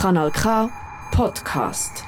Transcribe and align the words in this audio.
Kanal 0.00 0.30
K 0.30 0.70
Podcast. 1.10 2.04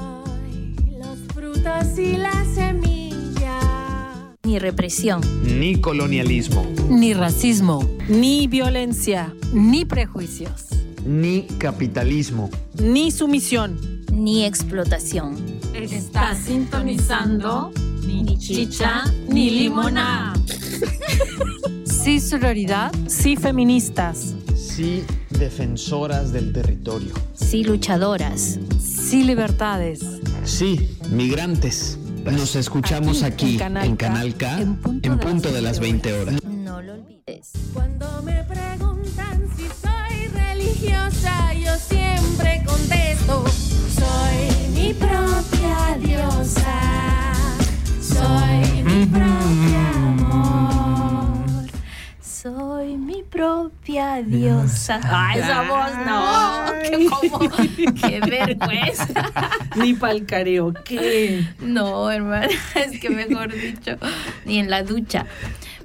Soy 0.00 0.96
los 0.98 1.18
frutos 1.34 1.98
y 1.98 2.16
la 2.16 2.32
semilla. 2.54 3.60
ni 4.44 4.58
represión, 4.58 5.20
ni 5.44 5.78
colonialismo, 5.78 6.64
ni 6.88 7.12
racismo, 7.12 7.86
ni 8.08 8.46
violencia, 8.46 9.34
ni 9.52 9.84
prejuicios. 9.84 10.68
ni 11.04 11.42
capitalismo. 11.58 12.48
ni 12.82 13.10
sumisión. 13.10 13.78
ni 14.10 14.46
explotación. 14.46 15.36
Está 15.74 16.34
sintonizando 16.34 17.72
ni 18.06 18.38
chicha 18.38 19.04
ni 19.28 19.50
limona. 19.50 20.29
Sí, 22.02 22.18
sororidad. 22.18 22.90
Sí, 23.08 23.36
feministas. 23.36 24.34
Sí, 24.56 25.04
defensoras 25.28 26.32
del 26.32 26.50
territorio. 26.50 27.12
Sí, 27.34 27.62
luchadoras. 27.62 28.58
Sí, 28.80 29.22
libertades. 29.22 30.00
Sí, 30.44 30.96
migrantes. 31.10 31.98
Nos 32.24 32.56
escuchamos 32.56 33.22
aquí, 33.22 33.52
en 33.52 33.58
Canal 33.58 33.86
en 33.86 33.96
K, 33.96 34.06
Canal 34.06 34.34
K, 34.34 34.60
en 34.60 34.76
punto 34.76 35.08
en 35.08 35.12
de 35.12 35.18
las 35.18 35.26
punto 35.26 35.52
de 35.52 35.60
las 35.60 35.80
20 35.80 36.12
horas. 36.14 36.34
No 36.42 36.80
lo 36.80 36.94
olvides. 36.94 37.50
Cuando 37.74 38.22
me 38.22 38.44
preguntan 38.44 39.46
si 39.54 39.64
soy 39.64 40.28
religiosa, 40.28 41.52
yo 41.52 41.76
siempre 41.76 42.62
contesto: 42.64 43.44
Soy 43.94 44.72
mi 44.74 44.94
propia 44.94 45.29
propia 53.30 54.22
diosa. 54.22 55.00
¡Ay, 55.04 55.40
esa 55.40 55.62
voz 55.62 55.90
no! 56.06 56.64
¡Qué, 56.82 57.06
como- 57.08 57.48
¡Qué 57.94 58.20
vergüenza! 58.20 59.06
Ni 59.76 59.94
pa'l 59.94 60.26
karaoke. 60.26 61.46
No, 61.60 62.10
hermana, 62.10 62.48
es 62.74 63.00
que 63.00 63.10
mejor 63.10 63.52
dicho, 63.54 63.96
ni 64.44 64.58
en 64.58 64.68
la 64.70 64.82
ducha. 64.82 65.26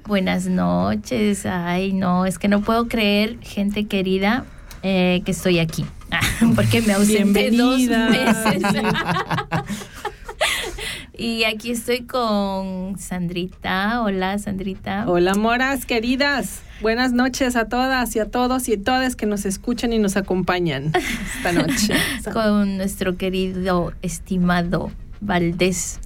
Buenas 0.08 0.46
noches. 0.48 1.46
Ay, 1.46 1.94
no, 1.94 2.26
es 2.26 2.38
que 2.40 2.48
no 2.48 2.62
puedo 2.62 2.88
creer, 2.88 3.38
gente 3.42 3.86
querida, 3.86 4.46
eh, 4.84 5.22
que 5.26 5.32
estoy 5.32 5.60
aquí. 5.60 5.86
Porque 6.56 6.82
me 6.82 6.94
ausenté 6.94 7.52
dos 7.52 7.80
meses. 7.80 8.64
y 11.18 11.44
aquí 11.44 11.72
estoy 11.72 12.02
con 12.02 12.98
Sandrita. 12.98 14.02
Hola, 14.02 14.38
Sandrita. 14.38 15.06
Hola, 15.08 15.34
moras 15.36 15.86
queridas. 15.86 16.62
Buenas 16.82 17.14
noches 17.14 17.56
a 17.56 17.70
todas 17.70 18.16
y 18.16 18.20
a 18.20 18.26
todos 18.26 18.68
y 18.68 18.78
todas 18.78 19.16
que 19.16 19.26
nos 19.26 19.46
escuchan 19.46 19.94
y 19.94 20.00
nos 20.00 20.18
acompañan 20.18 20.92
esta 21.38 21.54
noche. 21.54 21.94
Con 22.34 22.78
nuestro 22.78 23.16
querido, 23.16 23.94
estimado 24.02 24.92
Valdés. 25.22 26.00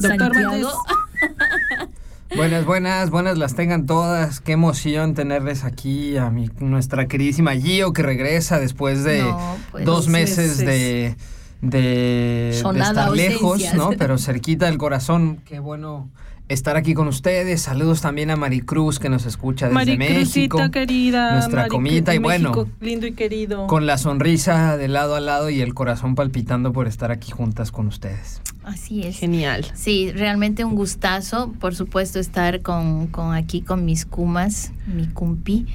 Doctor. 0.00 0.34
Valdés. 0.34 0.66
Buenas, 2.36 2.64
buenas, 2.64 3.10
buenas 3.10 3.38
las 3.38 3.56
tengan 3.56 3.86
todas. 3.86 4.40
Qué 4.40 4.52
emoción 4.52 5.14
tenerles 5.14 5.64
aquí 5.64 6.16
a 6.16 6.30
mi, 6.30 6.48
nuestra 6.60 7.08
queridísima 7.08 7.56
Gio 7.56 7.92
que 7.92 8.02
regresa 8.02 8.60
después 8.60 9.02
de 9.02 9.22
No, 9.22 9.56
pues, 9.72 9.84
dos 9.84 10.06
meses 10.06 10.58
meses. 10.58 10.58
de, 10.58 11.16
de, 11.60 12.50
estar 12.50 13.10
lejos. 13.10 13.62
¿no? 13.74 13.90
Pero 13.98 14.18
cerquita 14.18 14.66
del 14.66 14.78
corazón. 14.78 15.40
Qué 15.44 15.60
bueno 15.60 16.10
estar 16.50 16.76
aquí 16.76 16.94
con 16.94 17.06
ustedes. 17.06 17.62
Saludos 17.62 18.00
también 18.00 18.30
a 18.30 18.36
Maricruz 18.36 18.98
que 18.98 19.08
nos 19.08 19.24
escucha 19.24 19.66
desde 19.66 19.74
Maricruzita 19.74 20.56
México. 20.56 20.70
querida. 20.72 21.34
nuestra 21.34 21.68
comita, 21.68 22.12
y 22.14 22.18
bueno, 22.18 22.50
México 22.50 22.68
lindo 22.80 23.06
y 23.06 23.12
querido. 23.12 23.68
Con 23.68 23.86
la 23.86 23.98
sonrisa 23.98 24.76
de 24.76 24.88
lado 24.88 25.14
a 25.14 25.20
lado 25.20 25.48
y 25.48 25.60
el 25.60 25.74
corazón 25.74 26.16
palpitando 26.16 26.72
por 26.72 26.88
estar 26.88 27.12
aquí 27.12 27.30
juntas 27.30 27.70
con 27.70 27.86
ustedes. 27.86 28.42
Así 28.64 29.02
es. 29.02 29.18
Genial. 29.18 29.64
Sí, 29.74 30.10
realmente 30.12 30.64
un 30.64 30.74
gustazo, 30.74 31.52
por 31.60 31.74
supuesto, 31.74 32.18
estar 32.18 32.62
con, 32.62 33.06
con 33.06 33.34
aquí 33.34 33.62
con 33.62 33.84
mis 33.84 34.04
kumas, 34.04 34.72
mi 34.92 35.06
cumpi. 35.06 35.66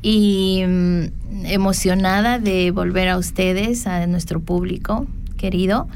Y 0.00 0.62
mm, 0.66 1.46
emocionada 1.46 2.38
de 2.38 2.70
volver 2.70 3.08
a 3.08 3.18
ustedes, 3.18 3.86
a 3.86 4.06
nuestro 4.06 4.40
público 4.40 5.06
querido. 5.36 5.88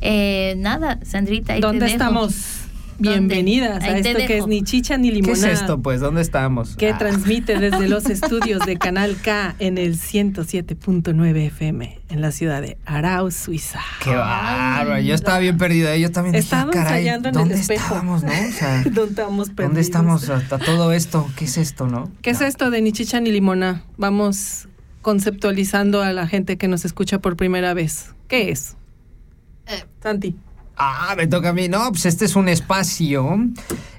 Eh, 0.00 0.54
nada, 0.58 0.98
Sandrita, 1.04 1.54
ahí 1.54 1.60
te 1.60 1.66
¿Dónde 1.66 1.84
dejo. 1.86 1.92
estamos? 1.92 2.56
Bienvenidas 3.02 3.82
a 3.82 3.94
te 3.94 4.10
esto 4.10 4.26
que 4.26 4.36
es 4.36 4.46
ni 4.46 4.62
chicha 4.62 4.98
ni 4.98 5.08
¿Qué 5.08 5.14
limonada. 5.16 5.50
es 5.52 5.60
esto, 5.60 5.80
pues? 5.80 6.00
¿Dónde 6.00 6.20
estamos? 6.20 6.76
que 6.76 6.90
Ah. 6.90 6.98
transmite 6.98 7.58
desde 7.58 7.88
los 7.88 8.04
estudios 8.10 8.66
de 8.66 8.76
Canal 8.76 9.16
K 9.24 9.54
en 9.58 9.78
el 9.78 9.96
107.9 9.96 11.46
FM 11.46 11.98
en 12.10 12.20
la 12.20 12.30
ciudad 12.30 12.60
de 12.60 12.76
Arau, 12.84 13.30
Suiza. 13.30 13.80
Qué 14.04 14.14
bárbaro. 14.14 15.00
Yo 15.00 15.14
estaba 15.14 15.38
bien 15.38 15.56
perdida. 15.56 15.96
Yo 15.96 16.12
también 16.12 16.32
dije, 16.34 16.44
Estaba 16.44 16.70
ah, 16.70 16.74
caray, 16.74 16.98
ensayando 17.08 17.28
en 17.30 17.34
el 17.36 17.38
¿dónde 17.40 17.54
espejo. 17.54 17.82
estábamos, 17.84 18.22
no? 18.22 18.30
O 18.32 18.52
sea, 18.52 18.82
¿Dónde 18.84 19.04
estamos 19.10 19.56
¿dónde 19.56 19.80
estamos 19.80 20.28
hasta 20.28 20.58
todo 20.58 20.92
esto? 20.92 21.26
¿Qué 21.36 21.46
es 21.46 21.56
esto, 21.56 21.86
no? 21.86 22.10
¿Qué 22.20 22.30
es 22.30 22.42
esto 22.42 22.70
de 22.70 22.82
ni 22.82 22.92
chicha 22.92 23.18
ni 23.20 23.30
limona? 23.32 23.82
Vamos 23.96 24.68
conceptualizando 25.00 26.02
a 26.02 26.12
la 26.12 26.26
gente 26.26 26.58
que 26.58 26.68
nos 26.68 26.84
escucha 26.84 27.18
por 27.18 27.36
primera 27.36 27.72
vez. 27.72 28.12
¿Qué 28.30 28.52
es? 28.52 28.76
Eh. 29.66 29.82
Santi. 30.00 30.36
Ah, 30.76 31.14
me 31.16 31.26
toca 31.26 31.48
a 31.48 31.52
mí. 31.52 31.68
No, 31.68 31.90
pues 31.90 32.06
este 32.06 32.26
es 32.26 32.36
un 32.36 32.48
espacio 32.48 33.38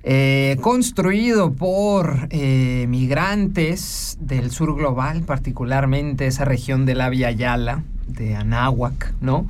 eh, 0.04 0.58
construido 0.62 1.52
por 1.52 2.30
eh, 2.30 2.86
migrantes 2.88 4.18
del 4.22 4.50
sur 4.52 4.74
global, 4.74 5.24
particularmente 5.24 6.28
esa 6.28 6.46
región 6.46 6.86
de 6.86 6.96
la 6.96 7.10
Via 7.10 7.32
Yala, 7.32 7.84
de 8.08 8.38
Anáhuac, 8.38 9.14
¿no? 9.20 9.48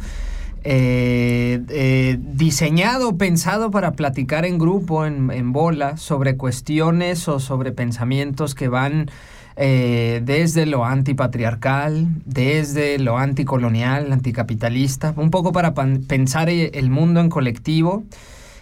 Eh, 0.63 1.61
eh, 1.69 2.17
diseñado, 2.19 3.17
pensado 3.17 3.69
para 3.69 3.91
platicar 3.91 4.45
en 4.45 4.57
grupo, 4.57 5.05
en, 5.05 5.29
en 5.29 5.53
bola, 5.53 5.97
sobre 5.97 6.37
cuestiones 6.37 7.27
o 7.27 7.39
sobre 7.39 7.71
pensamientos 7.71 8.55
que 8.55 8.67
van 8.67 9.11
eh, 9.55 10.21
desde 10.23 10.65
lo 10.65 10.85
antipatriarcal, 10.85 12.07
desde 12.25 12.99
lo 12.99 13.17
anticolonial, 13.17 14.11
anticapitalista, 14.11 15.13
un 15.17 15.31
poco 15.31 15.51
para 15.51 15.73
pensar 15.73 16.49
e- 16.49 16.71
el 16.73 16.89
mundo 16.89 17.19
en 17.19 17.29
colectivo, 17.29 18.03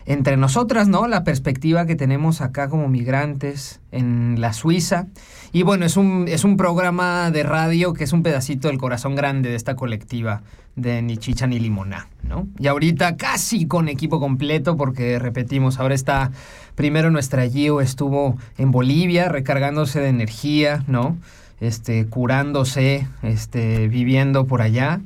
entre 0.05 0.37
nosotras, 0.37 0.87
¿no? 0.87 1.07
La 1.07 1.23
perspectiva 1.23 1.85
que 1.85 1.95
tenemos 1.95 2.41
acá 2.41 2.67
como 2.67 2.87
migrantes 2.87 3.79
en 3.91 4.41
la 4.41 4.53
Suiza. 4.53 5.05
Y 5.51 5.61
bueno, 5.61 5.85
es 5.85 5.97
un, 5.97 6.25
es 6.27 6.43
un 6.43 6.57
programa 6.57 7.29
de 7.29 7.43
radio 7.43 7.93
que 7.93 8.05
es 8.05 8.13
un 8.13 8.23
pedacito 8.23 8.69
del 8.69 8.79
corazón 8.79 9.15
grande 9.15 9.49
de 9.49 9.55
esta 9.55 9.75
colectiva 9.75 10.41
de 10.75 11.01
Ni 11.01 11.17
Chicha 11.17 11.45
ni 11.45 11.59
Limoná, 11.59 12.07
¿no? 12.23 12.47
Y 12.57 12.67
ahorita 12.67 13.17
casi 13.17 13.67
con 13.67 13.87
equipo 13.87 14.19
completo 14.19 14.77
porque 14.77 15.19
repetimos, 15.19 15.79
ahora 15.79 15.95
está, 15.95 16.31
primero 16.79 17.11
nuestra 17.11 17.45
Gio 17.49 17.81
estuvo 17.81 18.37
en 18.57 18.71
Bolivia 18.71 19.27
recargándose 19.27 19.99
de 19.99 20.07
energía, 20.07 20.85
¿no? 20.87 21.17
Este, 21.59 22.05
curándose, 22.05 23.05
este, 23.21 23.89
viviendo 23.89 24.45
por 24.45 24.61
allá. 24.61 25.01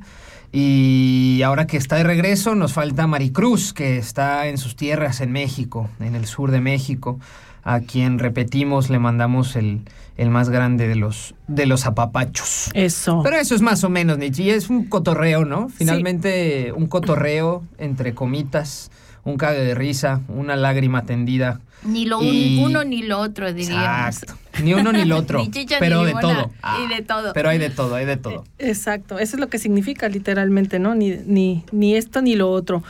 Y 0.52 1.40
ahora 1.44 1.66
que 1.66 1.76
está 1.76 1.96
de 1.96 2.04
regreso, 2.04 2.54
nos 2.54 2.74
falta 2.74 3.08
Maricruz, 3.08 3.72
que 3.72 3.98
está 3.98 4.46
en 4.46 4.56
sus 4.56 4.76
tierras 4.76 5.20
en 5.20 5.32
México, 5.32 5.90
en 5.98 6.14
el 6.14 6.26
sur 6.26 6.52
de 6.52 6.60
México, 6.60 7.18
a 7.64 7.80
quien 7.80 8.20
repetimos, 8.20 8.88
le 8.88 9.00
mandamos 9.00 9.56
el, 9.56 9.80
el 10.16 10.30
más 10.30 10.50
grande 10.50 10.86
de 10.86 10.94
los, 10.94 11.34
de 11.48 11.66
los 11.66 11.86
apapachos. 11.86 12.70
Eso. 12.74 13.20
Pero 13.24 13.34
eso 13.34 13.56
es 13.56 13.62
más 13.62 13.82
o 13.82 13.88
menos, 13.88 14.16
Nietzsche, 14.16 14.44
y 14.44 14.50
es 14.50 14.70
un 14.70 14.84
cotorreo, 14.84 15.44
¿no? 15.44 15.70
Finalmente, 15.70 16.72
un 16.72 16.86
cotorreo 16.86 17.64
entre 17.78 18.14
comitas, 18.14 18.92
un 19.24 19.36
cague 19.36 19.60
de 19.64 19.74
risa, 19.74 20.20
una 20.28 20.56
lágrima 20.56 21.04
tendida. 21.06 21.60
Ni 21.84 22.06
lo 22.06 22.18
un- 22.18 22.58
uno 22.60 22.84
ni 22.84 23.02
lo 23.02 23.18
otro, 23.20 23.52
diríamos. 23.52 24.16
Exacto. 24.16 24.34
Ni 24.62 24.72
uno 24.72 24.92
ni 24.92 25.04
lo 25.04 25.16
otro. 25.18 25.38
Ni 25.42 25.50
chicha, 25.50 25.76
pero 25.80 26.00
ni 26.00 26.06
de 26.06 26.20
todo. 26.20 26.50
y 26.84 26.94
de 26.94 27.02
todo. 27.02 27.32
Pero 27.34 27.48
hay 27.50 27.58
de 27.58 27.70
todo, 27.70 27.94
hay 27.94 28.06
de 28.06 28.16
todo. 28.16 28.44
Exacto, 28.58 29.18
eso 29.18 29.36
es 29.36 29.40
lo 29.40 29.48
que 29.48 29.58
significa 29.58 30.08
literalmente, 30.08 30.78
¿no? 30.78 30.94
Ni, 30.94 31.10
ni, 31.26 31.64
ni 31.72 31.94
esto 31.96 32.22
ni 32.22 32.36
lo 32.36 32.50
otro. 32.50 32.82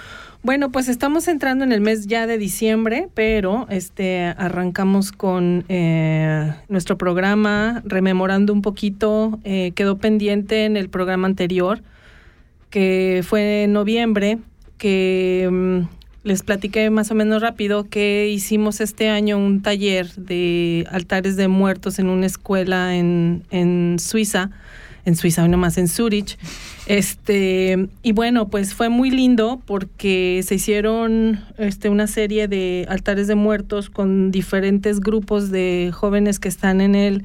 Bueno, 0.42 0.70
pues 0.70 0.88
estamos 0.88 1.26
entrando 1.26 1.64
en 1.64 1.72
el 1.72 1.80
mes 1.80 2.06
ya 2.06 2.26
de 2.26 2.36
diciembre, 2.36 3.08
pero 3.14 3.66
este 3.70 4.26
arrancamos 4.36 5.10
con 5.10 5.64
eh, 5.70 6.52
nuestro 6.68 6.98
programa, 6.98 7.82
rememorando 7.86 8.52
un 8.52 8.60
poquito, 8.60 9.38
eh, 9.44 9.72
quedó 9.74 9.96
pendiente 9.96 10.66
en 10.66 10.76
el 10.76 10.90
programa 10.90 11.26
anterior, 11.26 11.80
que 12.70 13.22
fue 13.26 13.64
en 13.64 13.72
noviembre, 13.72 14.38
que 14.76 15.48
mm, 15.50 15.78
les 16.24 16.42
platiqué 16.42 16.90
más 16.90 17.10
o 17.10 17.14
menos 17.14 17.40
rápido 17.40 17.84
que 17.84 18.28
hicimos 18.28 18.80
este 18.80 19.08
año 19.08 19.38
un 19.38 19.62
taller 19.62 20.10
de 20.16 20.86
altares 20.90 21.36
de 21.36 21.48
muertos 21.48 21.98
en 21.98 22.08
una 22.08 22.26
escuela 22.26 22.96
en, 22.96 23.44
en 23.50 23.98
Suiza 24.00 24.50
en 25.04 25.16
Suiza, 25.16 25.42
hoy 25.42 25.48
nomás 25.48 25.78
en 25.78 25.88
Zurich. 25.88 26.38
Este, 26.86 27.88
y 28.02 28.12
bueno, 28.12 28.48
pues 28.48 28.74
fue 28.74 28.88
muy 28.88 29.10
lindo 29.10 29.60
porque 29.64 30.42
se 30.44 30.56
hicieron 30.56 31.40
este, 31.58 31.88
una 31.88 32.06
serie 32.06 32.48
de 32.48 32.86
altares 32.88 33.26
de 33.26 33.34
muertos 33.34 33.90
con 33.90 34.30
diferentes 34.30 35.00
grupos 35.00 35.50
de 35.50 35.90
jóvenes 35.92 36.38
que 36.38 36.48
están 36.48 36.80
en 36.80 36.94
el 36.94 37.24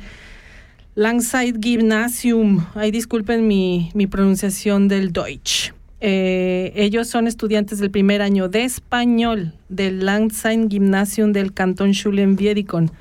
Langside 0.95 1.59
Gymnasium. 1.61 2.65
Ahí 2.75 2.91
disculpen 2.91 3.47
mi, 3.47 3.91
mi 3.93 4.07
pronunciación 4.07 4.87
del 4.87 5.13
Deutsch. 5.13 5.71
Eh, 6.01 6.71
ellos 6.75 7.07
son 7.09 7.27
estudiantes 7.27 7.79
del 7.79 7.91
primer 7.91 8.21
año 8.21 8.47
de 8.47 8.63
español 8.63 9.53
del 9.67 10.05
Langside 10.05 10.67
Gymnasium 10.69 11.33
del 11.33 11.53
Cantón 11.53 11.91
Schulen-Wiedikon. 11.93 12.91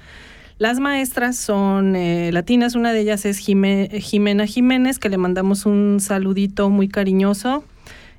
Las 0.58 0.80
maestras 0.80 1.36
son 1.36 1.94
eh, 1.94 2.32
latinas, 2.32 2.74
una 2.74 2.92
de 2.92 3.00
ellas 3.00 3.24
es 3.24 3.38
Jime- 3.38 3.88
Jimena 4.00 4.46
Jiménez, 4.46 4.98
que 4.98 5.08
le 5.08 5.16
mandamos 5.16 5.66
un 5.66 5.98
saludito 6.00 6.68
muy 6.70 6.88
cariñoso. 6.88 7.62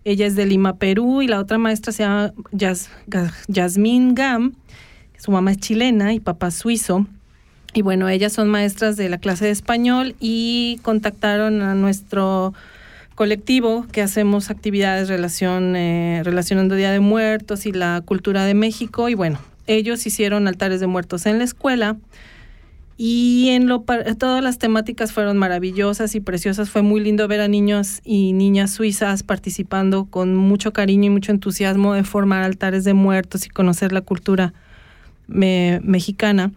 Ella 0.05 0.25
es 0.25 0.35
de 0.37 0.45
Lima, 0.45 0.77
Perú, 0.77 1.21
y 1.21 1.27
la 1.27 1.39
otra 1.39 1.57
maestra 1.57 1.91
se 1.91 2.03
llama 2.03 2.31
Yas- 2.53 2.89
Ga- 3.07 3.33
Yasmín 3.49 4.15
Gam. 4.15 4.53
Su 5.17 5.31
mamá 5.31 5.51
es 5.51 5.57
chilena 5.57 6.13
y 6.13 6.21
papá 6.21 6.51
suizo. 6.51 7.05
Y 7.73 7.81
bueno, 7.81 8.07
ellas 8.07 8.31
son 8.31 8.47
maestras 8.47 8.95
de 8.95 9.09
la 9.09 9.17
clase 9.17 9.43
de 9.45 9.51
español 9.51 10.15
y 10.21 10.79
contactaron 10.81 11.61
a 11.61 11.75
nuestro 11.75 12.53
colectivo 13.19 13.85
que 13.91 14.01
hacemos 14.01 14.49
actividades 14.49 15.09
relación, 15.09 15.75
eh, 15.75 16.21
relacionando 16.23 16.75
Día 16.75 16.93
de 16.93 17.01
Muertos 17.01 17.65
y 17.65 17.73
la 17.73 18.01
cultura 18.05 18.45
de 18.45 18.53
México. 18.53 19.09
Y 19.09 19.13
bueno, 19.13 19.39
ellos 19.67 20.05
hicieron 20.05 20.47
altares 20.47 20.79
de 20.79 20.87
muertos 20.87 21.25
en 21.25 21.37
la 21.37 21.43
escuela 21.43 21.97
y 22.95 23.49
en 23.49 23.67
lo 23.67 23.83
todas 24.17 24.41
las 24.41 24.57
temáticas 24.57 25.11
fueron 25.11 25.37
maravillosas 25.37 26.15
y 26.15 26.21
preciosas. 26.21 26.69
Fue 26.69 26.81
muy 26.81 27.01
lindo 27.01 27.27
ver 27.27 27.41
a 27.41 27.49
niños 27.49 27.99
y 28.05 28.31
niñas 28.31 28.71
suizas 28.71 29.21
participando 29.23 30.05
con 30.05 30.33
mucho 30.37 30.71
cariño 30.71 31.07
y 31.07 31.09
mucho 31.09 31.33
entusiasmo 31.33 31.95
de 31.95 32.05
formar 32.05 32.43
altares 32.43 32.85
de 32.85 32.93
muertos 32.93 33.45
y 33.45 33.49
conocer 33.49 33.91
la 33.91 33.99
cultura 33.99 34.53
me- 35.27 35.81
mexicana. 35.83 36.51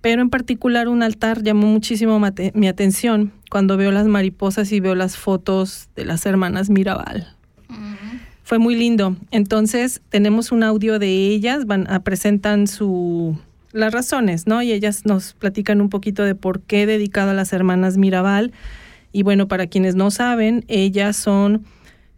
Pero 0.00 0.22
en 0.22 0.30
particular 0.30 0.88
un 0.88 1.02
altar 1.02 1.42
llamó 1.42 1.66
muchísimo 1.66 2.20
mi 2.54 2.68
atención 2.68 3.32
cuando 3.50 3.76
veo 3.76 3.90
las 3.92 4.06
mariposas 4.06 4.72
y 4.72 4.80
veo 4.80 4.94
las 4.94 5.16
fotos 5.16 5.88
de 5.94 6.04
las 6.04 6.24
hermanas 6.24 6.70
Mirabal. 6.70 7.36
Fue 8.42 8.58
muy 8.58 8.74
lindo. 8.74 9.16
Entonces 9.30 10.00
tenemos 10.08 10.52
un 10.52 10.62
audio 10.62 10.98
de 10.98 11.28
ellas, 11.28 11.66
van 11.66 11.88
a 11.90 12.00
presentan 12.00 12.66
su 12.66 13.38
las 13.72 13.92
razones, 13.92 14.46
¿no? 14.46 14.62
Y 14.62 14.72
ellas 14.72 15.06
nos 15.06 15.34
platican 15.34 15.80
un 15.80 15.88
poquito 15.88 16.24
de 16.24 16.34
por 16.34 16.60
qué 16.60 16.86
dedicado 16.86 17.30
a 17.30 17.34
las 17.34 17.52
hermanas 17.52 17.96
Mirabal. 17.96 18.52
Y 19.12 19.22
bueno, 19.22 19.48
para 19.48 19.66
quienes 19.66 19.94
no 19.94 20.10
saben, 20.10 20.64
ellas 20.68 21.16
son 21.16 21.64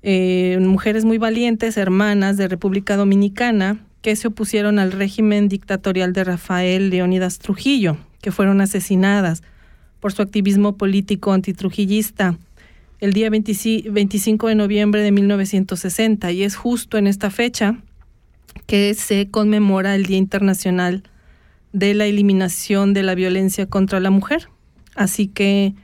eh, 0.02 0.58
mujeres 0.60 1.04
muy 1.04 1.18
valientes, 1.18 1.76
hermanas 1.76 2.36
de 2.36 2.48
República 2.48 2.96
Dominicana, 2.96 3.78
que 4.02 4.16
se 4.16 4.28
opusieron 4.28 4.78
al 4.78 4.92
régimen 4.92 5.48
dictatorial 5.48 6.12
de 6.12 6.24
Rafael 6.24 6.90
Leónidas 6.90 7.38
Trujillo, 7.38 7.96
que 8.20 8.32
fueron 8.32 8.60
asesinadas 8.60 9.42
por 10.00 10.12
su 10.12 10.22
activismo 10.22 10.76
político 10.76 11.32
antitrujillista 11.32 12.36
el 13.00 13.12
día 13.12 13.30
25 13.30 13.92
25 13.92 14.48
de 14.48 14.54
noviembre 14.54 15.02
de 15.02 15.12
1960 15.12 16.30
y 16.32 16.42
es 16.42 16.56
justo 16.56 16.98
en 16.98 17.06
esta 17.06 17.30
fecha 17.30 17.78
que 18.66 18.94
se 18.94 19.28
conmemora 19.28 19.94
el 19.94 20.06
Día 20.06 20.18
Internacional 20.18 21.02
de 21.72 21.94
la 21.94 22.06
Eliminación 22.06 22.94
de 22.94 23.02
la 23.02 23.14
Violencia 23.14 23.66
contra 23.66 23.98
la 23.98 24.10
Mujer. 24.10 24.48
Así 24.94 25.26
que 25.26 25.74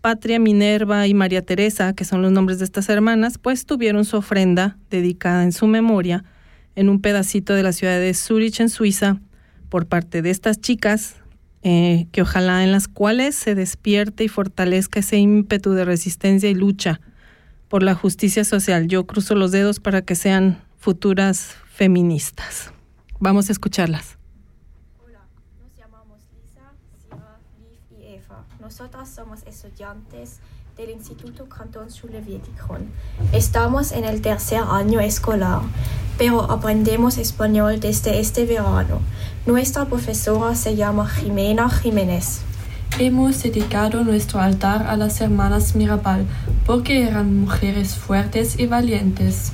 Patria, 0.00 0.38
Minerva 0.38 1.06
y 1.06 1.14
María 1.14 1.42
Teresa, 1.42 1.92
que 1.94 2.04
son 2.04 2.22
los 2.22 2.32
nombres 2.32 2.58
de 2.58 2.64
estas 2.64 2.88
hermanas, 2.88 3.38
pues 3.38 3.66
tuvieron 3.66 4.04
su 4.04 4.16
ofrenda 4.16 4.76
dedicada 4.90 5.44
en 5.44 5.52
su 5.52 5.66
memoria 5.66 6.24
en 6.78 6.88
un 6.88 7.00
pedacito 7.00 7.54
de 7.54 7.64
la 7.64 7.72
ciudad 7.72 7.98
de 7.98 8.14
Zurich, 8.14 8.60
en 8.60 8.68
Suiza, 8.68 9.20
por 9.68 9.86
parte 9.86 10.22
de 10.22 10.30
estas 10.30 10.60
chicas, 10.60 11.16
eh, 11.62 12.06
que 12.12 12.22
ojalá 12.22 12.62
en 12.62 12.70
las 12.70 12.86
cuales 12.86 13.34
se 13.34 13.56
despierte 13.56 14.22
y 14.22 14.28
fortalezca 14.28 15.00
ese 15.00 15.16
ímpetu 15.16 15.72
de 15.72 15.84
resistencia 15.84 16.48
y 16.48 16.54
lucha 16.54 17.00
por 17.66 17.82
la 17.82 17.96
justicia 17.96 18.44
social. 18.44 18.86
Yo 18.86 19.08
cruzo 19.08 19.34
los 19.34 19.50
dedos 19.50 19.80
para 19.80 20.02
que 20.02 20.14
sean 20.14 20.62
futuras 20.76 21.56
feministas. 21.66 22.70
Vamos 23.18 23.48
a 23.48 23.52
escucharlas. 23.52 24.16
Hola, 25.04 25.26
nos 25.60 25.76
llamamos 25.76 26.20
Lisa, 26.32 26.74
Sira, 27.02 27.40
Liv 27.58 28.00
y 28.00 28.14
Eva. 28.14 28.46
Nosotras 28.60 29.12
somos 29.12 29.42
estudiantes 29.48 30.38
del 30.78 30.90
Instituto 30.90 31.48
Kantonsschule 31.48 32.22
Wietikon. 32.24 32.86
Estamos 33.32 33.90
en 33.90 34.04
el 34.04 34.22
tercer 34.22 34.60
año 34.60 35.00
escolar, 35.00 35.62
pero 36.16 36.48
aprendemos 36.52 37.18
español 37.18 37.80
desde 37.80 38.20
este 38.20 38.46
verano. 38.46 39.00
Nuestra 39.44 39.86
profesora 39.86 40.54
se 40.54 40.76
llama 40.76 41.08
Jimena 41.08 41.68
Jiménez. 41.68 42.42
Hemos 43.00 43.42
dedicado 43.42 44.04
nuestro 44.04 44.40
altar 44.40 44.86
a 44.86 44.96
las 44.96 45.20
hermanas 45.20 45.74
Mirabal 45.74 46.26
porque 46.64 47.08
eran 47.08 47.40
mujeres 47.40 47.96
fuertes 47.96 48.56
y 48.60 48.66
valientes. 48.66 49.50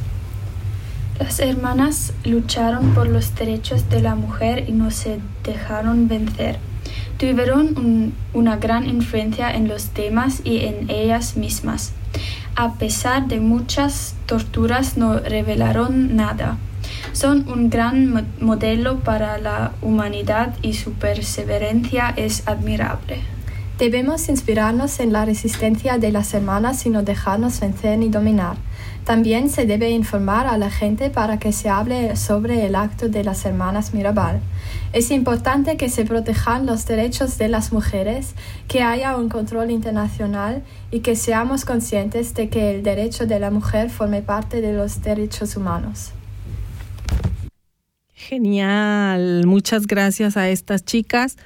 Las 1.19 1.41
hermanas 1.41 2.12
lucharon 2.25 2.93
por 2.93 3.09
los 3.09 3.35
derechos 3.35 3.88
de 3.88 4.03
la 4.03 4.15
mujer 4.15 4.69
y 4.69 4.73
no 4.73 4.91
se 4.91 5.21
dejaron 5.43 6.06
vencer. 6.06 6.59
Tuvieron 7.31 7.79
un- 7.79 8.12
una 8.35 8.56
gran 8.59 8.87
influencia 8.87 9.50
en 9.50 9.67
los 9.67 9.87
temas 9.87 10.43
y 10.44 10.59
en 10.67 10.91
ellas 10.91 11.38
mismas. 11.38 11.93
A 12.55 12.75
pesar 12.75 13.29
de 13.29 13.41
muchas 13.41 14.15
torturas 14.26 14.99
no 14.99 15.19
revelaron 15.19 16.17
nada. 16.17 16.59
Son 17.12 17.49
un 17.49 17.71
gran 17.71 18.12
mo- 18.12 18.21
modelo 18.41 18.99
para 19.00 19.38
la 19.38 19.73
humanidad 19.81 20.55
y 20.61 20.75
su 20.75 20.93
perseverancia 20.93 22.12
es 22.15 22.47
admirable. 22.47 23.21
Debemos 23.79 24.29
inspirarnos 24.29 25.00
en 25.00 25.15
la 25.15 25.25
resistencia 25.25 25.97
de 25.97 26.12
las 26.12 26.35
hermanas 26.35 26.85
y 26.85 26.91
no 26.91 27.03
dejarnos 27.03 27.59
vencer 27.59 27.99
ni 27.99 28.11
dominar. 28.11 28.56
También 29.04 29.50
se 29.50 29.66
debe 29.66 29.90
informar 29.90 30.46
a 30.46 30.56
la 30.56 30.70
gente 30.70 31.10
para 31.10 31.38
que 31.38 31.52
se 31.52 31.68
hable 31.68 32.16
sobre 32.16 32.64
el 32.64 32.74
acto 32.74 33.10
de 33.10 33.22
las 33.22 33.44
hermanas 33.44 33.92
Mirabal. 33.92 34.40
Es 34.94 35.10
importante 35.10 35.76
que 35.76 35.90
se 35.90 36.06
protejan 36.06 36.64
los 36.64 36.86
derechos 36.86 37.36
de 37.36 37.48
las 37.48 37.70
mujeres, 37.70 38.34
que 38.66 38.80
haya 38.80 39.14
un 39.18 39.28
control 39.28 39.70
internacional 39.70 40.62
y 40.90 41.00
que 41.00 41.16
seamos 41.16 41.66
conscientes 41.66 42.32
de 42.32 42.48
que 42.48 42.74
el 42.74 42.82
derecho 42.82 43.26
de 43.26 43.38
la 43.40 43.50
mujer 43.50 43.90
forme 43.90 44.22
parte 44.22 44.62
de 44.62 44.72
los 44.72 45.02
derechos 45.02 45.54
humanos. 45.54 46.12
Genial, 48.14 49.46
muchas 49.46 49.86
gracias 49.86 50.38
a 50.38 50.48
estas 50.48 50.82
chicas, 50.82 51.36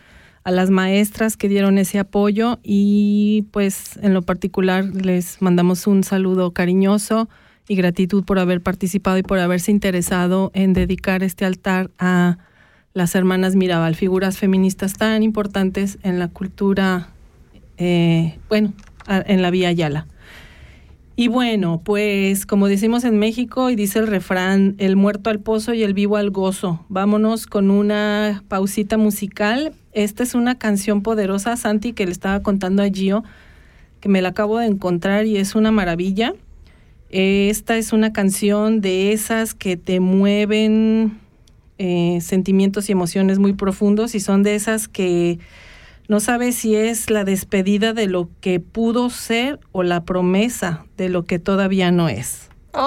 a 0.44 0.52
las 0.52 0.70
maestras 0.70 1.36
que 1.36 1.48
dieron 1.48 1.76
ese 1.78 1.98
apoyo 1.98 2.60
y 2.62 3.46
pues 3.50 3.96
en 4.00 4.14
lo 4.14 4.22
particular 4.22 4.84
les 4.84 5.42
mandamos 5.42 5.88
un 5.88 6.04
saludo 6.04 6.52
cariñoso 6.52 7.28
y 7.68 7.76
gratitud 7.76 8.24
por 8.24 8.38
haber 8.38 8.62
participado 8.62 9.18
y 9.18 9.22
por 9.22 9.38
haberse 9.38 9.70
interesado 9.70 10.50
en 10.54 10.72
dedicar 10.72 11.22
este 11.22 11.44
altar 11.44 11.90
a 11.98 12.38
las 12.94 13.14
hermanas 13.14 13.54
Mirabal, 13.54 13.94
figuras 13.94 14.38
feministas 14.38 14.94
tan 14.94 15.22
importantes 15.22 15.98
en 16.02 16.18
la 16.18 16.28
cultura, 16.28 17.10
eh, 17.76 18.38
bueno, 18.48 18.72
en 19.06 19.42
la 19.42 19.50
Vía 19.50 19.70
Yala. 19.70 20.06
Y 21.14 21.26
bueno, 21.26 21.82
pues 21.84 22.46
como 22.46 22.68
decimos 22.68 23.02
en 23.02 23.18
México 23.18 23.70
y 23.70 23.76
dice 23.76 23.98
el 23.98 24.06
refrán, 24.06 24.76
el 24.78 24.94
muerto 24.94 25.30
al 25.30 25.40
pozo 25.40 25.74
y 25.74 25.82
el 25.82 25.92
vivo 25.92 26.16
al 26.16 26.30
gozo. 26.30 26.84
Vámonos 26.88 27.46
con 27.48 27.72
una 27.72 28.44
pausita 28.46 28.98
musical. 28.98 29.72
Esta 29.92 30.22
es 30.22 30.36
una 30.36 30.58
canción 30.58 31.02
poderosa, 31.02 31.56
Santi, 31.56 31.92
que 31.92 32.06
le 32.06 32.12
estaba 32.12 32.40
contando 32.44 32.84
a 32.84 32.88
Gio, 32.88 33.24
que 34.00 34.08
me 34.08 34.22
la 34.22 34.28
acabo 34.28 34.58
de 34.58 34.66
encontrar 34.66 35.26
y 35.26 35.38
es 35.38 35.56
una 35.56 35.72
maravilla. 35.72 36.34
Esta 37.10 37.76
es 37.78 37.92
una 37.92 38.12
canción 38.12 38.80
de 38.80 39.12
esas 39.12 39.54
que 39.54 39.76
te 39.76 39.98
mueven 40.00 41.18
eh, 41.78 42.18
sentimientos 42.20 42.88
y 42.88 42.92
emociones 42.92 43.38
muy 43.38 43.54
profundos 43.54 44.14
y 44.14 44.20
son 44.20 44.42
de 44.42 44.54
esas 44.54 44.88
que 44.88 45.38
no 46.08 46.20
sabes 46.20 46.56
si 46.56 46.74
es 46.74 47.08
la 47.10 47.24
despedida 47.24 47.92
de 47.92 48.06
lo 48.06 48.28
que 48.40 48.60
pudo 48.60 49.08
ser 49.10 49.58
o 49.72 49.82
la 49.82 50.04
promesa 50.04 50.84
de 50.96 51.08
lo 51.08 51.24
que 51.24 51.38
todavía 51.38 51.90
no 51.90 52.08
es. 52.08 52.48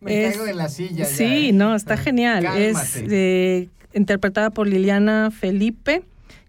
Me 0.00 0.24
Es- 0.24 0.30
caigo 0.32 0.44
de 0.46 0.54
la 0.54 0.68
silla. 0.68 1.04
ya, 1.04 1.04
Sí, 1.04 1.48
¿eh? 1.50 1.52
no, 1.52 1.74
está 1.74 1.96
genial. 1.96 2.46
Es 2.56 2.96
eh, 2.96 3.68
interpretada 3.92 4.50
por 4.50 4.66
Liliana 4.66 5.30
Felipe 5.30 6.02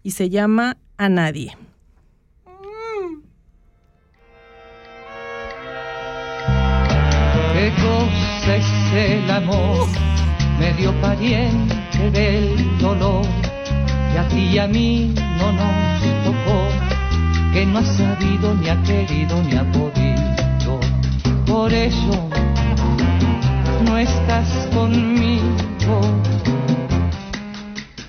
y 0.03 0.11
se 0.11 0.29
llama 0.29 0.77
A 0.97 1.09
Nadie. 1.09 1.57
Es 8.47 8.65
el 8.93 9.29
amor? 9.29 9.87
Medio 10.59 10.93
pariente 11.01 12.11
del 12.11 12.77
dolor. 12.77 13.25
Y 14.13 14.17
a 14.17 14.27
ti 14.27 14.49
y 14.53 14.57
a 14.57 14.67
mí 14.67 15.13
no 15.37 15.51
nos 15.51 16.01
tocó. 16.23 16.91
que 17.53 17.65
no 17.65 17.79
ha 17.79 17.83
sabido 17.83 18.53
ni 18.55 18.69
ha 18.69 18.81
querido 18.83 19.41
ni 19.43 19.55
ha 19.55 19.63
podido. 19.71 20.79
Por 21.45 21.73
eso 21.73 22.29
no 23.85 23.97
estás 23.97 24.47
conmigo, 24.73 25.99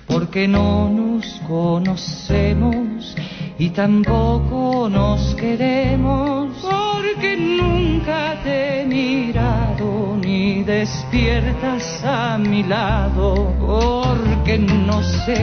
porque 0.06 0.46
no 0.46 0.88
nos 0.88 1.26
conocemos 1.48 3.16
y 3.58 3.70
tampoco 3.70 4.88
nos 4.88 5.34
queremos, 5.34 6.48
porque 6.62 7.36
nunca 7.36 8.40
te 8.44 8.82
he 8.82 8.86
mirado 8.86 10.01
ni 10.42 10.64
despiertas 10.64 12.02
a 12.04 12.36
mi 12.36 12.64
lado, 12.64 13.54
porque 13.60 14.58
no 14.58 15.00
sé 15.00 15.38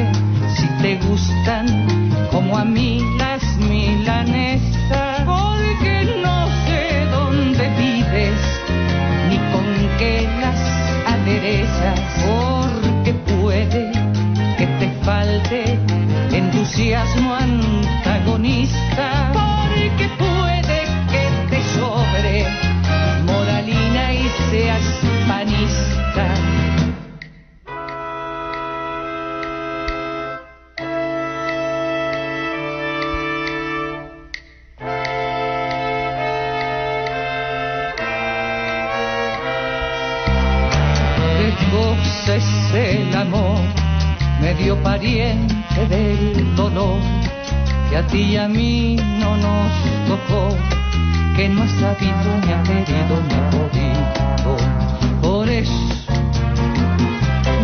si 0.56 0.68
te 0.82 0.98
gustan 1.08 1.66
como 2.34 2.58
a 2.58 2.66
mí 2.66 3.00
las 3.18 3.42
milanesas, 3.60 5.22
porque 5.26 5.94
no 6.22 6.48
sé 6.66 7.06
dónde 7.16 7.64
vives 7.84 8.42
ni 9.30 9.38
con 9.54 9.68
qué 10.00 10.28
las 10.42 10.60
aderezas, 11.14 12.00
porque 12.28 13.14
puede 13.32 13.92
que 14.58 14.68
te 14.80 14.88
falte 15.06 15.80
entusiasmo 16.34 17.36
antagonista, 17.36 19.32
panista. 25.50 26.34
¿Qué 41.38 41.56
cosa 41.72 42.36
es 42.36 42.74
el 42.74 43.16
amor? 43.16 43.60
Medio 44.42 44.82
pariente 44.84 45.88
del 45.88 46.56
dolor 46.56 47.00
que 47.90 47.98
a 47.98 48.08
ti 48.08 48.22
y 48.22 48.38
a 48.38 48.48
mí 48.48 48.96
no 49.20 49.36
nos 49.38 49.72
tocó, 50.08 50.56
que 51.36 51.50
no 51.50 51.64
ha 51.64 51.68
sabido 51.68 52.38
ni 52.46 52.54
ha 52.54 52.64
querido 52.64 53.22
ni 53.28 53.34
ha 53.34 53.50
podido. 53.50 54.89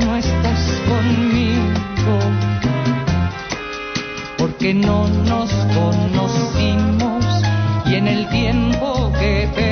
No 0.05 0.15
estás 0.17 0.81
conmigo, 0.87 2.19
porque 4.37 4.73
no 4.73 5.07
nos 5.07 5.49
conocimos. 5.73 7.25
Y 7.85 7.95
en 7.95 8.07
el 8.07 8.27
tiempo 8.29 9.11
que 9.17 9.64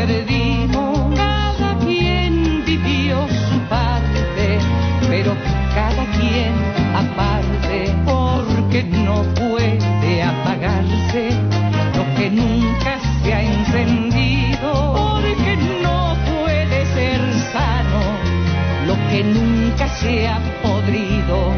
que 19.13 19.23
nunca 19.23 19.87
se 19.89 20.27
ha 20.27 20.39
podrido. 20.63 21.53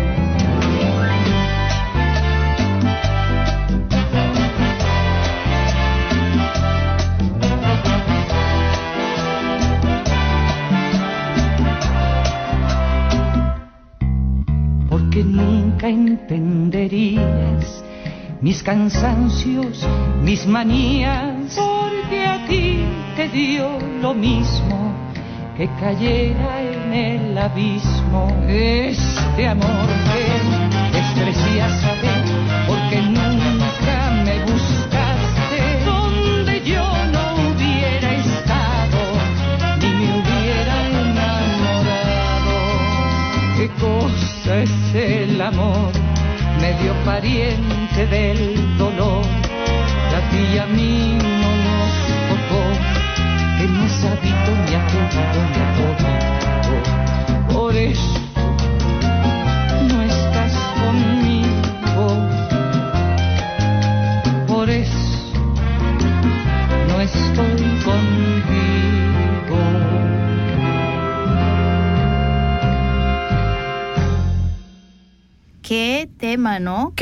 porque 14.90 15.24
nunca 15.24 15.88
entenderías 15.88 17.86
mis 18.42 18.62
cansancios, 18.64 19.88
mis 20.22 20.46
manías, 20.46 21.56
porque 21.56 22.26
a 22.26 22.46
ti 22.48 22.84
te 23.16 23.30
dio 23.30 23.80
lo 24.02 24.14
mismo 24.14 24.94
que 25.56 25.70
cayera 25.80 26.65
el 26.96 27.38
abismo. 27.38 28.28
Este 28.48 29.48
amor 29.48 29.90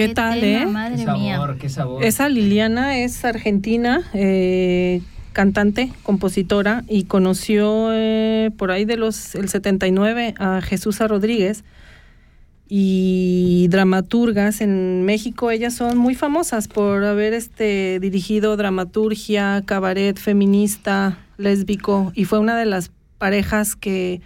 ¿Qué 0.07 0.13
tal, 0.13 0.39
tema, 0.39 0.61
eh? 0.61 0.65
Madre 0.65 1.05
Qué 1.05 1.11
mía. 1.11 1.35
sabor, 1.35 1.57
qué 1.57 1.69
sabor. 1.69 2.03
Esa 2.03 2.29
Liliana 2.29 2.99
es 2.99 3.23
argentina, 3.23 4.03
eh, 4.13 5.01
cantante, 5.31 5.91
compositora, 6.03 6.83
y 6.87 7.05
conoció 7.05 7.89
eh, 7.93 8.51
por 8.57 8.71
ahí 8.71 8.85
de 8.85 8.97
los 8.97 9.35
el 9.35 9.49
79 9.49 10.35
a 10.37 10.61
Jesús 10.61 10.99
Rodríguez 10.99 11.63
y 12.67 13.67
dramaturgas 13.69 14.61
en 14.61 15.03
México. 15.05 15.51
Ellas 15.51 15.73
son 15.73 15.97
muy 15.97 16.15
famosas 16.15 16.67
por 16.67 17.03
haber 17.03 17.33
este 17.33 17.99
dirigido 17.99 18.57
dramaturgia, 18.57 19.63
cabaret 19.65 20.17
feminista, 20.17 21.17
lésbico, 21.37 22.11
y 22.15 22.25
fue 22.25 22.39
una 22.39 22.57
de 22.57 22.65
las 22.65 22.91
parejas 23.17 23.75
que 23.75 24.21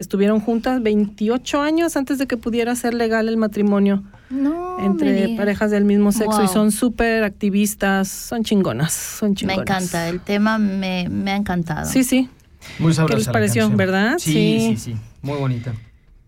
estuvieron 0.00 0.40
juntas 0.40 0.82
28 0.82 1.60
años 1.60 1.96
antes 1.96 2.18
de 2.18 2.26
que 2.26 2.36
pudiera 2.36 2.74
ser 2.74 2.94
legal 2.94 3.28
el 3.28 3.36
matrimonio 3.36 4.02
No, 4.30 4.78
me 4.78 4.86
entre 4.86 5.36
parejas 5.36 5.70
del 5.70 5.84
mismo 5.84 6.10
sexo 6.10 6.42
y 6.42 6.48
son 6.48 6.72
súper 6.72 7.22
activistas, 7.22 8.08
son 8.08 8.42
chingonas, 8.42 8.92
son 8.92 9.30
Me 9.30 9.34
chingonas. 9.36 9.60
encanta, 9.62 10.08
el 10.08 10.20
tema 10.20 10.58
me, 10.58 11.08
me 11.08 11.30
ha 11.30 11.36
encantado. 11.36 11.86
Sí, 11.88 12.02
sí. 12.02 12.28
Muy 12.78 12.92
sabrosa 12.92 13.14
¿Qué 13.14 13.18
les 13.20 13.28
pareció, 13.28 13.70
verdad? 13.70 14.16
Sí, 14.18 14.32
Sí. 14.32 14.58
sí, 14.76 14.76
sí. 14.92 14.96
Muy 15.22 15.38
bonita. 15.38 15.72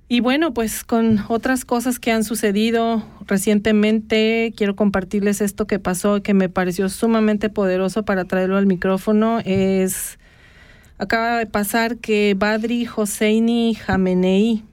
Y 0.09 0.21
bueno, 0.21 0.53
pues 0.53 0.85
con 0.85 1.25
otras 1.29 1.65
cosas 1.65 1.99
que 1.99 2.13
han 2.13 2.23
sucedido 2.25 3.03
recientemente, 3.27 4.53
quiero 4.57 4.77
compartirles 4.77 5.41
esto 5.41 5.67
que 5.67 5.79
pasó, 5.79 6.23
que 6.23 6.35
me 6.35 6.49
pareció 6.49 6.89
sumamente 6.89 7.49
poderoso 7.49 8.05
para 8.05 8.25
traerlo 8.27 8.57
al 8.59 8.67
micrófono. 8.67 9.41
Es 9.45 10.19
acaba 11.03 11.39
de 11.39 11.47
pasar 11.47 11.97
que 11.99 12.35
Badri 12.39 12.87
Hosseini 12.95 13.75
Jamenei 13.75 14.65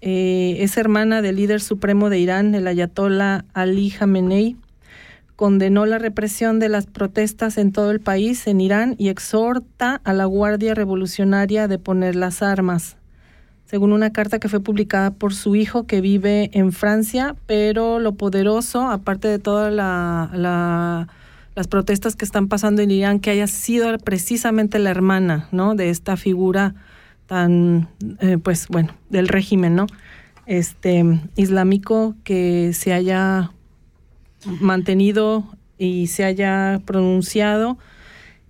eh, 0.00 0.56
es 0.60 0.76
hermana 0.76 1.22
del 1.22 1.36
líder 1.36 1.60
supremo 1.60 2.10
de 2.10 2.18
Irán, 2.18 2.54
el 2.54 2.66
ayatollah 2.66 3.44
Ali 3.54 3.90
Jamenei. 3.90 4.56
Condenó 5.36 5.84
la 5.86 5.98
represión 5.98 6.58
de 6.58 6.68
las 6.68 6.86
protestas 6.86 7.58
en 7.58 7.70
todo 7.70 7.90
el 7.90 8.00
país, 8.00 8.46
en 8.46 8.60
Irán, 8.60 8.94
y 8.98 9.08
exhorta 9.08 10.00
a 10.02 10.12
la 10.12 10.24
Guardia 10.24 10.74
Revolucionaria 10.74 11.64
a 11.64 11.68
deponer 11.68 12.16
las 12.16 12.42
armas 12.42 12.96
según 13.66 13.92
una 13.92 14.12
carta 14.12 14.38
que 14.38 14.48
fue 14.48 14.60
publicada 14.60 15.10
por 15.10 15.34
su 15.34 15.56
hijo 15.56 15.88
que 15.88 16.00
vive 16.00 16.50
en 16.52 16.70
Francia, 16.70 17.34
pero 17.46 17.98
lo 17.98 18.12
poderoso, 18.14 18.88
aparte 18.88 19.26
de 19.26 19.40
todas 19.40 19.72
la, 19.74 20.30
la- 20.34 21.08
las 21.56 21.68
protestas 21.68 22.14
que 22.16 22.26
están 22.26 22.48
pasando 22.48 22.82
en 22.82 22.90
Irán, 22.90 23.18
que 23.18 23.30
haya 23.30 23.46
sido 23.46 23.96
precisamente 23.98 24.78
la 24.78 24.90
hermana, 24.90 25.48
¿no? 25.52 25.74
De 25.74 25.88
esta 25.88 26.16
figura 26.18 26.74
tan, 27.26 27.88
eh, 28.20 28.38
pues 28.38 28.68
bueno, 28.68 28.94
del 29.08 29.26
régimen, 29.26 29.74
¿no? 29.74 29.86
Este 30.44 31.02
islámico 31.34 32.14
que 32.24 32.72
se 32.74 32.92
haya 32.92 33.50
mantenido 34.60 35.44
y 35.78 36.08
se 36.08 36.24
haya 36.24 36.80
pronunciado 36.84 37.78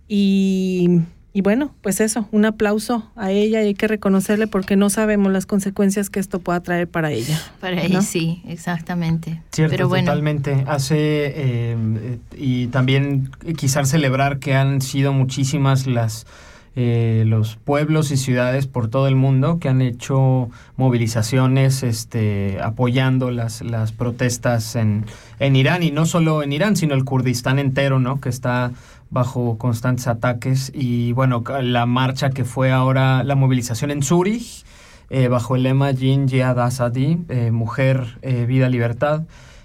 y, 0.08 1.00
y 1.36 1.42
bueno, 1.42 1.74
pues 1.82 2.00
eso, 2.00 2.26
un 2.32 2.46
aplauso 2.46 3.10
a 3.14 3.30
ella 3.30 3.62
y 3.62 3.66
hay 3.66 3.74
que 3.74 3.86
reconocerle 3.86 4.46
porque 4.46 4.74
no 4.74 4.88
sabemos 4.88 5.30
las 5.30 5.44
consecuencias 5.44 6.08
que 6.08 6.18
esto 6.18 6.38
pueda 6.38 6.60
traer 6.60 6.88
para 6.88 7.10
ella. 7.10 7.38
Para 7.60 7.82
ella, 7.82 8.00
sí, 8.00 8.42
exactamente. 8.48 9.42
Cierto, 9.52 9.70
Pero 9.70 9.86
bueno, 9.86 10.06
totalmente. 10.06 10.64
Hace 10.66 10.96
eh, 10.96 11.76
eh, 11.76 12.18
y 12.38 12.68
también 12.68 13.30
quizás 13.58 13.90
celebrar 13.90 14.38
que 14.38 14.54
han 14.54 14.80
sido 14.80 15.12
muchísimas 15.12 15.86
las 15.86 16.26
eh, 16.76 17.24
los 17.26 17.56
pueblos 17.56 18.10
y 18.10 18.16
ciudades 18.16 18.66
por 18.66 18.88
todo 18.88 19.08
el 19.08 19.16
mundo 19.16 19.58
que 19.58 19.68
han 19.68 19.80
hecho 19.80 20.50
movilizaciones 20.76 21.82
este, 21.82 22.58
apoyando 22.62 23.30
las, 23.30 23.62
las 23.62 23.92
protestas 23.92 24.76
en, 24.76 25.06
en 25.38 25.56
Irán 25.56 25.82
y 25.82 25.90
no 25.90 26.06
solo 26.06 26.42
en 26.42 26.52
Irán, 26.52 26.76
sino 26.76 26.94
el 26.94 27.04
Kurdistán 27.04 27.58
entero, 27.58 27.98
¿no? 27.98 28.20
Que 28.20 28.28
está 28.28 28.72
bajo 29.10 29.56
constantes 29.58 30.06
ataques 30.06 30.70
y 30.74 31.12
bueno, 31.12 31.42
la 31.62 31.86
marcha 31.86 32.30
que 32.30 32.44
fue 32.44 32.72
ahora, 32.72 33.24
la 33.24 33.34
movilización 33.34 33.90
en 33.90 34.02
Zúrich, 34.02 34.64
eh, 35.10 35.28
bajo 35.28 35.56
el 35.56 35.62
lema 35.62 35.92
Jin 35.92 36.28
Jihad 36.28 36.58
Asadi, 36.58 37.18
eh, 37.28 37.50
Mujer, 37.52 38.18
eh, 38.22 38.44
Vida, 38.46 38.68
Libertad, 38.68 39.22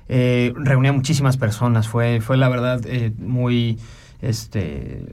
eh, 0.08 0.54
reunía 0.56 0.94
muchísimas 0.94 1.38
personas, 1.38 1.88
fue, 1.88 2.22
fue 2.22 2.38
la 2.38 2.50
verdad 2.50 2.82
muy 3.18 3.80
este 4.22 5.06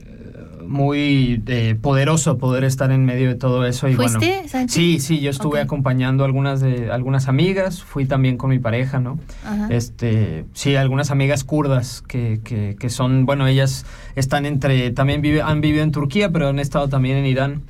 muy 0.65 1.41
eh, 1.47 1.75
poderoso 1.81 2.37
poder 2.37 2.63
estar 2.63 2.91
en 2.91 3.05
medio 3.05 3.29
de 3.29 3.35
todo 3.35 3.65
eso 3.65 3.87
y 3.87 3.95
¿Fuiste, 3.95 4.43
bueno 4.51 4.67
sí 4.69 4.99
sí 4.99 5.19
yo 5.19 5.31
estuve 5.31 5.61
acompañando 5.61 6.25
algunas 6.25 6.59
de 6.59 6.91
algunas 6.91 7.27
amigas 7.27 7.81
fui 7.83 8.05
también 8.05 8.37
con 8.37 8.51
mi 8.51 8.59
pareja 8.59 8.99
no 8.99 9.17
Ajá. 9.43 9.67
este 9.71 10.45
sí 10.53 10.75
algunas 10.75 11.09
amigas 11.09 11.43
kurdas 11.43 12.03
que, 12.07 12.41
que, 12.43 12.75
que 12.79 12.89
son 12.89 13.25
bueno 13.25 13.47
ellas 13.47 13.85
están 14.15 14.45
entre 14.45 14.91
también 14.91 15.21
vive, 15.21 15.41
han 15.41 15.61
vivido 15.61 15.83
en 15.83 15.91
Turquía 15.91 16.29
pero 16.29 16.49
han 16.49 16.59
estado 16.59 16.87
también 16.89 17.17
en 17.17 17.25
Irán. 17.25 17.61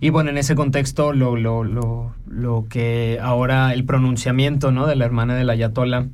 Y 0.00 0.10
bueno 0.10 0.30
en 0.30 0.38
ese 0.38 0.56
contexto 0.56 1.12
lo, 1.12 1.36
lo, 1.36 1.62
lo, 1.62 2.12
lo 2.26 2.66
que 2.68 3.20
ahora 3.22 3.72
el 3.72 3.84
pronunciamiento 3.84 4.72
no 4.72 4.88
de 4.88 4.96
la 4.96 5.04
hermana 5.04 5.36
del 5.36 5.48
ayatollah 5.48 6.06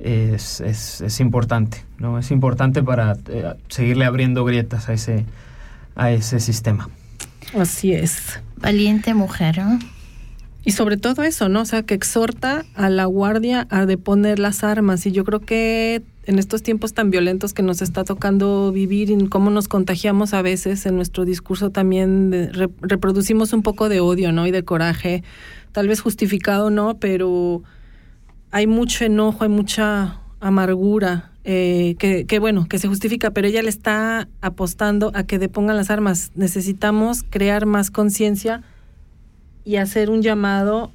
es, 0.00 0.60
es, 0.60 1.00
es 1.00 1.20
importante, 1.20 1.84
¿no? 1.98 2.18
Es 2.18 2.30
importante 2.30 2.82
para 2.82 3.16
eh, 3.28 3.54
seguirle 3.68 4.04
abriendo 4.04 4.44
grietas 4.44 4.88
a 4.88 4.92
ese, 4.94 5.24
a 5.96 6.10
ese 6.10 6.40
sistema. 6.40 6.88
Así 7.58 7.92
es. 7.92 8.40
valiente 8.56 9.14
mujer, 9.14 9.58
¿no? 9.58 9.78
Y 10.64 10.72
sobre 10.72 10.98
todo 10.98 11.22
eso, 11.22 11.48
¿no? 11.48 11.62
O 11.62 11.64
sea, 11.64 11.82
que 11.84 11.94
exhorta 11.94 12.64
a 12.74 12.90
la 12.90 13.06
guardia 13.06 13.66
a 13.70 13.86
deponer 13.86 14.38
las 14.38 14.62
armas. 14.62 15.06
Y 15.06 15.10
yo 15.12 15.24
creo 15.24 15.40
que 15.40 16.02
en 16.26 16.38
estos 16.38 16.62
tiempos 16.62 16.92
tan 16.92 17.10
violentos 17.10 17.54
que 17.54 17.62
nos 17.62 17.80
está 17.80 18.04
tocando 18.04 18.70
vivir 18.70 19.10
y 19.10 19.26
cómo 19.28 19.50
nos 19.50 19.68
contagiamos 19.68 20.34
a 20.34 20.42
veces 20.42 20.84
en 20.84 20.96
nuestro 20.96 21.24
discurso 21.24 21.70
también 21.70 22.30
de- 22.30 22.52
re- 22.52 22.68
reproducimos 22.82 23.54
un 23.54 23.62
poco 23.62 23.88
de 23.88 24.00
odio, 24.00 24.32
¿no? 24.32 24.46
Y 24.46 24.50
de 24.50 24.62
coraje, 24.62 25.24
tal 25.72 25.88
vez 25.88 26.00
justificado, 26.02 26.68
¿no? 26.68 26.98
Pero 26.98 27.62
hay 28.50 28.66
mucho 28.66 29.04
enojo, 29.04 29.44
hay 29.44 29.50
mucha 29.50 30.18
amargura, 30.40 31.30
eh, 31.44 31.96
que, 31.98 32.26
que 32.26 32.38
bueno, 32.38 32.66
que 32.68 32.78
se 32.78 32.88
justifica, 32.88 33.30
pero 33.30 33.46
ella 33.48 33.62
le 33.62 33.68
está 33.70 34.28
apostando 34.40 35.10
a 35.14 35.24
que 35.24 35.38
depongan 35.38 35.76
las 35.76 35.90
armas. 35.90 36.30
Necesitamos 36.34 37.24
crear 37.28 37.66
más 37.66 37.90
conciencia 37.90 38.62
y 39.64 39.76
hacer 39.76 40.10
un 40.10 40.22
llamado 40.22 40.92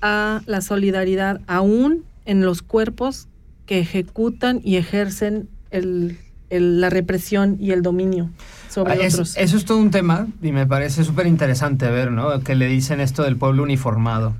a 0.00 0.42
la 0.46 0.60
solidaridad 0.60 1.40
aún 1.46 2.04
en 2.24 2.42
los 2.44 2.62
cuerpos 2.62 3.26
que 3.66 3.80
ejecutan 3.80 4.60
y 4.64 4.76
ejercen 4.76 5.48
el, 5.70 6.18
el- 6.50 6.80
la 6.80 6.88
represión 6.90 7.56
y 7.60 7.72
el 7.72 7.82
dominio 7.82 8.30
sobre 8.70 8.92
Ah, 8.94 8.96
es- 9.00 9.14
otros. 9.14 9.36
eso 9.36 9.56
es 9.56 9.64
todo 9.64 9.78
un 9.78 9.90
tema 9.90 10.28
y 10.42 10.52
me 10.52 10.66
parece 10.66 11.04
súper 11.04 11.26
interesante 11.26 11.90
ver, 11.90 12.12
¿no? 12.12 12.40
Que 12.40 12.54
le 12.54 12.66
dicen 12.68 13.00
esto 13.00 13.22
del 13.24 13.36
pueblo 13.36 13.62
uniformado, 13.64 14.34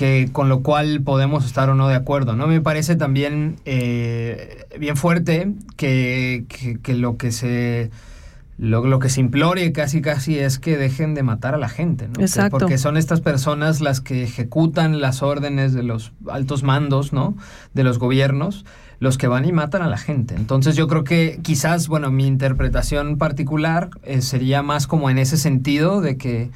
que 0.00 0.30
con 0.32 0.48
lo 0.48 0.60
cual 0.62 1.02
podemos 1.02 1.44
estar 1.44 1.68
o 1.68 1.74
no 1.74 1.86
de 1.86 1.94
acuerdo, 1.94 2.34
¿no? 2.34 2.46
Me 2.46 2.62
parece 2.62 2.96
también 2.96 3.56
eh, 3.66 4.64
bien 4.78 4.96
fuerte 4.96 5.52
que, 5.76 6.46
que- 6.48 6.78
que 6.82 6.94
lo 6.94 7.18
que 7.18 7.32
se... 7.32 7.90
Lo, 8.56 8.86
lo 8.86 8.98
que 8.98 9.10
se 9.10 9.20
implore 9.20 9.72
casi 9.72 10.00
casi 10.00 10.38
es 10.38 10.58
que 10.58 10.76
dejen 10.78 11.14
de 11.14 11.22
matar 11.22 11.54
a 11.54 11.58
la 11.58 11.68
gente, 11.68 12.06
¿no? 12.08 12.14
Que- 12.14 12.22
Exacto. 12.24 12.56
porque 12.58 12.78
son 12.78 12.96
estas 12.96 13.20
personas 13.20 13.82
las 13.82 14.00
que 14.00 14.22
ejecutan 14.22 15.00
las 15.02 15.22
órdenes 15.22 15.74
de 15.74 15.82
los 15.82 16.12
altos 16.30 16.62
mandos, 16.62 17.12
¿no? 17.12 17.36
De 17.74 17.84
los 17.84 17.98
gobiernos, 17.98 18.64
los 19.00 19.18
que 19.18 19.28
van 19.28 19.44
y 19.44 19.52
matan 19.52 19.82
a 19.82 19.88
la 19.88 19.98
gente. 19.98 20.34
Entonces 20.34 20.76
yo 20.76 20.88
creo 20.88 21.04
que 21.04 21.40
quizás, 21.42 21.88
bueno, 21.88 22.10
mi 22.10 22.26
interpretación 22.26 23.18
particular 23.18 23.90
eh, 24.02 24.22
sería 24.22 24.62
más 24.62 24.86
como 24.86 25.10
en 25.10 25.18
ese 25.18 25.36
sentido 25.36 26.00
de 26.00 26.16
que 26.16 26.50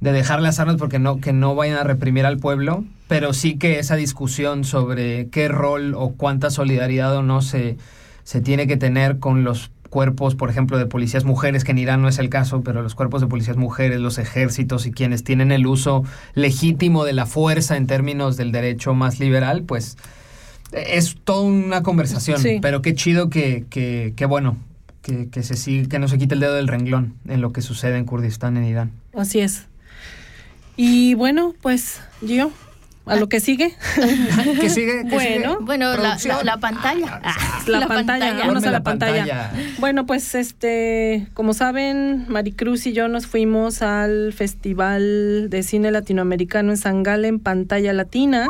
de 0.00 0.12
dejar 0.12 0.40
las 0.40 0.58
armas 0.60 0.76
porque 0.76 0.98
no 0.98 1.20
que 1.20 1.32
no 1.32 1.54
vayan 1.54 1.76
a 1.76 1.84
reprimir 1.84 2.24
al 2.26 2.38
pueblo, 2.38 2.84
pero 3.08 3.32
sí 3.32 3.56
que 3.56 3.78
esa 3.78 3.96
discusión 3.96 4.64
sobre 4.64 5.28
qué 5.28 5.48
rol 5.48 5.94
o 5.96 6.10
cuánta 6.16 6.50
solidaridad 6.50 7.14
o 7.16 7.22
no 7.22 7.42
se 7.42 7.76
se 8.24 8.40
tiene 8.40 8.66
que 8.66 8.76
tener 8.76 9.18
con 9.18 9.44
los 9.44 9.70
cuerpos, 9.88 10.36
por 10.36 10.50
ejemplo, 10.50 10.78
de 10.78 10.86
policías 10.86 11.24
mujeres, 11.24 11.64
que 11.64 11.72
en 11.72 11.78
Irán 11.78 12.00
no 12.00 12.06
es 12.06 12.20
el 12.20 12.28
caso, 12.28 12.62
pero 12.62 12.80
los 12.80 12.94
cuerpos 12.94 13.20
de 13.20 13.26
policías 13.26 13.56
mujeres, 13.56 13.98
los 13.98 14.18
ejércitos 14.18 14.86
y 14.86 14.92
quienes 14.92 15.24
tienen 15.24 15.50
el 15.50 15.66
uso 15.66 16.04
legítimo 16.34 17.04
de 17.04 17.12
la 17.12 17.26
fuerza 17.26 17.76
en 17.76 17.88
términos 17.88 18.36
del 18.36 18.52
derecho 18.52 18.94
más 18.94 19.18
liberal, 19.18 19.64
pues 19.64 19.96
es 20.72 21.16
toda 21.24 21.42
una 21.42 21.82
conversación, 21.82 22.38
Sí. 22.40 22.58
pero 22.62 22.82
qué 22.82 22.94
chido 22.94 23.28
que, 23.30 23.64
que, 23.68 24.12
que 24.14 24.26
bueno, 24.26 24.56
que, 25.02 25.28
que 25.28 25.42
se 25.42 25.56
sigue, 25.56 25.88
que 25.88 25.98
no 25.98 26.06
se 26.06 26.18
quite 26.18 26.34
el 26.34 26.40
dedo 26.40 26.54
del 26.54 26.68
renglón 26.68 27.14
en 27.26 27.40
lo 27.40 27.52
que 27.52 27.60
sucede 27.60 27.96
en 27.98 28.04
Kurdistán, 28.04 28.56
en 28.56 28.64
Irán. 28.66 28.92
Así 29.12 29.40
es. 29.40 29.66
Y 30.76 31.14
bueno, 31.14 31.54
pues 31.60 32.00
yo, 32.22 32.50
a 33.06 33.16
lo 33.16 33.28
que 33.28 33.40
sigue. 33.40 33.74
¿Qué 34.60 34.70
sigue? 34.70 35.04
¿Qué 35.08 35.14
bueno, 35.14 35.58
Bueno, 35.60 35.96
la, 35.96 36.16
la- 36.24 36.44
la 36.44 36.56
pantalla. 36.58 37.20
Ah, 37.22 37.34
la, 37.66 37.86
pantalla, 37.86 38.34
vámonos 38.34 38.62
a 38.62 38.66
la 38.66 38.72
la 38.72 38.82
pantalla. 38.82 39.24
pantalla. 39.26 39.52
Bueno, 39.78 40.06
pues 40.06 40.34
este, 40.34 41.26
como 41.34 41.52
saben, 41.52 42.24
Maricruz 42.28 42.86
y 42.86 42.92
yo 42.92 43.08
nos 43.08 43.26
fuimos 43.26 43.82
al 43.82 44.32
Festival 44.32 45.48
de 45.50 45.62
Cine 45.62 45.90
Latinoamericano 45.90 46.70
en 46.70 46.76
San 46.76 47.02
Galen, 47.02 47.40
Pantalla 47.40 47.92
Latina. 47.92 48.46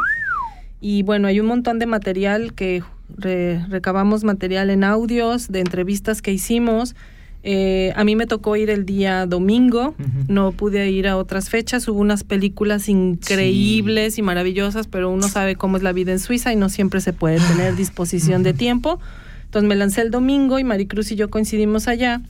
Y 0.80 1.02
bueno, 1.02 1.26
hay 1.28 1.40
un 1.40 1.46
montón 1.46 1.78
de 1.78 1.86
material 1.86 2.54
que 2.54 2.82
re- 3.16 3.64
recabamos 3.68 4.24
material 4.24 4.70
en 4.70 4.84
audios, 4.84 5.48
de 5.48 5.60
entrevistas 5.60 6.22
que 6.22 6.32
hicimos. 6.32 6.94
Eh, 7.42 7.92
a 7.96 8.04
mí 8.04 8.16
me 8.16 8.26
tocó 8.26 8.56
ir 8.56 8.68
el 8.68 8.84
día 8.84 9.24
domingo, 9.26 9.94
no 10.28 10.52
pude 10.52 10.90
ir 10.90 11.08
a 11.08 11.16
otras 11.16 11.48
fechas, 11.48 11.88
hubo 11.88 11.98
unas 12.00 12.22
películas 12.22 12.88
increíbles 12.88 14.18
y 14.18 14.22
maravillosas, 14.22 14.86
pero 14.88 15.10
uno 15.10 15.28
sabe 15.28 15.56
cómo 15.56 15.76
es 15.76 15.82
la 15.82 15.92
vida 15.92 16.12
en 16.12 16.18
Suiza 16.18 16.52
y 16.52 16.56
no 16.56 16.68
siempre 16.68 17.00
se 17.00 17.12
puede 17.12 17.38
tener 17.38 17.76
disposición 17.76 18.42
de 18.42 18.52
tiempo. 18.52 19.00
Entonces 19.44 19.68
me 19.68 19.74
lancé 19.74 20.02
el 20.02 20.10
domingo 20.10 20.58
y 20.58 20.64
Maricruz 20.64 21.10
y 21.12 21.16
yo 21.16 21.30
coincidimos 21.30 21.88
allá 21.88 22.20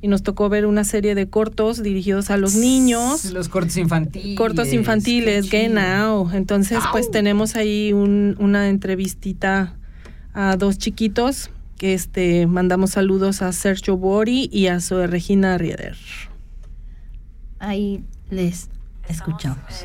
y 0.00 0.08
nos 0.08 0.22
tocó 0.22 0.48
ver 0.48 0.66
una 0.66 0.84
serie 0.84 1.14
de 1.14 1.28
cortos 1.28 1.82
dirigidos 1.82 2.30
a 2.30 2.36
los 2.36 2.54
niños. 2.54 3.24
Los 3.32 3.48
cortos 3.48 3.76
infantiles. 3.76 4.36
Cortos 4.38 4.72
infantiles, 4.72 5.48
genau. 5.50 6.30
Entonces, 6.32 6.78
pues 6.92 7.10
tenemos 7.10 7.56
ahí 7.56 7.92
un- 7.92 8.36
una 8.38 8.68
entrevistita 8.68 9.74
a 10.34 10.56
dos 10.56 10.78
chiquitos 10.78 11.50
que 11.82 11.94
este 11.94 12.46
mandamos 12.46 12.92
saludos 12.92 13.42
a 13.42 13.50
Sergio 13.50 13.96
Bori 13.96 14.48
y 14.52 14.68
a 14.68 14.80
Zoe 14.80 15.08
Regina 15.08 15.58
Rieder. 15.58 15.96
Ahí 17.58 18.04
les 18.30 18.68
escuchamos. 19.08 19.84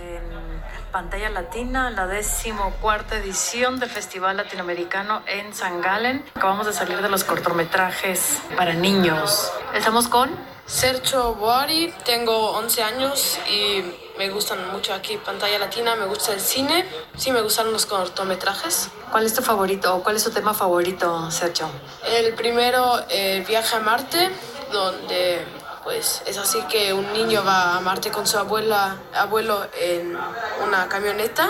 Pantalla 0.91 1.31
Latina, 1.31 1.89
la 1.89 2.05
decimocuarta 2.05 3.17
edición 3.17 3.79
del 3.79 3.89
Festival 3.89 4.37
Latinoamericano 4.37 5.23
en 5.25 5.55
San 5.55 5.81
Galen. 5.81 6.23
Acabamos 6.35 6.67
de 6.67 6.73
salir 6.73 7.01
de 7.01 7.09
los 7.09 7.23
cortometrajes 7.23 8.43
para 8.55 8.75
niños. 8.75 9.51
Estamos 9.73 10.07
con 10.07 10.29
Sergio 10.67 11.33
Boari, 11.33 11.91
tengo 12.05 12.51
11 12.59 12.83
años 12.83 13.39
y 13.49 13.81
me 14.17 14.29
gustan 14.29 14.71
mucho 14.71 14.93
aquí 14.93 15.17
Pantalla 15.17 15.59
Latina, 15.59 15.95
me 15.95 16.05
gusta 16.05 16.33
el 16.33 16.39
cine, 16.39 16.85
sí 17.15 17.31
me 17.31 17.41
gustan 17.41 17.71
los 17.71 17.85
cortometrajes. 17.85 18.89
¿Cuál 19.11 19.25
es 19.25 19.33
tu 19.33 19.41
favorito 19.41 19.95
o 19.95 20.03
cuál 20.03 20.15
es 20.15 20.23
tu 20.23 20.31
tema 20.31 20.53
favorito, 20.53 21.29
Sergio? 21.31 21.69
El 22.05 22.33
primero, 22.33 22.99
el 23.09 23.43
viaje 23.43 23.75
a 23.75 23.79
Marte, 23.79 24.29
donde 24.71 25.45
pues 25.83 26.21
es 26.25 26.37
así 26.37 26.61
que 26.63 26.93
un 26.93 27.13
niño 27.13 27.45
va 27.45 27.77
a 27.77 27.79
Marte 27.79 28.11
con 28.11 28.27
su 28.27 28.37
abuela, 28.37 28.97
abuelo 29.13 29.65
en 29.79 30.17
una 30.65 30.89
camioneta. 30.89 31.49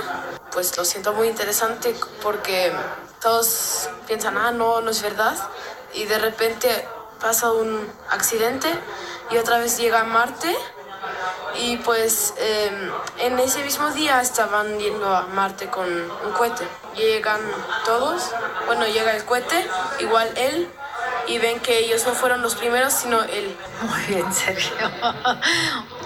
Pues 0.51 0.77
lo 0.77 0.85
siento 0.85 1.13
muy 1.13 1.27
interesante 1.27 1.95
porque 2.21 2.71
todos 3.21 3.89
piensan, 4.05 4.37
ah, 4.37 4.51
no, 4.51 4.81
no 4.81 4.91
es 4.91 5.01
verdad. 5.01 5.35
Y 5.93 6.05
de 6.05 6.19
repente 6.19 6.69
pasa 7.19 7.51
un 7.51 7.91
accidente 8.09 8.69
y 9.31 9.37
otra 9.37 9.57
vez 9.57 9.77
llega 9.77 10.01
a 10.01 10.03
Marte. 10.03 10.55
Y 11.59 11.77
pues 11.77 12.33
eh, 12.37 12.71
en 13.19 13.39
ese 13.39 13.63
mismo 13.63 13.89
día 13.91 14.21
estaban 14.21 14.77
yendo 14.79 15.07
a 15.15 15.23
Marte 15.27 15.67
con 15.67 15.87
un 15.87 16.31
cohete. 16.37 16.67
Llegan 16.95 17.41
todos, 17.85 18.31
bueno, 18.65 18.85
llega 18.85 19.15
el 19.15 19.25
cohete, 19.25 19.67
igual 19.99 20.31
él, 20.35 20.69
y 21.27 21.37
ven 21.39 21.59
que 21.59 21.79
ellos 21.79 22.05
no 22.05 22.13
fueron 22.13 22.41
los 22.41 22.55
primeros, 22.55 22.93
sino 22.93 23.21
él. 23.23 23.55
Muy 23.81 24.01
bien, 24.07 24.33
Sergio. 24.33 24.89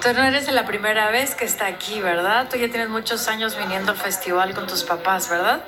Tú 0.01 0.13
no 0.13 0.23
eres 0.23 0.51
la 0.51 0.65
primera 0.65 1.12
vez 1.12 1.36
que 1.36 1.45
está 1.45 1.67
aquí, 1.67 2.01
¿verdad? 2.01 2.47
Tú 2.49 2.57
ya 2.57 2.67
tienes 2.69 2.89
muchos 2.89 3.27
años 3.27 3.55
viniendo 3.57 3.91
al 3.91 3.97
festival 3.97 4.53
con 4.53 4.67
tus 4.67 4.84
papás, 4.84 5.29
¿verdad? 5.29 5.62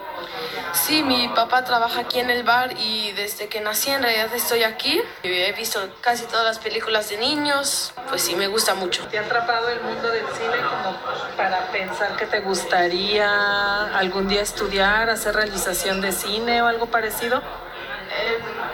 Sí, 0.74 1.04
mi 1.04 1.28
papá 1.28 1.64
trabaja 1.64 2.02
aquí 2.02 2.20
en 2.20 2.32
el 2.32 2.44
bar 2.44 2.74
y 2.80 3.12
desde 3.12 3.48
que 3.48 3.62
nací 3.62 3.92
en 3.92 4.02
realidad 4.02 4.34
estoy 4.34 4.64
aquí. 4.64 5.02
He 5.22 5.52
visto 5.54 5.80
casi 6.02 6.26
todas 6.26 6.46
las 6.46 6.58
películas 6.58 7.10
de 7.10 7.18
niños, 7.18 7.94
pues 8.10 8.24
sí, 8.24 8.36
me 8.36 8.48
gusta 8.48 8.74
mucho. 8.74 9.06
¿Te 9.08 9.20
ha 9.20 9.22
atrapado 9.22 9.70
el 9.70 9.82
mundo 9.82 10.10
del 10.10 10.26
cine 10.36 10.58
como 10.68 10.98
para 11.38 11.68
pensar 11.68 12.16
que 12.16 12.26
te 12.26 12.40
gustaría 12.40 13.96
algún 13.96 14.28
día 14.28 14.42
estudiar, 14.42 15.12
hacer 15.12 15.36
realización 15.36 16.02
de 16.02 16.12
cine 16.12 16.64
o 16.64 16.68
algo 16.68 16.88
parecido? 16.88 17.44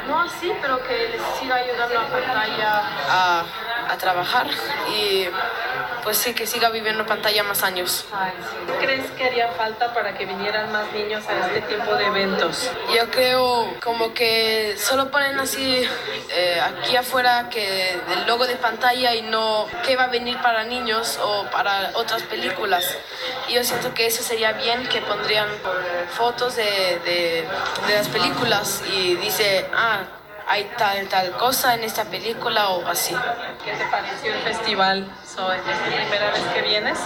No 0.07 0.21
así, 0.21 0.51
pero 0.61 0.81
que 0.83 1.09
les 1.09 1.21
siga 1.39 1.55
ayudando 1.55 1.99
a 1.99 2.05
pantalla 2.07 2.83
a, 3.09 3.43
a 3.89 3.97
trabajar 3.97 4.47
y 4.91 5.27
pues 6.03 6.17
sí, 6.17 6.33
que 6.33 6.45
siga 6.45 6.69
viviendo 6.69 7.05
pantalla 7.05 7.43
más 7.43 7.63
años. 7.63 8.05
¿Qué 8.67 8.85
crees 8.85 9.11
que 9.11 9.23
haría 9.25 9.49
falta 9.49 9.93
para 9.93 10.17
que 10.17 10.25
vinieran 10.25 10.71
más 10.71 10.91
niños 10.91 11.23
a 11.27 11.47
este 11.47 11.61
tipo 11.61 11.95
de 11.95 12.05
eventos? 12.05 12.69
Yo 12.95 13.09
creo 13.09 13.73
como 13.83 14.13
que 14.13 14.75
solo 14.77 15.11
ponen 15.11 15.39
así 15.39 15.87
eh, 16.29 16.61
aquí 16.61 16.95
afuera 16.95 17.49
que 17.49 17.91
el 17.91 18.27
logo 18.27 18.45
de 18.47 18.55
pantalla 18.55 19.15
y 19.15 19.21
no 19.23 19.67
qué 19.85 19.95
va 19.95 20.05
a 20.05 20.07
venir 20.07 20.37
para 20.41 20.63
niños 20.63 21.19
o 21.21 21.45
para 21.51 21.91
otras 21.95 22.23
películas. 22.23 22.85
Y 23.47 23.53
yo 23.53 23.63
siento 23.63 23.93
que 23.93 24.07
eso 24.07 24.23
sería 24.23 24.53
bien 24.53 24.87
que 24.87 25.01
pondrían 25.01 25.47
fotos 26.11 26.55
de, 26.55 26.99
de, 27.05 27.47
de 27.87 27.93
las 27.93 28.07
películas 28.07 28.83
y 28.91 29.15
dice, 29.15 29.65
ah, 29.73 30.01
hay 30.49 30.63
tal, 30.77 31.07
tal 31.07 31.31
cosa 31.37 31.75
en 31.75 31.83
esta 31.83 32.05
película 32.05 32.69
o 32.69 32.87
así. 32.87 33.15
¿Qué 33.63 33.71
te 33.71 33.85
pareció 33.85 34.33
el 34.33 34.41
festival, 34.41 35.07
Zoe? 35.23 35.57
¿Es 35.57 35.65
la 35.65 35.85
primera 35.85 36.31
vez 36.31 36.41
que 36.53 36.61
vienes? 36.63 36.99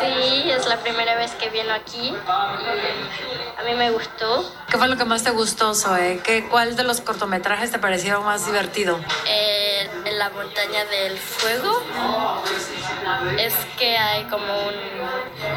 Sí, 0.00 0.50
es 0.50 0.66
la 0.66 0.76
primera 0.76 1.16
vez 1.16 1.32
que 1.32 1.50
vieno 1.50 1.74
aquí 1.74 2.10
y 2.10 3.60
a 3.60 3.62
mí 3.64 3.74
me 3.74 3.90
gustó. 3.90 4.48
¿Qué 4.70 4.78
fue 4.78 4.86
lo 4.86 4.96
que 4.96 5.04
más 5.04 5.24
te 5.24 5.30
gustó, 5.30 5.74
Zoe? 5.74 6.20
¿Qué, 6.22 6.46
¿Cuál 6.48 6.76
de 6.76 6.84
los 6.84 7.00
cortometrajes 7.00 7.72
te 7.72 7.80
pareció 7.80 8.20
más 8.20 8.46
divertido? 8.46 9.00
Eh, 9.26 9.90
en 10.04 10.18
la 10.18 10.30
montaña 10.30 10.84
del 10.84 11.18
fuego 11.18 11.82
es 13.36 13.54
que 13.76 13.98
hay 13.98 14.24
como 14.24 14.46
un 14.46 14.74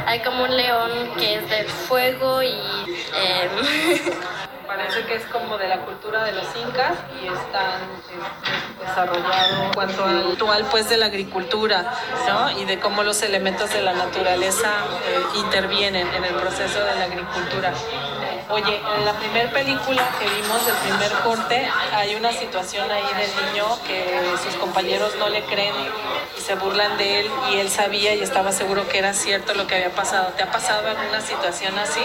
hay 0.07 0.19
como 0.21 0.43
un 0.43 0.57
león 0.57 0.91
que 1.17 1.36
es 1.36 1.49
del 1.49 1.67
fuego 1.67 2.41
y 2.41 2.49
eh, 2.49 3.49
Parece 4.77 5.05
que 5.07 5.15
es 5.15 5.25
como 5.25 5.57
de 5.57 5.67
la 5.67 5.79
cultura 5.79 6.23
de 6.23 6.33
los 6.33 6.45
incas 6.55 6.93
y 7.19 7.25
están 7.25 7.81
este, 7.97 8.85
desarrollado 8.85 9.63
en 9.63 9.73
cuanto 9.73 10.05
al 10.05 10.31
actual 10.33 10.65
pues 10.69 10.87
de 10.87 10.97
la 10.97 11.07
agricultura, 11.07 11.93
¿no? 12.27 12.51
Y 12.59 12.65
de 12.65 12.79
cómo 12.79 13.01
los 13.01 13.23
elementos 13.23 13.73
de 13.73 13.81
la 13.81 13.93
naturaleza 13.93 14.69
eh, 14.69 15.39
intervienen 15.39 16.07
en 16.13 16.23
el 16.23 16.35
proceso 16.35 16.77
de 16.77 16.95
la 16.95 17.05
agricultura. 17.05 17.73
Oye, 18.49 18.81
en 18.97 19.05
la 19.05 19.12
primera 19.13 19.51
película 19.51 20.01
que 20.17 20.25
vimos, 20.25 20.65
el 20.67 20.75
primer 20.89 21.12
corte, 21.23 21.69
hay 21.93 22.15
una 22.15 22.31
situación 22.31 22.89
ahí 22.89 23.03
del 23.17 23.45
niño 23.51 23.65
que 23.86 24.21
sus 24.41 24.55
compañeros 24.55 25.13
no 25.19 25.27
le 25.27 25.43
creen 25.43 25.75
y 26.38 26.41
se 26.41 26.55
burlan 26.55 26.97
de 26.97 27.19
él 27.21 27.31
y 27.51 27.57
él 27.60 27.69
sabía 27.69 28.15
y 28.15 28.21
estaba 28.21 28.53
seguro 28.53 28.88
que 28.88 28.99
era 28.99 29.13
cierto 29.13 29.53
lo 29.53 29.67
que 29.67 29.75
había 29.75 29.91
pasado. 29.91 30.27
¿Te 30.38 30.43
ha 30.43 30.51
pasado 30.51 30.88
alguna 30.88 31.19
situación 31.19 31.77
así? 31.77 32.01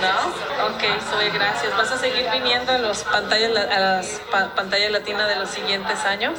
¿No? 0.00 0.66
Ok, 0.74 0.82
Zoe, 1.10 1.30
gracias. 1.30 1.76
¿Vas 1.76 1.92
a 1.92 1.98
seguir 1.98 2.28
viniendo 2.32 2.72
a, 2.72 2.78
los 2.78 3.04
pantallas, 3.04 3.50
a 3.56 3.78
las 3.78 4.06
pa- 4.32 4.52
pantallas 4.56 4.90
latinas 4.90 5.28
de 5.28 5.36
los 5.36 5.48
siguientes 5.48 6.04
años? 6.04 6.38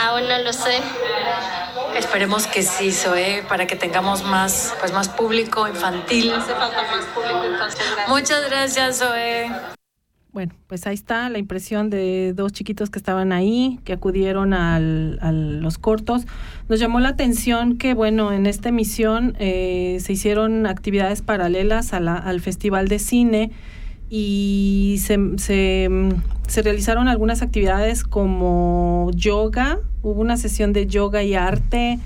Aún 0.00 0.28
no 0.28 0.38
lo 0.38 0.52
sé. 0.52 0.80
Esperemos 1.96 2.46
que 2.46 2.62
sí, 2.62 2.92
Zoe, 2.92 3.42
para 3.48 3.66
que 3.66 3.76
tengamos 3.76 4.24
más, 4.24 4.74
pues, 4.80 4.92
más 4.92 5.08
público 5.08 5.66
infantil. 5.68 6.32
Hace 6.32 6.52
falta 6.54 6.82
más 6.82 7.04
público 7.14 7.44
infantil. 7.46 7.80
Muchas 8.08 8.48
gracias, 8.48 8.98
Zoe. 8.98 9.50
Bueno, 10.32 10.54
pues 10.68 10.86
ahí 10.86 10.94
está 10.94 11.28
la 11.28 11.38
impresión 11.38 11.90
de 11.90 12.32
dos 12.36 12.52
chiquitos 12.52 12.88
que 12.88 13.00
estaban 13.00 13.32
ahí, 13.32 13.80
que 13.84 13.92
acudieron 13.92 14.54
al, 14.54 15.18
a 15.22 15.32
los 15.32 15.76
cortos. 15.76 16.22
Nos 16.68 16.78
llamó 16.78 17.00
la 17.00 17.08
atención 17.08 17.78
que, 17.78 17.94
bueno, 17.94 18.30
en 18.32 18.46
esta 18.46 18.68
emisión 18.68 19.36
eh, 19.40 19.98
se 20.00 20.12
hicieron 20.12 20.66
actividades 20.66 21.22
paralelas 21.22 21.92
a 21.92 21.98
la- 21.98 22.14
al 22.14 22.40
Festival 22.40 22.86
de 22.86 23.00
Cine 23.00 23.50
y 24.10 24.96
se, 24.98 25.18
se, 25.38 25.88
mm, 25.88 26.10
se 26.48 26.62
realizaron 26.62 27.06
algunas 27.06 27.42
actividades 27.42 28.02
como 28.02 29.10
yoga, 29.14 29.78
hubo 30.02 30.20
una 30.20 30.36
sesión 30.36 30.72
de 30.72 30.88
yoga 30.88 31.22
y 31.22 31.34
arte. 31.34 32.00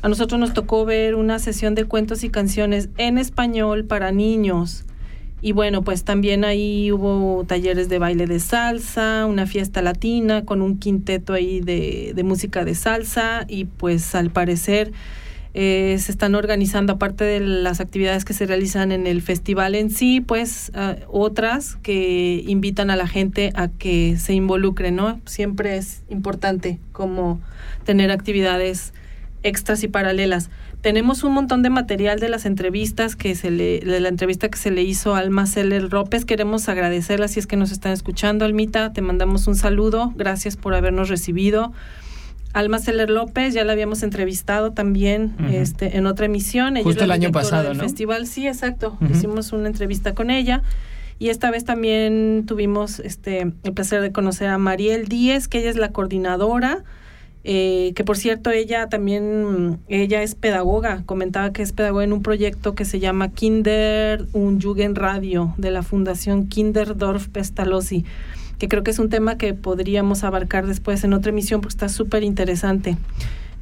A 0.00 0.08
nosotros 0.08 0.40
nos 0.40 0.54
tocó 0.54 0.86
ver 0.86 1.14
una 1.14 1.38
sesión 1.38 1.74
de 1.74 1.84
cuentos 1.84 2.24
y 2.24 2.30
canciones 2.30 2.88
en 2.96 3.18
español 3.18 3.84
para 3.84 4.10
niños. 4.10 4.84
Y 5.42 5.52
bueno, 5.52 5.82
pues 5.82 6.04
también 6.04 6.42
ahí 6.42 6.90
hubo 6.90 7.44
talleres 7.46 7.90
de 7.90 7.98
baile 7.98 8.26
de 8.26 8.40
salsa, 8.40 9.26
una 9.26 9.46
fiesta 9.46 9.82
latina 9.82 10.46
con 10.46 10.62
un 10.62 10.78
quinteto 10.78 11.34
ahí 11.34 11.60
de, 11.60 12.12
de 12.14 12.22
música 12.24 12.64
de 12.64 12.74
salsa 12.74 13.44
y 13.46 13.66
pues 13.66 14.14
al 14.14 14.30
parecer 14.30 14.92
eh, 15.56 15.96
se 16.00 16.10
están 16.10 16.34
organizando, 16.34 16.94
aparte 16.94 17.22
de 17.22 17.38
las 17.38 17.80
actividades 17.80 18.24
que 18.24 18.32
se 18.32 18.44
realizan 18.44 18.90
en 18.90 19.06
el 19.06 19.22
festival 19.22 19.76
en 19.76 19.88
sí, 19.90 20.20
pues 20.20 20.72
ah, 20.74 20.96
otras 21.06 21.76
que 21.76 22.42
invitan 22.46 22.90
a 22.90 22.96
la 22.96 23.06
gente 23.06 23.52
a 23.54 23.68
que 23.68 24.16
se 24.18 24.34
involucre, 24.34 24.90
¿no? 24.90 25.20
Siempre 25.26 25.76
es 25.76 26.02
importante 26.08 26.80
como 26.90 27.40
tener 27.84 28.10
actividades 28.10 28.92
extras 29.44 29.84
y 29.84 29.88
paralelas. 29.88 30.50
Tenemos 30.80 31.22
un 31.22 31.32
montón 31.32 31.62
de 31.62 31.70
material 31.70 32.18
de 32.18 32.28
las 32.28 32.46
entrevistas 32.46 33.14
que 33.14 33.36
se 33.36 33.52
le, 33.52 33.78
de 33.78 34.00
la 34.00 34.08
entrevista 34.08 34.48
que 34.48 34.58
se 34.58 34.72
le 34.72 34.82
hizo 34.82 35.14
a 35.14 35.20
Alma 35.20 35.46
Celer 35.46 35.92
López. 35.92 36.24
Queremos 36.24 36.68
agradecerla 36.68 37.28
si 37.28 37.38
es 37.38 37.46
que 37.46 37.56
nos 37.56 37.70
están 37.70 37.92
escuchando, 37.92 38.44
Almita. 38.44 38.92
Te 38.92 39.02
mandamos 39.02 39.46
un 39.46 39.54
saludo. 39.54 40.12
Gracias 40.16 40.56
por 40.56 40.74
habernos 40.74 41.08
recibido. 41.08 41.72
Alma 42.54 42.78
Celer 42.78 43.10
López, 43.10 43.52
ya 43.52 43.64
la 43.64 43.72
habíamos 43.72 44.02
entrevistado 44.02 44.72
también 44.72 45.34
este, 45.52 45.98
en 45.98 46.06
otra 46.06 46.26
emisión. 46.26 46.76
Ella 46.76 46.84
Justo 46.84 47.04
el 47.04 47.10
año 47.10 47.30
pasado, 47.30 47.68
del 47.68 47.76
¿no? 47.76 47.82
Festival, 47.82 48.26
sí, 48.26 48.46
exacto. 48.46 48.96
Hicimos 49.10 49.52
una 49.52 49.66
entrevista 49.66 50.14
con 50.14 50.30
ella. 50.30 50.62
Y 51.18 51.28
esta 51.28 51.50
vez 51.50 51.64
también 51.64 52.44
tuvimos 52.46 53.00
este, 53.00 53.52
el 53.62 53.72
placer 53.72 54.00
de 54.00 54.10
conocer 54.10 54.48
a 54.48 54.58
Mariel 54.58 55.06
Díez, 55.06 55.48
que 55.48 55.58
ella 55.58 55.70
es 55.70 55.76
la 55.76 55.90
coordinadora 55.90 56.84
eh, 57.46 57.92
que 57.94 58.04
por 58.04 58.16
cierto 58.16 58.50
ella 58.50 58.88
también, 58.88 59.78
ella 59.88 60.22
es 60.22 60.34
pedagoga, 60.34 61.02
comentaba 61.04 61.52
que 61.52 61.60
es 61.60 61.72
pedagoga 61.72 62.02
en 62.02 62.14
un 62.14 62.22
proyecto 62.22 62.74
que 62.74 62.86
se 62.86 63.00
llama 63.00 63.32
Kinder 63.32 64.26
un 64.32 64.62
Jugend 64.62 64.96
Radio 64.96 65.52
de 65.58 65.70
la 65.70 65.82
Fundación 65.82 66.48
Kinderdorf 66.48 67.28
Pestalozzi, 67.28 68.06
que 68.58 68.68
creo 68.68 68.82
que 68.84 68.90
es 68.90 68.98
un 68.98 69.08
tema 69.10 69.36
que 69.36 69.54
podríamos 69.54 70.24
abarcar 70.24 70.66
después 70.66 71.02
en 71.04 71.12
otra 71.12 71.30
emisión 71.30 71.60
porque 71.60 71.74
está 71.74 71.88
súper 71.88 72.22
interesante. 72.22 72.96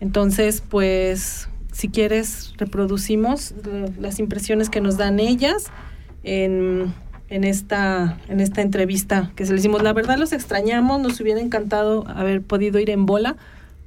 Entonces, 0.00 0.62
pues, 0.68 1.48
si 1.72 1.88
quieres, 1.88 2.54
reproducimos 2.58 3.54
las 4.00 4.18
impresiones 4.18 4.68
que 4.68 4.80
nos 4.80 4.96
dan 4.96 5.20
ellas 5.20 5.66
en, 6.24 6.92
en, 7.28 7.44
esta, 7.44 8.18
en 8.28 8.40
esta 8.40 8.60
entrevista 8.62 9.30
que 9.36 9.46
se 9.46 9.52
les 9.52 9.60
hicimos. 9.62 9.82
La 9.82 9.92
verdad 9.92 10.18
los 10.18 10.32
extrañamos, 10.32 11.00
nos 11.00 11.20
hubiera 11.20 11.40
encantado 11.40 12.04
haber 12.08 12.42
podido 12.42 12.78
ir 12.78 12.90
en 12.90 13.06
bola, 13.06 13.36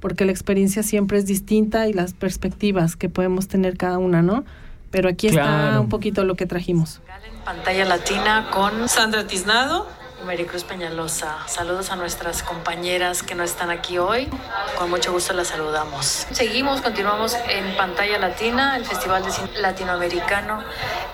porque 0.00 0.24
la 0.24 0.32
experiencia 0.32 0.82
siempre 0.82 1.18
es 1.18 1.26
distinta 1.26 1.88
y 1.88 1.92
las 1.92 2.12
perspectivas 2.14 2.96
que 2.96 3.08
podemos 3.08 3.48
tener 3.48 3.76
cada 3.76 3.98
una, 3.98 4.22
¿no? 4.22 4.44
Pero 4.90 5.08
aquí 5.08 5.26
está 5.28 5.42
Claro. 5.42 5.80
un 5.82 5.88
poquito 5.88 6.24
lo 6.24 6.36
que 6.36 6.46
trajimos. 6.46 7.00
Pantalla 7.44 7.84
Latina 7.84 8.48
con 8.52 8.88
Sandra 8.88 9.26
Tiznado. 9.26 9.86
Maricruz 10.26 10.64
Peñalosa. 10.64 11.38
Saludos 11.46 11.90
a 11.90 11.96
nuestras 11.96 12.42
compañeras 12.42 13.22
que 13.22 13.36
no 13.36 13.44
están 13.44 13.70
aquí 13.70 13.96
hoy. 13.98 14.28
Con 14.76 14.90
mucho 14.90 15.12
gusto 15.12 15.32
las 15.32 15.48
saludamos. 15.48 16.26
Seguimos, 16.32 16.82
continuamos 16.82 17.34
en 17.48 17.76
Pantalla 17.76 18.18
Latina, 18.18 18.76
el 18.76 18.84
Festival 18.84 19.24
de 19.24 19.30
Cine 19.30 19.50
Latinoamericano 19.60 20.64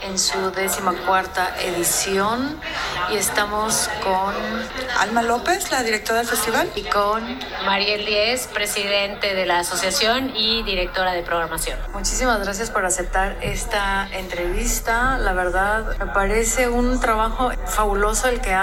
en 0.02 0.18
su 0.18 0.50
décima 0.50 0.94
cuarta 1.06 1.54
edición. 1.60 2.58
Y 3.12 3.16
estamos 3.16 3.90
con 4.02 4.34
Alma 4.98 5.22
López, 5.22 5.70
la 5.70 5.82
directora 5.82 6.20
del 6.20 6.28
festival. 6.28 6.70
y 6.74 6.82
con 6.84 7.38
Mariel 7.66 8.06
Díez, 8.06 8.46
presidente 8.46 9.34
de 9.34 9.44
la 9.44 9.60
asociación 9.60 10.32
y 10.34 10.62
directora 10.62 11.12
de 11.12 11.22
programación. 11.22 11.78
Muchísimas 11.92 12.40
gracias 12.42 12.70
por 12.70 12.86
aceptar 12.86 13.36
esta 13.42 14.08
entrevista. 14.12 15.18
La 15.18 15.34
verdad, 15.34 15.98
me 15.98 16.06
parece 16.06 16.68
un 16.68 16.98
trabajo 16.98 17.52
fabuloso 17.66 18.28
el 18.28 18.40
que 18.40 18.54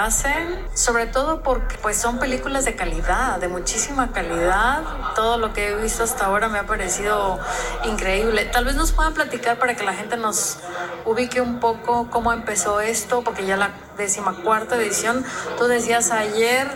sobre 0.74 1.06
todo 1.06 1.42
porque 1.42 1.76
pues 1.82 1.96
son 1.96 2.18
películas 2.18 2.64
de 2.64 2.74
calidad, 2.74 3.38
de 3.38 3.48
muchísima 3.48 4.12
calidad. 4.12 4.82
Todo 5.14 5.38
lo 5.38 5.52
que 5.52 5.68
he 5.68 5.74
visto 5.76 6.04
hasta 6.04 6.26
ahora 6.26 6.48
me 6.48 6.58
ha 6.58 6.66
parecido 6.66 7.38
increíble. 7.84 8.44
Tal 8.46 8.64
vez 8.64 8.74
nos 8.74 8.92
puedan 8.92 9.14
platicar 9.14 9.58
para 9.58 9.74
que 9.74 9.84
la 9.84 9.94
gente 9.94 10.16
nos 10.16 10.58
ubique 11.04 11.40
un 11.40 11.60
poco 11.60 12.08
cómo 12.10 12.32
empezó 12.32 12.80
esto, 12.80 13.22
porque 13.22 13.44
ya 13.46 13.56
la 13.56 13.70
decimacuarta 13.96 14.76
edición, 14.76 15.24
tú 15.58 15.64
decías 15.64 16.10
ayer, 16.10 16.68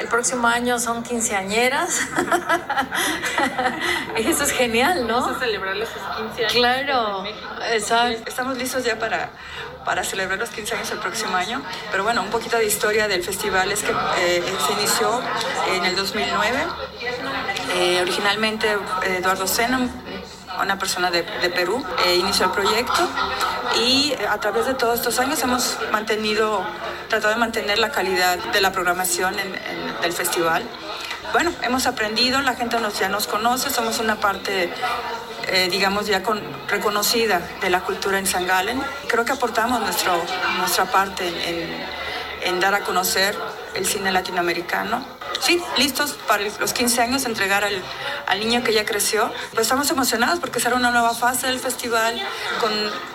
el 0.00 0.08
próximo 0.08 0.48
año 0.48 0.78
son 0.78 1.02
quinceañeras. 1.02 2.00
Eso 4.16 4.44
es 4.44 4.52
genial, 4.52 5.06
¿no? 5.06 5.20
Vamos 5.20 5.36
a 5.36 5.40
celebrar 5.40 5.76
los 5.76 5.88
15 5.88 6.40
años. 6.40 6.52
Claro, 6.52 7.24
exacto. 7.70 8.22
Estamos 8.26 8.56
listos 8.56 8.82
ya 8.82 8.98
para, 8.98 9.30
para 9.84 10.02
celebrar 10.02 10.38
los 10.38 10.48
15 10.48 10.74
años 10.74 10.90
el 10.90 11.00
próximo 11.00 11.36
año. 11.36 11.62
Pero 11.90 12.02
bueno, 12.02 12.22
un 12.22 12.30
poquito 12.30 12.56
de 12.56 12.64
historia 12.64 13.08
del 13.08 13.22
festival 13.22 13.70
es 13.72 13.82
que 13.82 13.90
eh, 13.90 14.42
se 14.66 14.72
inició 14.72 15.20
en 15.74 15.84
el 15.84 15.94
2009. 15.94 16.58
Eh, 17.74 17.98
originalmente 18.00 18.68
eh, 18.68 19.16
Eduardo 19.18 19.46
Sena, 19.46 19.80
una 20.62 20.78
persona 20.78 21.10
de, 21.10 21.22
Perú, 21.22 21.84
eh, 22.06 22.16
inició 22.16 22.46
el 22.46 22.52
proyecto 22.52 23.08
y 23.78 24.12
eh, 24.12 24.26
a 24.28 24.38
través 24.38 24.66
de 24.66 24.74
todos 24.74 24.96
estos 24.96 25.18
años 25.18 25.42
hemos 25.42 25.76
mantenido, 25.92 26.64
tratado 27.08 27.34
de 27.34 27.40
mantener 27.40 27.78
la 27.78 27.90
calidad 27.90 28.38
de 28.38 28.60
la 28.60 28.72
programación 28.72 29.34
del 30.02 30.12
festival. 30.12 30.62
Bueno, 31.32 31.52
hemos 31.62 31.86
aprendido, 31.86 32.40
la 32.42 32.54
gente 32.54 32.78
nos, 32.80 32.98
ya 32.98 33.08
nos 33.08 33.26
conoce, 33.26 33.70
somos 33.70 33.98
una 34.00 34.16
parte, 34.16 34.72
eh, 35.48 35.68
digamos, 35.70 36.06
ya 36.06 36.22
con- 36.22 36.42
reconocida 36.68 37.40
de 37.60 37.70
la 37.70 37.80
cultura 37.82 38.18
en 38.18 38.26
San 38.26 38.46
Galen. 38.46 38.82
Creo 39.08 39.24
que 39.24 39.32
aportamos 39.32 39.80
nuestro, 39.80 40.20
nuestra 40.58 40.86
parte 40.86 41.32
en 42.42 42.58
dar 42.58 42.74
a 42.74 42.80
conocer 42.80 43.36
el 43.74 43.86
cine 43.86 44.10
latinoamericano. 44.10 45.19
Sí, 45.40 45.62
listos 45.78 46.18
para 46.28 46.44
los 46.44 46.72
15 46.74 47.00
años 47.00 47.24
entregar 47.24 47.64
al, 47.64 48.40
niño 48.40 48.62
que 48.62 48.72
ya 48.72 48.84
creció. 48.84 49.30
Pues 49.50 49.62
estamos 49.62 49.90
emocionados 49.90 50.38
porque 50.38 50.60
será 50.60 50.76
una 50.76 50.90
nueva 50.90 51.14
fase 51.14 51.46
del 51.46 51.58
festival, 51.58 52.20
con 52.60 52.70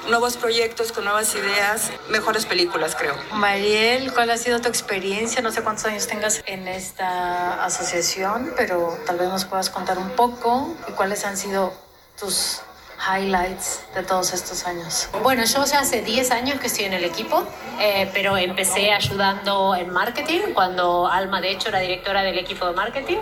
nuevos 0.10 0.36
proyectos, 0.38 0.92
con 0.92 1.04
nuevas 1.04 1.34
ideas, 1.36 1.92
mejores 2.10 2.46
películas, 2.46 2.96
creo. 2.96 3.16
Mariel, 3.34 4.12
¿cuál 4.14 4.32
ha 4.32 4.38
sido 4.38 4.60
tu 4.60 4.68
experiencia? 4.68 5.42
No 5.42 5.52
sé 5.52 5.62
cuántos 5.62 5.86
años 5.86 6.08
tengas 6.08 6.42
en 6.46 6.68
esta 6.68 7.64
asociación, 7.64 8.54
pero 8.58 8.98
tal 9.06 9.18
vez 9.18 9.30
nos 9.30 9.46
puedas 9.46 9.70
contar 9.70 9.98
un 9.98 10.10
poco 10.12 10.76
y 10.88 10.92
cuáles 10.94 11.26
han 11.26 11.38
sido 11.38 11.74
tus 12.20 12.62
highlights 13.00 13.82
de 13.94 14.04
todos 14.04 14.34
estos 14.34 14.66
años. 14.66 15.10
Bueno, 15.22 15.44
yo 15.46 15.62
hace 15.62 16.02
10 16.02 16.32
años 16.32 16.60
que 16.60 16.68
estoy 16.68 16.86
en 16.86 16.94
el 16.94 17.04
equipo, 17.04 17.44
eh, 17.80 18.10
pero 18.14 18.38
empecé 18.38 18.92
ayudando 18.92 19.76
en 19.76 19.92
marketing 19.92 20.54
cuando 20.54 21.08
Alma 21.08 21.42
de 21.42 21.52
hecho 21.52 21.70
era 21.70 21.80
directora 21.80 22.24
del 22.24 22.38
equipo 22.38 22.66
de 22.66 22.74
marketing 22.74 23.18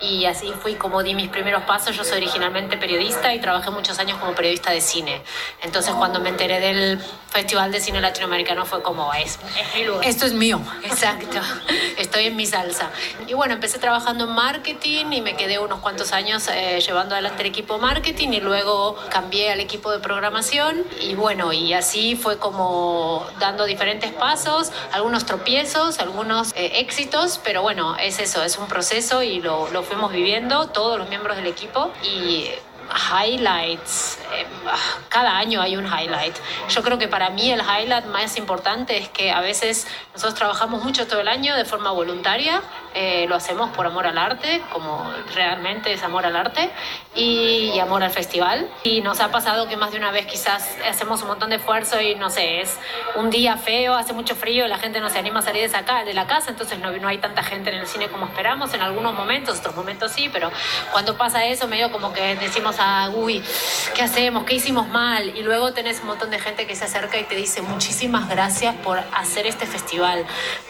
y 0.00 0.24
así 0.24 0.52
fui 0.62 0.74
como 0.74 1.02
di 1.02 1.14
mis 1.14 1.28
primeros 1.28 1.62
pasos. 1.64 1.96
Yo 1.96 2.04
soy 2.04 2.18
originalmente 2.18 2.76
periodista 2.76 3.34
y 3.34 3.40
trabajé 3.40 3.70
muchos 3.70 3.98
años 3.98 4.18
como 4.18 4.34
periodista 4.34 4.70
de 4.70 4.80
cine. 4.80 5.22
Entonces 5.62 5.94
cuando 5.94 6.20
me 6.20 6.30
enteré 6.30 6.60
del 6.60 7.00
Festival 7.28 7.70
de 7.70 7.80
Cine 7.80 8.00
Latinoamericano 8.00 8.64
fue 8.64 8.82
como, 8.82 9.12
es, 9.14 9.38
es 9.58 9.74
mi 9.74 9.84
lugar. 9.84 10.06
Esto 10.06 10.26
es 10.26 10.32
mío. 10.32 10.60
Exacto, 10.82 11.38
estoy 11.98 12.26
en 12.26 12.36
mi 12.36 12.46
salsa. 12.46 12.90
Y 13.26 13.34
bueno, 13.34 13.54
empecé 13.54 13.78
trabajando 13.78 14.24
en 14.24 14.30
marketing 14.30 15.12
y 15.12 15.20
me 15.20 15.36
quedé 15.36 15.58
unos 15.58 15.80
cuantos 15.80 16.12
años 16.12 16.48
eh, 16.48 16.80
llevando 16.80 17.14
adelante 17.14 17.42
el 17.42 17.48
equipo 17.48 17.78
marketing 17.78 18.28
y 18.28 18.40
luego 18.40 18.96
cambié 19.10 19.52
al 19.52 19.60
equipo 19.60 19.90
de 19.90 19.98
programación 19.98 20.84
y 21.00 21.14
bueno, 21.14 21.52
y 21.52 21.74
así 21.74 22.16
fue 22.16 22.38
como 22.38 23.26
dando 23.38 23.64
diferentes 23.64 24.12
pasos, 24.12 24.72
algunos 24.92 25.26
tropiezos, 25.26 25.98
algunos 25.98 26.52
eh, 26.56 26.80
éxitos, 26.80 27.40
pero 27.44 27.62
bueno, 27.62 27.96
es 27.96 28.18
eso, 28.18 28.42
es 28.42 28.56
un 28.58 28.66
proceso 28.66 29.22
y 29.22 29.40
lo, 29.40 29.70
lo 29.70 29.82
fuimos 29.82 30.12
viviendo 30.12 30.68
todos 30.68 30.98
los 30.98 31.08
miembros 31.08 31.36
del 31.36 31.46
equipo 31.46 31.90
y 32.02 32.48
highlights. 32.90 34.18
eh, 34.34 34.46
cada 35.08 35.36
año 35.38 35.60
hay 35.60 35.76
un 35.76 35.86
highlight. 35.86 36.36
Yo 36.68 36.82
creo 36.82 36.98
que 36.98 37.08
para 37.08 37.30
mí 37.30 37.50
el 37.50 37.60
highlight 37.60 38.06
más 38.06 38.36
importante 38.36 38.98
es 38.98 39.08
que 39.08 39.30
a 39.30 39.40
veces 39.40 39.86
nosotros 40.12 40.34
trabajamos 40.34 40.84
mucho 40.84 41.06
todo 41.06 41.20
el 41.20 41.28
año 41.28 41.56
de 41.56 41.64
forma 41.64 41.90
voluntaria, 41.90 42.62
eh, 43.00 43.26
lo 43.28 43.36
hacemos 43.36 43.70
por 43.70 43.86
amor 43.86 44.08
al 44.08 44.18
arte, 44.18 44.60
como 44.72 45.08
realmente 45.34 45.92
es 45.92 46.02
amor 46.02 46.26
al 46.26 46.34
arte, 46.34 46.68
y, 47.14 47.70
y 47.74 47.78
amor 47.78 48.02
al 48.02 48.10
festival. 48.10 48.68
Y 48.82 49.02
nos 49.02 49.20
ha 49.20 49.30
pasado 49.30 49.68
que 49.68 49.76
más 49.76 49.92
de 49.92 49.98
una 49.98 50.10
vez 50.10 50.26
quizás 50.26 50.76
hacemos 50.88 51.22
un 51.22 51.28
montón 51.28 51.50
de 51.50 51.56
esfuerzo 51.56 52.00
y 52.00 52.16
no 52.16 52.28
sé, 52.28 52.60
es 52.60 52.76
un 53.14 53.30
día 53.30 53.56
feo, 53.56 53.94
hace 53.94 54.12
mucho 54.12 54.34
frío, 54.34 54.66
la 54.66 54.78
gente 54.78 55.00
no 55.00 55.10
se 55.10 55.18
anima 55.18 55.38
a 55.38 55.42
salir 55.42 55.70
de, 55.70 56.04
de 56.04 56.14
la 56.14 56.26
casa, 56.26 56.50
entonces 56.50 56.78
no, 56.80 56.90
no 56.90 57.06
hay 57.06 57.18
tanta 57.18 57.44
gente 57.44 57.70
en 57.70 57.76
el 57.76 57.86
cine 57.86 58.08
como 58.08 58.26
esperamos 58.26 58.74
en 58.74 58.82
algunos 58.82 59.14
momentos, 59.14 59.58
otros 59.60 59.76
momentos 59.76 60.10
sí, 60.10 60.28
pero 60.32 60.50
cuando 60.90 61.16
pasa 61.16 61.44
eso 61.46 61.68
medio 61.68 61.92
como 61.92 62.12
que 62.12 62.34
decimos, 62.36 62.76
ah, 62.78 63.10
uy, 63.14 63.44
¿qué 63.94 64.02
hacemos? 64.02 64.44
¿Qué 64.44 64.54
hicimos 64.54 64.88
mal? 64.88 65.36
Y 65.36 65.42
luego 65.42 65.72
tenés 65.72 66.00
un 66.00 66.08
montón 66.08 66.30
de 66.30 66.38
gente 66.38 66.66
que 66.66 66.74
se 66.74 66.84
acerca 66.84 67.18
y 67.18 67.24
te 67.24 67.36
dice, 67.36 67.62
muchísimas 67.62 68.28
gracias 68.28 68.74
por 68.76 68.98
hacer 69.14 69.46
este 69.46 69.66
festival, 69.66 70.24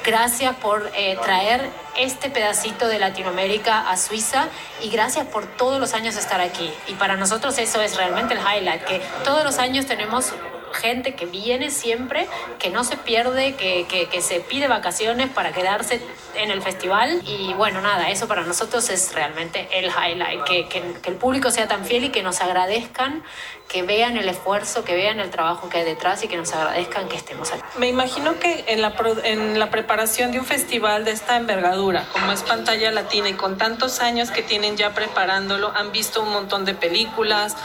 gracias 0.05 0.57
por 0.57 0.91
eh, 0.95 1.17
traer 1.23 1.71
este 1.97 2.18
pedacito 2.27 2.89
de 2.89 2.99
Latinoamérica 2.99 3.89
a 3.89 3.97
Suiza 3.97 4.49
y 4.83 4.91
gracias 4.91 5.27
por 5.29 5.47
todos 5.47 5.79
los 5.79 5.95
años 5.95 6.17
estar 6.17 6.41
aquí. 6.41 6.71
Y 6.89 6.95
para 6.95 7.17
nosotros 7.17 7.57
eso 7.59 7.81
es 7.81 7.97
realmente 7.97 8.35
el 8.35 8.41
highlight, 8.41 8.83
que 8.85 9.01
todos 9.25 9.45
los 9.45 9.59
años 9.59 9.87
tenemos 9.87 10.35
gente 10.73 11.15
que 11.15 11.27
viene 11.27 11.71
siempre, 11.71 12.29
que 12.59 12.71
no 12.71 12.85
se 12.85 12.97
pierde, 12.97 13.55
que, 13.55 13.87
que, 13.89 14.09
que 14.09 14.21
se 14.21 14.41
pide 14.41 14.69
vacaciones 14.69 15.29
para 15.31 15.53
quedarse 15.53 16.01
en 16.35 16.51
el 16.51 16.63
festival. 16.63 17.23
Y 17.25 17.53
bueno, 17.55 17.81
nada, 17.81 18.11
eso 18.11 18.29
para 18.29 18.43
nosotros 18.43 18.89
es 18.91 19.15
realmente 19.15 19.69
el 19.73 19.87
highlight, 19.87 20.45
que, 20.45 20.69
que 20.69 21.11
el 21.11 21.17
público 21.17 21.51
sea 21.51 21.69
tan 21.69 21.85
fiel 21.85 22.05
y 22.05 22.09
que 22.11 22.23
nos 22.23 22.41
agradezcan, 22.41 23.23
que 23.69 23.83
vean 23.83 24.17
el 24.17 24.29
esfuerzo, 24.29 24.83
que 24.83 24.95
vean 24.95 25.21
el 25.21 25.31
trabajo 25.31 25.69
que 25.69 25.79
hay 25.79 25.85
detrás 25.85 26.25
y 26.25 26.29
que 26.29 26.37
nos 26.37 26.53
agradezcan 26.53 27.09
que 27.09 27.17
estemos 27.17 27.53
aquí. 27.53 27.63
Me 27.77 27.89
imagino 27.89 28.39
que 28.39 28.65
en 28.69 28.81
la, 28.81 28.95
en 29.25 29.59
la 29.59 29.71
preparación 29.71 30.33
de 30.33 30.41
un 30.41 30.47
festival 30.47 31.05
de 31.05 31.11
esta 31.11 31.37
envergadura, 31.37 32.07
como 32.13 32.33
es 32.33 32.43
Pantalla 32.43 32.91
Latina 32.91 33.29
y 33.29 33.35
con 33.35 33.59
tantos 33.59 34.01
años 34.01 34.31
que 34.31 34.43
tienen 34.43 34.77
ya 34.77 34.95
preparándolo, 34.95 35.71
han 35.77 35.93
visto 35.93 36.23
un 36.23 36.31
montón 36.31 36.65
de 36.65 36.75
películas, 36.75 37.57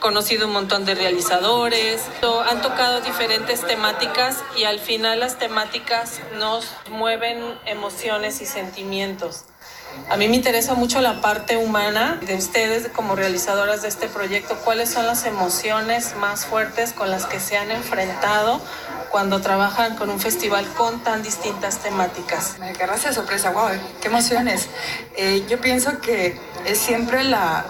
conocido 0.00 0.48
un 0.48 0.52
montón 0.52 0.84
de 0.84 0.94
realizadores, 0.96 2.02
han 2.50 2.60
tocado 2.60 3.00
diferentes 3.00 3.64
temáticas 3.64 4.42
y 4.56 4.64
al 4.64 4.80
final 4.80 5.20
las 5.20 5.38
temáticas 5.38 6.20
nos 6.36 6.74
mueven 6.90 7.42
emociones 7.64 8.40
y 8.40 8.46
sentimientos. 8.46 9.44
A 10.10 10.16
mí 10.16 10.28
me 10.28 10.36
interesa 10.36 10.74
mucho 10.74 11.00
la 11.00 11.20
parte 11.20 11.56
humana 11.56 12.20
de 12.26 12.34
ustedes 12.36 12.88
como 12.88 13.16
realizadoras 13.16 13.82
de 13.82 13.88
este 13.88 14.06
proyecto. 14.08 14.56
¿Cuáles 14.64 14.90
son 14.90 15.06
las 15.06 15.24
emociones 15.24 16.14
más 16.16 16.44
fuertes 16.44 16.92
con 16.92 17.10
las 17.10 17.24
que 17.26 17.40
se 17.40 17.56
han 17.56 17.70
enfrentado 17.70 18.60
cuando 19.10 19.40
trabajan 19.40 19.96
con 19.96 20.10
un 20.10 20.20
festival 20.20 20.66
con 20.76 21.02
tan 21.02 21.22
distintas 21.22 21.78
temáticas? 21.78 22.58
Me 22.58 22.70
agarraste 22.70 23.08
de 23.08 23.14
sorpresa, 23.14 23.50
wow, 23.50 23.70
qué 24.02 24.08
emociones. 24.08 24.68
Eh, 25.16 25.46
yo 25.48 25.60
pienso 25.60 26.00
que 26.00 26.38
es 26.66 26.78
siempre 26.78 27.24
la... 27.24 27.64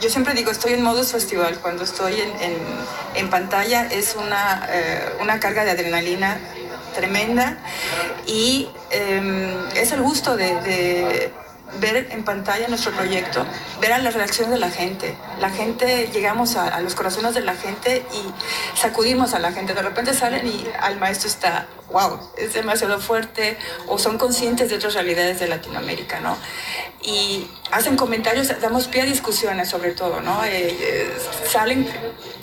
Yo 0.00 0.10
siempre 0.10 0.34
digo, 0.34 0.50
estoy 0.50 0.72
en 0.72 0.82
modus 0.82 1.12
festival. 1.12 1.58
Cuando 1.60 1.84
estoy 1.84 2.20
en, 2.20 2.30
en, 2.42 2.58
en 3.14 3.30
pantalla 3.30 3.86
es 3.86 4.16
una, 4.16 4.66
eh, 4.70 5.16
una 5.20 5.38
carga 5.40 5.64
de 5.64 5.70
adrenalina 5.70 6.38
tremenda 6.94 7.58
y 8.26 8.68
eh, 8.90 9.54
es 9.74 9.92
el 9.92 10.02
gusto 10.02 10.36
de, 10.36 10.60
de 10.62 11.32
ver 11.80 12.08
en 12.10 12.24
pantalla 12.24 12.68
nuestro 12.68 12.92
proyecto, 12.92 13.44
ver 13.80 13.92
a 13.92 13.98
la 13.98 14.10
reacción 14.10 14.50
de 14.50 14.58
la 14.58 14.70
gente. 14.70 15.16
La 15.40 15.50
gente, 15.50 16.08
llegamos 16.12 16.56
a, 16.56 16.68
a, 16.68 16.80
los 16.80 16.94
corazones 16.94 17.34
de 17.34 17.40
la 17.40 17.54
gente 17.54 18.04
y 18.12 18.78
sacudimos 18.78 19.34
a 19.34 19.38
la 19.38 19.52
gente. 19.52 19.74
De 19.74 19.82
repente 19.82 20.14
salen 20.14 20.46
y 20.46 20.66
al 20.80 20.98
maestro 20.98 21.28
está, 21.28 21.66
wow, 21.90 22.18
es 22.38 22.54
demasiado 22.54 22.98
fuerte 23.00 23.58
o 23.88 23.98
son 23.98 24.18
conscientes 24.18 24.70
de 24.70 24.76
otras 24.76 24.94
realidades 24.94 25.40
de 25.40 25.48
Latinoamérica, 25.48 26.20
¿no? 26.20 26.36
Y 27.02 27.48
hacen 27.70 27.96
comentarios, 27.96 28.60
damos 28.60 28.88
pie 28.88 29.02
a 29.02 29.04
discusiones 29.04 29.68
sobre 29.68 29.92
todo, 29.92 30.20
¿no? 30.20 30.44
Eh, 30.44 30.76
eh, 30.80 31.18
salen 31.50 31.88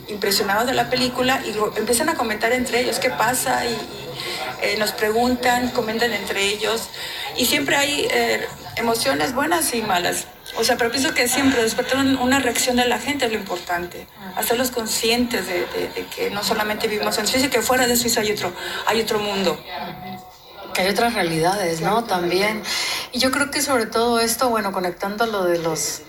impresionados 0.08 0.68
de 0.68 0.74
la 0.74 0.90
película 0.90 1.42
y 1.46 1.56
empiezan 1.78 2.10
a 2.10 2.16
comentar 2.16 2.52
entre 2.52 2.82
ellos 2.82 3.00
qué 3.00 3.10
pasa 3.10 3.66
y, 3.66 3.70
y 3.70 4.66
eh, 4.66 4.78
nos 4.78 4.92
preguntan, 4.92 5.70
comentan 5.70 6.14
entre 6.14 6.44
ellos 6.46 6.90
y 7.36 7.46
siempre 7.46 7.76
hay 7.76 8.08
eh, 8.10 8.48
emociones 8.76 9.34
buenas 9.34 9.74
y 9.74 9.82
malas. 9.82 10.28
O 10.58 10.64
sea, 10.64 10.78
pero 10.78 10.92
pienso 10.92 11.14
que 11.14 11.28
siempre 11.28 11.62
despertar 11.64 11.98
una 11.98 12.40
reacción 12.40 12.76
de 12.76 12.86
la 12.86 13.00
gente 13.00 13.26
es 13.26 13.32
lo 13.32 13.38
importante. 13.38 14.08
Hacerlos 14.36 14.72
conscientes 14.72 15.48
de, 15.48 15.66
de, 15.68 15.88
de 15.96 16.06
que 16.08 16.30
no 16.30 16.44
solamente 16.44 16.88
vivimos 16.88 17.18
en 17.18 17.28
Suiza, 17.28 17.50
que 17.50 17.62
fuera 17.62 17.88
de 17.88 17.96
Suiza 17.96 18.22
hay 18.22 18.32
otro, 18.32 18.54
hay 18.86 19.02
otro 19.02 19.20
mundo 19.20 19.58
que 20.74 20.82
hay 20.82 20.90
otras 20.90 21.14
realidades, 21.14 21.82
¿no? 21.82 22.04
También. 22.04 22.62
Y 23.12 23.20
yo 23.20 23.32
creo 23.32 23.52
que 23.52 23.62
sobre 23.62 23.86
todo 23.86 24.20
esto, 24.20 24.50
bueno, 24.50 24.72
conectando 24.72 25.26
lo 25.26 25.44
de 25.44 25.60
los, 25.60 26.02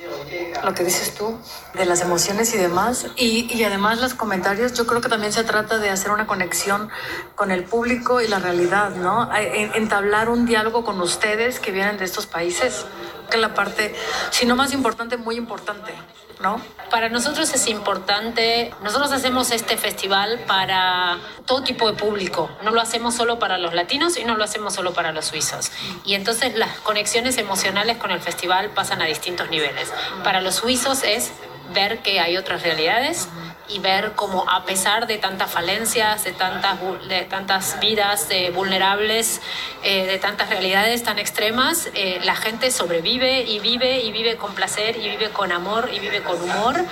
lo 0.64 0.74
que 0.74 0.84
dices 0.84 1.14
tú, 1.14 1.38
de 1.74 1.84
las 1.84 2.00
emociones 2.00 2.54
y 2.54 2.58
demás, 2.58 3.06
y, 3.16 3.52
y 3.54 3.64
además 3.64 4.00
los 4.00 4.14
comentarios, 4.14 4.72
yo 4.72 4.86
creo 4.86 5.00
que 5.00 5.08
también 5.08 5.32
se 5.32 5.44
trata 5.44 5.78
de 5.78 5.90
hacer 5.90 6.10
una 6.10 6.26
conexión 6.26 6.88
con 7.34 7.50
el 7.50 7.64
público 7.64 8.20
y 8.20 8.28
la 8.28 8.38
realidad, 8.38 8.90
¿no? 8.96 9.30
Entablar 9.34 10.28
un 10.28 10.46
diálogo 10.46 10.84
con 10.84 11.00
ustedes 11.00 11.60
que 11.60 11.70
vienen 11.70 11.98
de 11.98 12.04
estos 12.04 12.26
países 12.26 12.86
que 13.30 13.36
la 13.38 13.54
parte, 13.54 13.94
si 14.30 14.46
no 14.46 14.56
más 14.56 14.72
importante, 14.72 15.16
muy 15.16 15.36
importante, 15.36 15.92
¿no? 16.40 16.60
Para 16.90 17.08
nosotros 17.08 17.52
es 17.52 17.66
importante, 17.66 18.72
nosotros 18.82 19.12
hacemos 19.12 19.50
este 19.50 19.76
festival 19.76 20.40
para 20.46 21.18
todo 21.46 21.62
tipo 21.62 21.90
de 21.90 21.96
público, 21.96 22.50
no 22.62 22.70
lo 22.70 22.80
hacemos 22.80 23.14
solo 23.14 23.38
para 23.38 23.58
los 23.58 23.74
latinos 23.74 24.16
y 24.16 24.24
no 24.24 24.36
lo 24.36 24.44
hacemos 24.44 24.74
solo 24.74 24.92
para 24.92 25.12
los 25.12 25.26
suizos. 25.26 25.72
Y 26.04 26.14
entonces 26.14 26.54
las 26.56 26.78
conexiones 26.80 27.38
emocionales 27.38 27.96
con 27.96 28.10
el 28.10 28.20
festival 28.20 28.70
pasan 28.70 29.02
a 29.02 29.06
distintos 29.06 29.50
niveles. 29.50 29.92
Para 30.22 30.40
los 30.40 30.56
suizos 30.56 31.02
es 31.02 31.32
ver 31.72 32.00
que 32.00 32.20
hay 32.20 32.36
otras 32.36 32.62
realidades 32.62 33.28
y 33.68 33.78
ver 33.78 34.12
cómo 34.14 34.44
a 34.50 34.64
pesar 34.64 35.06
de 35.06 35.16
tantas 35.18 35.50
falencias, 35.50 36.24
de 36.24 36.32
tantas, 36.32 36.78
de 37.08 37.22
tantas 37.22 37.80
vidas 37.80 38.26
eh, 38.30 38.50
vulnerables, 38.54 39.40
eh, 39.82 40.06
de 40.06 40.18
tantas 40.18 40.50
realidades 40.50 41.02
tan 41.02 41.18
extremas, 41.18 41.88
eh, 41.94 42.20
la 42.24 42.36
gente 42.36 42.70
sobrevive 42.70 43.42
y 43.42 43.58
vive 43.60 44.00
y 44.00 44.12
vive 44.12 44.36
con 44.36 44.54
placer 44.54 44.96
y 44.96 45.08
vive 45.08 45.30
con 45.30 45.50
amor 45.52 45.90
y 45.92 45.98
vive 45.98 46.22
con 46.22 46.40
humor 46.42 46.84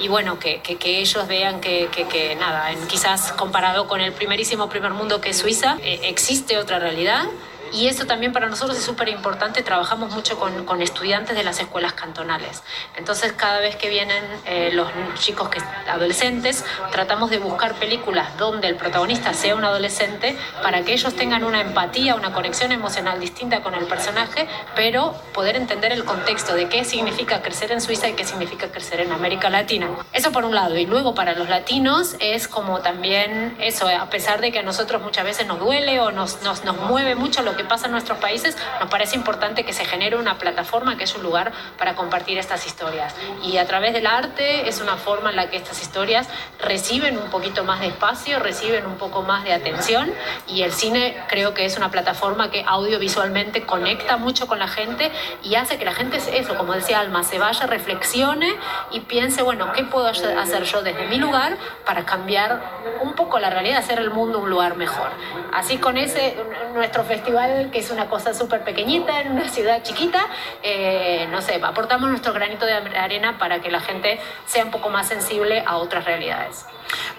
y 0.00 0.08
bueno, 0.08 0.38
que, 0.38 0.60
que, 0.62 0.76
que 0.76 0.98
ellos 0.98 1.26
vean 1.28 1.60
que, 1.60 1.88
que, 1.92 2.08
que 2.08 2.34
nada, 2.34 2.72
en- 2.72 2.86
quizás 2.88 3.32
comparado 3.32 3.86
con 3.86 4.00
el 4.00 4.12
primerísimo 4.12 4.68
primer 4.68 4.92
mundo 4.92 5.20
que 5.20 5.30
es 5.30 5.38
Suiza, 5.38 5.76
eh, 5.82 6.00
existe 6.04 6.58
otra 6.58 6.78
realidad. 6.78 7.24
Y 7.72 7.88
eso 7.88 8.06
también 8.06 8.32
para 8.32 8.48
nosotros 8.48 8.76
es 8.76 8.84
súper 8.84 9.08
importante. 9.08 9.62
Trabajamos 9.62 10.14
mucho 10.14 10.38
con, 10.38 10.64
con 10.64 10.82
estudiantes 10.82 11.36
de 11.36 11.44
las 11.44 11.60
escuelas 11.60 11.92
cantonales. 11.92 12.62
Entonces, 12.96 13.32
cada 13.32 13.60
vez 13.60 13.76
que 13.76 13.88
vienen 13.88 14.24
eh, 14.44 14.70
los 14.72 14.88
chicos 15.18 15.48
que, 15.48 15.60
adolescentes, 15.88 16.64
tratamos 16.90 17.30
de 17.30 17.38
buscar 17.38 17.74
películas 17.74 18.36
donde 18.36 18.68
el 18.68 18.76
protagonista 18.76 19.34
sea 19.34 19.54
un 19.54 19.64
adolescente 19.64 20.36
para 20.62 20.82
que 20.82 20.92
ellos 20.92 21.14
tengan 21.14 21.44
una 21.44 21.60
empatía, 21.60 22.14
una 22.14 22.32
conexión 22.32 22.72
emocional 22.72 23.20
distinta 23.20 23.62
con 23.62 23.74
el 23.74 23.84
personaje, 23.86 24.48
pero 24.74 25.14
poder 25.32 25.56
entender 25.56 25.92
el 25.92 26.04
contexto 26.04 26.54
de 26.54 26.68
qué 26.68 26.84
significa 26.84 27.42
crecer 27.42 27.72
en 27.72 27.80
Suiza 27.80 28.08
y 28.08 28.14
qué 28.14 28.24
significa 28.24 28.68
crecer 28.68 29.00
en 29.00 29.12
América 29.12 29.50
Latina. 29.50 29.88
Eso 30.12 30.32
por 30.32 30.44
un 30.44 30.54
lado. 30.54 30.76
Y 30.76 30.86
luego 30.86 31.14
para 31.14 31.34
los 31.34 31.48
latinos 31.48 32.16
es 32.20 32.48
como 32.48 32.80
también 32.80 33.56
eso, 33.60 33.88
a 33.88 34.08
pesar 34.10 34.40
de 34.40 34.52
que 34.52 34.60
a 34.60 34.62
nosotros 34.62 35.02
muchas 35.02 35.24
veces 35.24 35.46
nos 35.46 35.58
duele 35.58 36.00
o 36.00 36.10
nos, 36.10 36.42
nos, 36.42 36.64
nos 36.64 36.76
mueve 36.76 37.14
mucho 37.14 37.42
lo 37.42 37.55
que 37.56 37.64
pasa 37.64 37.86
en 37.86 37.92
nuestros 37.92 38.18
países, 38.18 38.56
nos 38.80 38.88
parece 38.90 39.16
importante 39.16 39.64
que 39.64 39.72
se 39.72 39.84
genere 39.84 40.16
una 40.16 40.38
plataforma 40.38 40.96
que 40.96 41.04
es 41.04 41.14
un 41.14 41.22
lugar 41.22 41.52
para 41.78 41.94
compartir 41.94 42.38
estas 42.38 42.66
historias. 42.66 43.14
Y 43.42 43.58
a 43.58 43.66
través 43.66 43.92
del 43.92 44.06
arte 44.06 44.68
es 44.68 44.80
una 44.80 44.96
forma 44.96 45.30
en 45.30 45.36
la 45.36 45.50
que 45.50 45.56
estas 45.56 45.80
historias 45.82 46.28
reciben 46.58 47.18
un 47.18 47.30
poquito 47.30 47.64
más 47.64 47.80
de 47.80 47.88
espacio, 47.88 48.38
reciben 48.38 48.86
un 48.86 48.96
poco 48.96 49.22
más 49.22 49.44
de 49.44 49.52
atención 49.52 50.12
y 50.46 50.62
el 50.62 50.72
cine 50.72 51.16
creo 51.28 51.54
que 51.54 51.64
es 51.64 51.76
una 51.76 51.90
plataforma 51.90 52.50
que 52.50 52.64
audiovisualmente 52.66 53.62
conecta 53.62 54.16
mucho 54.16 54.46
con 54.46 54.58
la 54.58 54.68
gente 54.68 55.10
y 55.42 55.54
hace 55.54 55.78
que 55.78 55.84
la 55.84 55.94
gente, 55.94 56.18
eso, 56.32 56.56
como 56.56 56.72
decía 56.74 57.00
Alma, 57.00 57.22
se 57.24 57.38
vaya, 57.38 57.66
reflexione 57.66 58.54
y 58.90 59.00
piense, 59.00 59.42
bueno, 59.42 59.72
¿qué 59.72 59.84
puedo 59.84 60.06
hacer 60.06 60.62
yo 60.64 60.82
desde 60.82 61.06
mi 61.06 61.18
lugar 61.18 61.56
para 61.84 62.04
cambiar 62.04 62.60
un 63.00 63.14
poco 63.14 63.38
la 63.38 63.50
realidad, 63.50 63.78
hacer 63.78 63.98
el 63.98 64.10
mundo 64.10 64.38
un 64.38 64.50
lugar 64.50 64.76
mejor? 64.76 65.08
Así 65.52 65.78
con 65.78 65.96
ese, 65.96 66.36
nuestro 66.74 67.04
festival, 67.04 67.45
que 67.72 67.78
es 67.78 67.90
una 67.90 68.08
cosa 68.08 68.34
súper 68.34 68.62
pequeñita, 68.62 69.20
en 69.20 69.32
una 69.32 69.48
ciudad 69.48 69.82
chiquita, 69.82 70.26
eh, 70.62 71.26
no 71.30 71.40
sé, 71.42 71.60
aportamos 71.62 72.10
nuestro 72.10 72.32
granito 72.32 72.66
de 72.66 72.74
arena 72.74 73.38
para 73.38 73.60
que 73.60 73.70
la 73.70 73.80
gente 73.80 74.20
sea 74.46 74.64
un 74.64 74.70
poco 74.70 74.90
más 74.90 75.08
sensible 75.08 75.62
a 75.66 75.76
otras 75.76 76.04
realidades. 76.04 76.66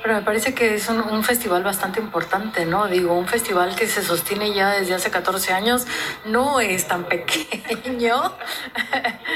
Pero 0.02 0.16
me 0.16 0.22
parece 0.22 0.54
que 0.54 0.76
es 0.76 0.88
un, 0.90 1.02
un 1.02 1.24
festival 1.24 1.64
bastante 1.64 2.00
importante, 2.00 2.66
¿no? 2.66 2.88
Digo, 2.88 3.14
un 3.14 3.28
festival 3.28 3.76
que 3.76 3.88
se 3.88 4.04
sostiene 4.04 4.54
ya 4.54 4.72
desde 4.72 4.94
hace 4.94 5.12
14 5.12 5.54
años 5.54 5.88
no 6.26 6.60
es 6.60 6.88
tan 6.88 7.04
pequeño. 7.06 8.34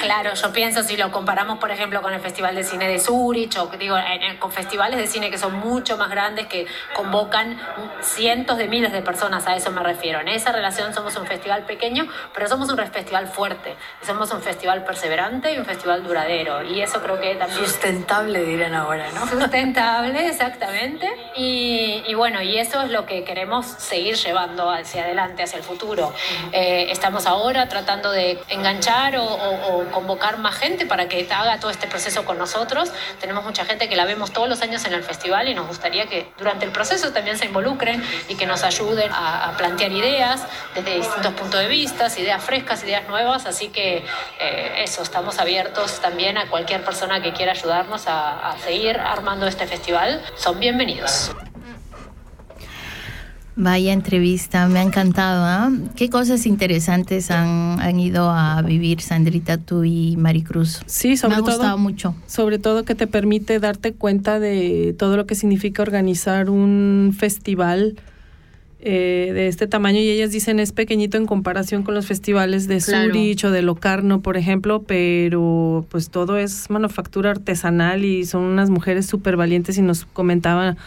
Claro, 0.01 0.33
yo 0.33 0.51
pienso 0.51 0.81
si 0.81 0.97
lo 0.97 1.11
comparamos, 1.11 1.59
por 1.59 1.69
ejemplo, 1.69 2.01
con 2.01 2.11
el 2.13 2.19
Festival 2.19 2.55
de 2.55 2.63
Cine 2.63 2.87
de 2.87 2.99
Zurich 2.99 3.55
o 3.57 3.67
digo, 3.77 3.95
con 4.39 4.51
festivales 4.51 4.99
de 4.99 5.05
cine 5.05 5.29
que 5.29 5.37
son 5.37 5.59
mucho 5.59 5.95
más 5.95 6.09
grandes, 6.09 6.47
que 6.47 6.65
convocan 6.95 7.59
cientos 8.01 8.57
de 8.57 8.67
miles 8.67 8.91
de 8.91 9.01
personas, 9.01 9.45
a 9.47 9.55
eso 9.55 9.71
me 9.71 9.81
refiero. 9.83 10.19
En 10.19 10.27
esa 10.27 10.51
relación 10.51 10.93
somos 10.93 11.15
un 11.17 11.27
festival 11.27 11.65
pequeño, 11.65 12.07
pero 12.33 12.47
somos 12.47 12.69
un 12.69 12.77
festival 12.77 13.27
fuerte, 13.27 13.75
somos 14.01 14.31
un 14.31 14.41
festival 14.41 14.83
perseverante 14.83 15.53
y 15.53 15.59
un 15.59 15.65
festival 15.65 16.03
duradero. 16.03 16.63
Y 16.63 16.81
eso 16.81 17.01
creo 17.01 17.19
que 17.19 17.35
también... 17.35 17.59
Sustentable, 17.59 18.43
dirían 18.43 18.73
ahora, 18.73 19.05
¿no? 19.13 19.27
Sustentable, 19.27 20.20
exactamente. 20.27 21.09
Y, 21.35 22.03
y 22.07 22.13
bueno, 22.13 22.41
y 22.41 22.57
eso 22.57 22.81
es 22.81 22.89
lo 22.91 23.05
que 23.05 23.23
queremos 23.23 23.65
seguir 23.65 24.15
llevando 24.15 24.69
hacia 24.69 25.03
adelante, 25.03 25.43
hacia 25.43 25.57
el 25.57 25.63
futuro. 25.63 26.13
Eh, 26.51 26.87
estamos 26.89 27.25
ahora 27.25 27.67
tratando 27.69 28.11
de 28.11 28.39
enganchar 28.49 29.17
o, 29.17 29.23
o- 29.23 29.77
o 29.81 29.85
convocar 29.91 30.37
más 30.37 30.55
gente 30.55 30.85
para 30.85 31.07
que 31.07 31.27
haga 31.31 31.59
todo 31.59 31.71
este 31.71 31.87
proceso 31.87 32.25
con 32.25 32.37
nosotros. 32.37 32.91
Tenemos 33.19 33.43
mucha 33.43 33.63
gente 33.65 33.87
que 33.87 33.95
la 33.95 34.05
vemos 34.05 34.31
todos 34.33 34.49
los 34.49 34.61
años 34.61 34.83
en 34.85 34.93
el 34.93 35.03
festival 35.03 35.47
y 35.47 35.53
nos 35.53 35.67
gustaría 35.67 36.07
que 36.07 36.27
durante 36.37 36.65
el 36.65 36.71
proceso 36.71 37.11
también 37.13 37.37
se 37.37 37.45
involucren 37.45 38.03
y 38.27 38.35
que 38.35 38.45
nos 38.45 38.63
ayuden 38.63 39.11
a, 39.11 39.49
a 39.49 39.57
plantear 39.57 39.91
ideas 39.91 40.43
desde 40.75 40.95
distintos 40.95 41.33
puntos 41.33 41.59
de 41.59 41.67
vista, 41.67 42.07
ideas 42.17 42.43
frescas, 42.43 42.83
ideas 42.83 43.07
nuevas. 43.07 43.45
Así 43.45 43.69
que 43.69 44.03
eh, 44.39 44.73
eso, 44.77 45.03
estamos 45.03 45.39
abiertos 45.39 45.99
también 46.01 46.37
a 46.37 46.47
cualquier 46.49 46.83
persona 46.83 47.21
que 47.21 47.31
quiera 47.33 47.51
ayudarnos 47.53 48.07
a, 48.07 48.49
a 48.49 48.57
seguir 48.59 48.99
armando 48.99 49.47
este 49.47 49.67
festival. 49.67 50.10
Son 50.35 50.59
bienvenidos. 50.59 51.31
Vaya 53.55 53.91
entrevista, 53.91 54.67
me 54.67 54.79
ha 54.79 54.81
encantado. 54.81 55.43
¿ah? 55.43 55.71
¿Qué 55.95 56.09
cosas 56.09 56.45
interesantes 56.45 57.29
han, 57.31 57.79
han 57.81 57.99
ido 57.99 58.31
a 58.31 58.61
vivir 58.61 59.01
Sandrita, 59.01 59.57
tú 59.57 59.83
y 59.83 60.15
Maricruz? 60.17 60.81
Sí, 60.85 61.17
sobre 61.17 61.35
me 61.35 61.41
ha 61.41 61.43
todo. 61.43 61.57
gustado 61.57 61.77
mucho. 61.77 62.15
Sobre 62.27 62.59
todo 62.59 62.85
que 62.85 62.95
te 62.95 63.07
permite 63.07 63.59
darte 63.59 63.93
cuenta 63.93 64.39
de 64.39 64.95
todo 64.97 65.17
lo 65.17 65.27
que 65.27 65.35
significa 65.35 65.81
organizar 65.81 66.49
un 66.49 67.13
festival 67.17 67.97
eh, 68.81 69.31
de 69.33 69.47
este 69.47 69.67
tamaño. 69.67 69.99
Y 69.99 70.09
ellas 70.09 70.31
dicen 70.31 70.59
es 70.59 70.71
pequeñito 70.71 71.17
en 71.17 71.25
comparación 71.25 71.83
con 71.83 71.93
los 71.93 72.07
festivales 72.07 72.67
de 72.67 72.79
Claro. 72.79 73.07
Zurich 73.13 73.43
o 73.45 73.51
de 73.51 73.61
Locarno, 73.61 74.21
por 74.21 74.37
ejemplo, 74.37 74.83
pero 74.83 75.85
pues 75.89 76.09
todo 76.09 76.37
es 76.37 76.69
manufactura 76.69 77.31
artesanal 77.31 78.03
y 78.03 78.25
son 78.25 78.43
unas 78.43 78.69
mujeres 78.69 79.05
súper 79.05 79.37
valientes 79.37 79.77
y 79.77 79.81
nos 79.81 80.05
comentaba 80.05 80.77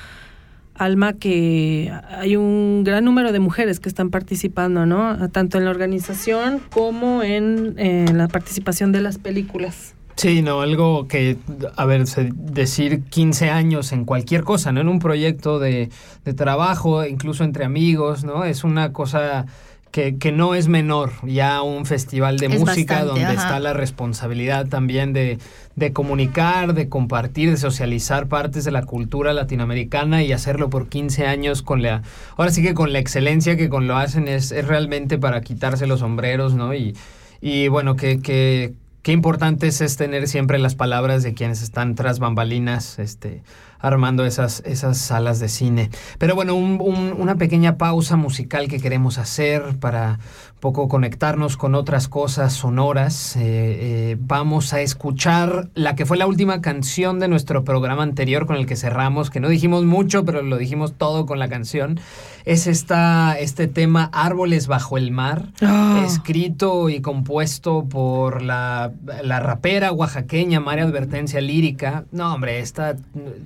Alma 0.76 1.12
que 1.12 1.92
hay 2.10 2.34
un 2.34 2.82
gran 2.82 3.04
número 3.04 3.30
de 3.30 3.38
mujeres 3.38 3.78
que 3.78 3.88
están 3.88 4.10
participando, 4.10 4.86
¿no? 4.86 5.30
Tanto 5.30 5.58
en 5.58 5.64
la 5.66 5.70
organización 5.70 6.60
como 6.72 7.22
en, 7.22 7.78
en 7.78 8.18
la 8.18 8.26
participación 8.26 8.90
de 8.90 9.00
las 9.00 9.18
películas. 9.18 9.94
Sí, 10.16 10.42
no, 10.42 10.60
algo 10.60 11.08
que, 11.08 11.36
a 11.76 11.84
ver, 11.86 12.04
decir 12.06 13.02
15 13.02 13.50
años 13.50 13.92
en 13.92 14.04
cualquier 14.04 14.44
cosa, 14.44 14.70
¿no? 14.72 14.80
En 14.80 14.88
un 14.88 15.00
proyecto 15.00 15.58
de, 15.58 15.90
de 16.24 16.34
trabajo, 16.34 17.04
incluso 17.04 17.42
entre 17.44 17.64
amigos, 17.64 18.24
¿no? 18.24 18.44
Es 18.44 18.62
una 18.62 18.92
cosa 18.92 19.46
que, 19.94 20.18
que 20.18 20.32
no 20.32 20.56
es 20.56 20.66
menor. 20.66 21.12
Ya 21.24 21.62
un 21.62 21.86
festival 21.86 22.38
de 22.38 22.46
Es 22.46 22.60
música 22.60 22.94
bastante, 22.94 23.20
donde 23.20 23.24
ajá. 23.24 23.32
está 23.34 23.60
la 23.60 23.72
responsabilidad 23.74 24.66
también 24.66 25.12
de, 25.12 25.38
de 25.76 25.92
comunicar, 25.92 26.74
de 26.74 26.88
compartir, 26.88 27.50
de 27.50 27.56
socializar 27.56 28.26
partes 28.26 28.64
de 28.64 28.72
la 28.72 28.82
cultura 28.82 29.32
latinoamericana 29.32 30.24
y 30.24 30.32
hacerlo 30.32 30.68
por 30.68 30.88
15 30.88 31.26
años 31.28 31.62
con 31.62 31.80
la... 31.82 32.02
Ahora 32.36 32.50
sí 32.50 32.60
que 32.60 32.74
con 32.74 32.92
la 32.92 32.98
excelencia 32.98 33.56
que 33.56 33.68
con 33.68 33.86
lo 33.86 33.96
hacen 33.96 34.26
es, 34.26 34.50
es 34.50 34.66
realmente 34.66 35.16
para 35.16 35.40
quitarse 35.42 35.86
los 35.86 36.00
sombreros, 36.00 36.54
¿no? 36.54 36.74
Y, 36.74 36.96
y 37.40 37.68
bueno, 37.68 37.94
que, 37.94 38.20
que, 38.20 38.74
qué 39.04 39.12
importante 39.12 39.68
es, 39.68 39.96
tener 39.96 40.26
siempre 40.26 40.58
las 40.58 40.74
palabras 40.74 41.22
de 41.22 41.34
quienes 41.34 41.62
están 41.62 41.94
tras 41.94 42.18
bambalinas, 42.18 42.98
este, 42.98 43.42
armando 43.78 44.24
esas, 44.24 44.62
esas 44.64 44.96
salas 44.98 45.38
de 45.40 45.48
cine. 45.48 45.90
Pero 46.18 46.34
bueno, 46.34 46.54
un- 46.54 46.80
un- 46.80 47.12
una 47.16 47.36
pequeña 47.36 47.76
pausa 47.76 48.16
musical 48.16 48.66
que 48.66 48.80
queremos 48.80 49.18
hacer 49.18 49.76
para 49.78 50.18
poco 50.64 50.88
conectarnos 50.88 51.58
con 51.58 51.74
otras 51.74 52.08
cosas 52.08 52.54
sonoras. 52.54 53.36
Eh, 53.36 53.42
eh, 53.42 54.16
vamos 54.18 54.72
a 54.72 54.80
escuchar 54.80 55.68
la 55.74 55.94
que 55.94 56.06
fue 56.06 56.16
la 56.16 56.26
última 56.26 56.62
canción 56.62 57.20
de 57.20 57.28
nuestro 57.28 57.64
programa 57.64 58.02
anterior 58.02 58.46
con 58.46 58.56
el 58.56 58.64
que 58.64 58.74
cerramos, 58.74 59.28
que 59.28 59.40
no 59.40 59.50
dijimos 59.50 59.84
mucho, 59.84 60.24
pero 60.24 60.40
lo 60.40 60.56
dijimos 60.56 60.94
todo 60.96 61.26
con 61.26 61.38
la 61.38 61.50
canción. 61.50 62.00
Es 62.46 62.66
esta, 62.66 63.38
este 63.38 63.66
tema 63.68 64.08
Árboles 64.14 64.66
bajo 64.66 64.96
el 64.96 65.10
mar, 65.10 65.48
Ah. 65.60 66.02
escrito 66.06 66.88
y 66.88 67.02
compuesto 67.02 67.84
por 67.84 68.40
la, 68.40 68.90
la 69.22 69.40
rapera 69.40 69.92
oaxaqueña 69.92 70.60
María 70.60 70.84
Advertencia 70.84 71.42
Lírica. 71.42 72.04
No, 72.10 72.32
hombre, 72.32 72.60
esta 72.60 72.96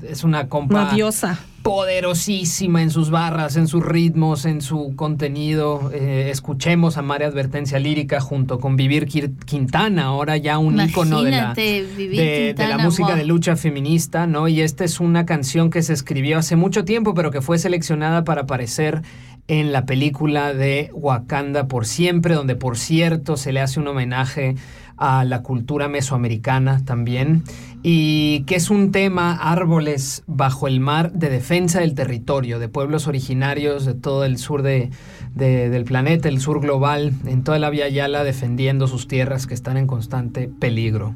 es 0.08 0.22
una 0.22 0.48
compa 0.48 0.82
Una 0.82 0.92
diosa. 0.94 1.40
Poderosísima 1.68 2.80
en 2.80 2.90
sus 2.90 3.10
barras, 3.10 3.56
en 3.56 3.68
sus 3.68 3.84
ritmos, 3.84 4.46
en 4.46 4.62
su 4.62 4.94
contenido. 4.96 5.90
Eh, 5.92 6.28
escuchemos 6.30 6.96
a 6.96 7.02
María 7.02 7.26
Advertencia 7.26 7.78
Lírica 7.78 8.20
junto 8.20 8.58
con 8.58 8.76
Vivir 8.76 9.06
Quintana, 9.06 10.04
ahora 10.04 10.38
ya 10.38 10.56
un 10.56 10.80
ícono 10.80 11.22
de 11.22 11.30
la, 11.30 11.36
Imagínate, 11.36 11.86
de, 11.94 12.54
de 12.54 12.68
la 12.68 12.78
música 12.78 13.14
de 13.14 13.26
lucha 13.26 13.54
feminista, 13.54 14.26
¿no? 14.26 14.48
Y 14.48 14.62
esta 14.62 14.82
es 14.82 14.98
una 14.98 15.26
canción 15.26 15.68
que 15.68 15.82
se 15.82 15.92
escribió 15.92 16.38
hace 16.38 16.56
mucho 16.56 16.86
tiempo, 16.86 17.12
pero 17.12 17.30
que 17.30 17.42
fue 17.42 17.58
seleccionada 17.58 18.24
para 18.24 18.42
aparecer 18.42 19.02
en 19.46 19.70
la 19.70 19.84
película 19.84 20.54
de 20.54 20.90
Wakanda 20.94 21.68
por 21.68 21.84
siempre, 21.84 22.34
donde 22.34 22.54
por 22.56 22.78
cierto 22.78 23.36
se 23.36 23.52
le 23.52 23.60
hace 23.60 23.78
un 23.78 23.88
homenaje 23.88 24.54
a 24.98 25.24
la 25.24 25.42
cultura 25.42 25.88
mesoamericana 25.88 26.84
también, 26.84 27.44
y 27.82 28.44
que 28.44 28.56
es 28.56 28.70
un 28.70 28.90
tema, 28.92 29.32
árboles 29.34 30.22
bajo 30.26 30.66
el 30.66 30.80
mar, 30.80 31.12
de 31.12 31.30
defensa 31.30 31.80
del 31.80 31.94
territorio, 31.94 32.58
de 32.58 32.68
pueblos 32.68 33.06
originarios 33.06 33.84
de 33.84 33.94
todo 33.94 34.24
el 34.24 34.36
sur 34.38 34.62
de, 34.62 34.90
de- 35.34 35.70
del 35.70 35.84
planeta, 35.84 36.28
el 36.28 36.40
sur 36.40 36.60
global, 36.60 37.12
en 37.26 37.44
toda 37.44 37.58
la 37.58 37.70
Via 37.70 37.88
Yala, 37.88 38.24
defendiendo 38.24 38.86
sus 38.88 39.06
tierras 39.08 39.46
que 39.46 39.54
están 39.54 39.76
en 39.76 39.86
constante 39.86 40.48
peligro. 40.48 41.14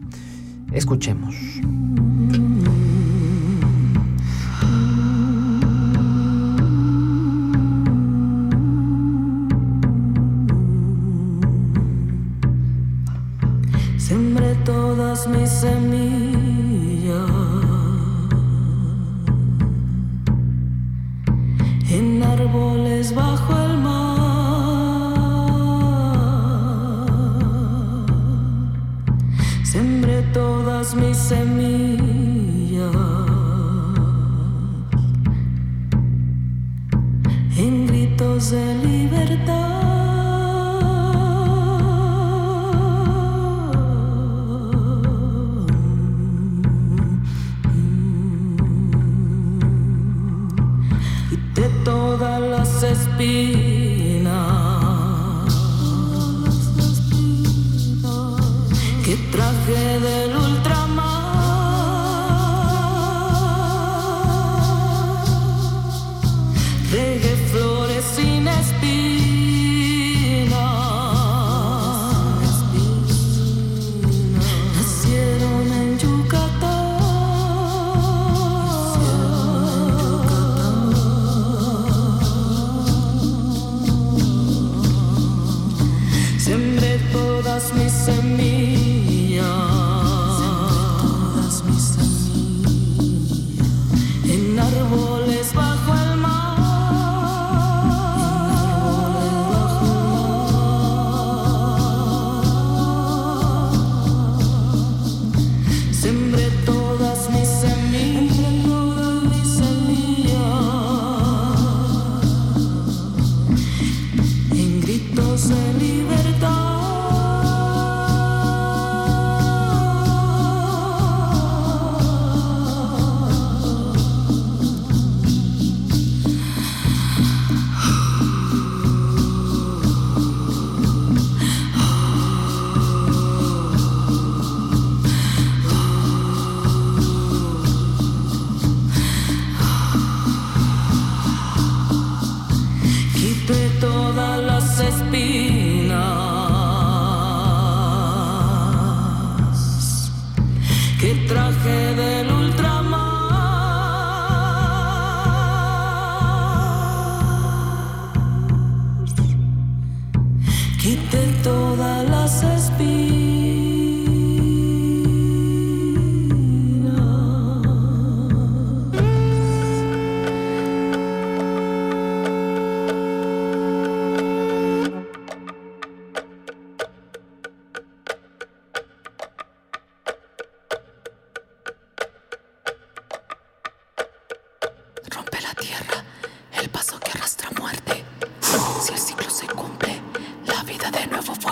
Escuchemos. 0.73 1.35
Sembré 13.99 14.55
todas 14.65 15.27
mis 15.29 15.49
semillas 15.49 16.22
Sembré 30.13 30.33
todas 30.35 30.95
mis 30.95 31.17
semillas 31.17 32.95
en 37.57 37.87
gritos 37.87 38.51
de 38.51 38.75
libertad. 38.75 39.73
de 53.19 53.62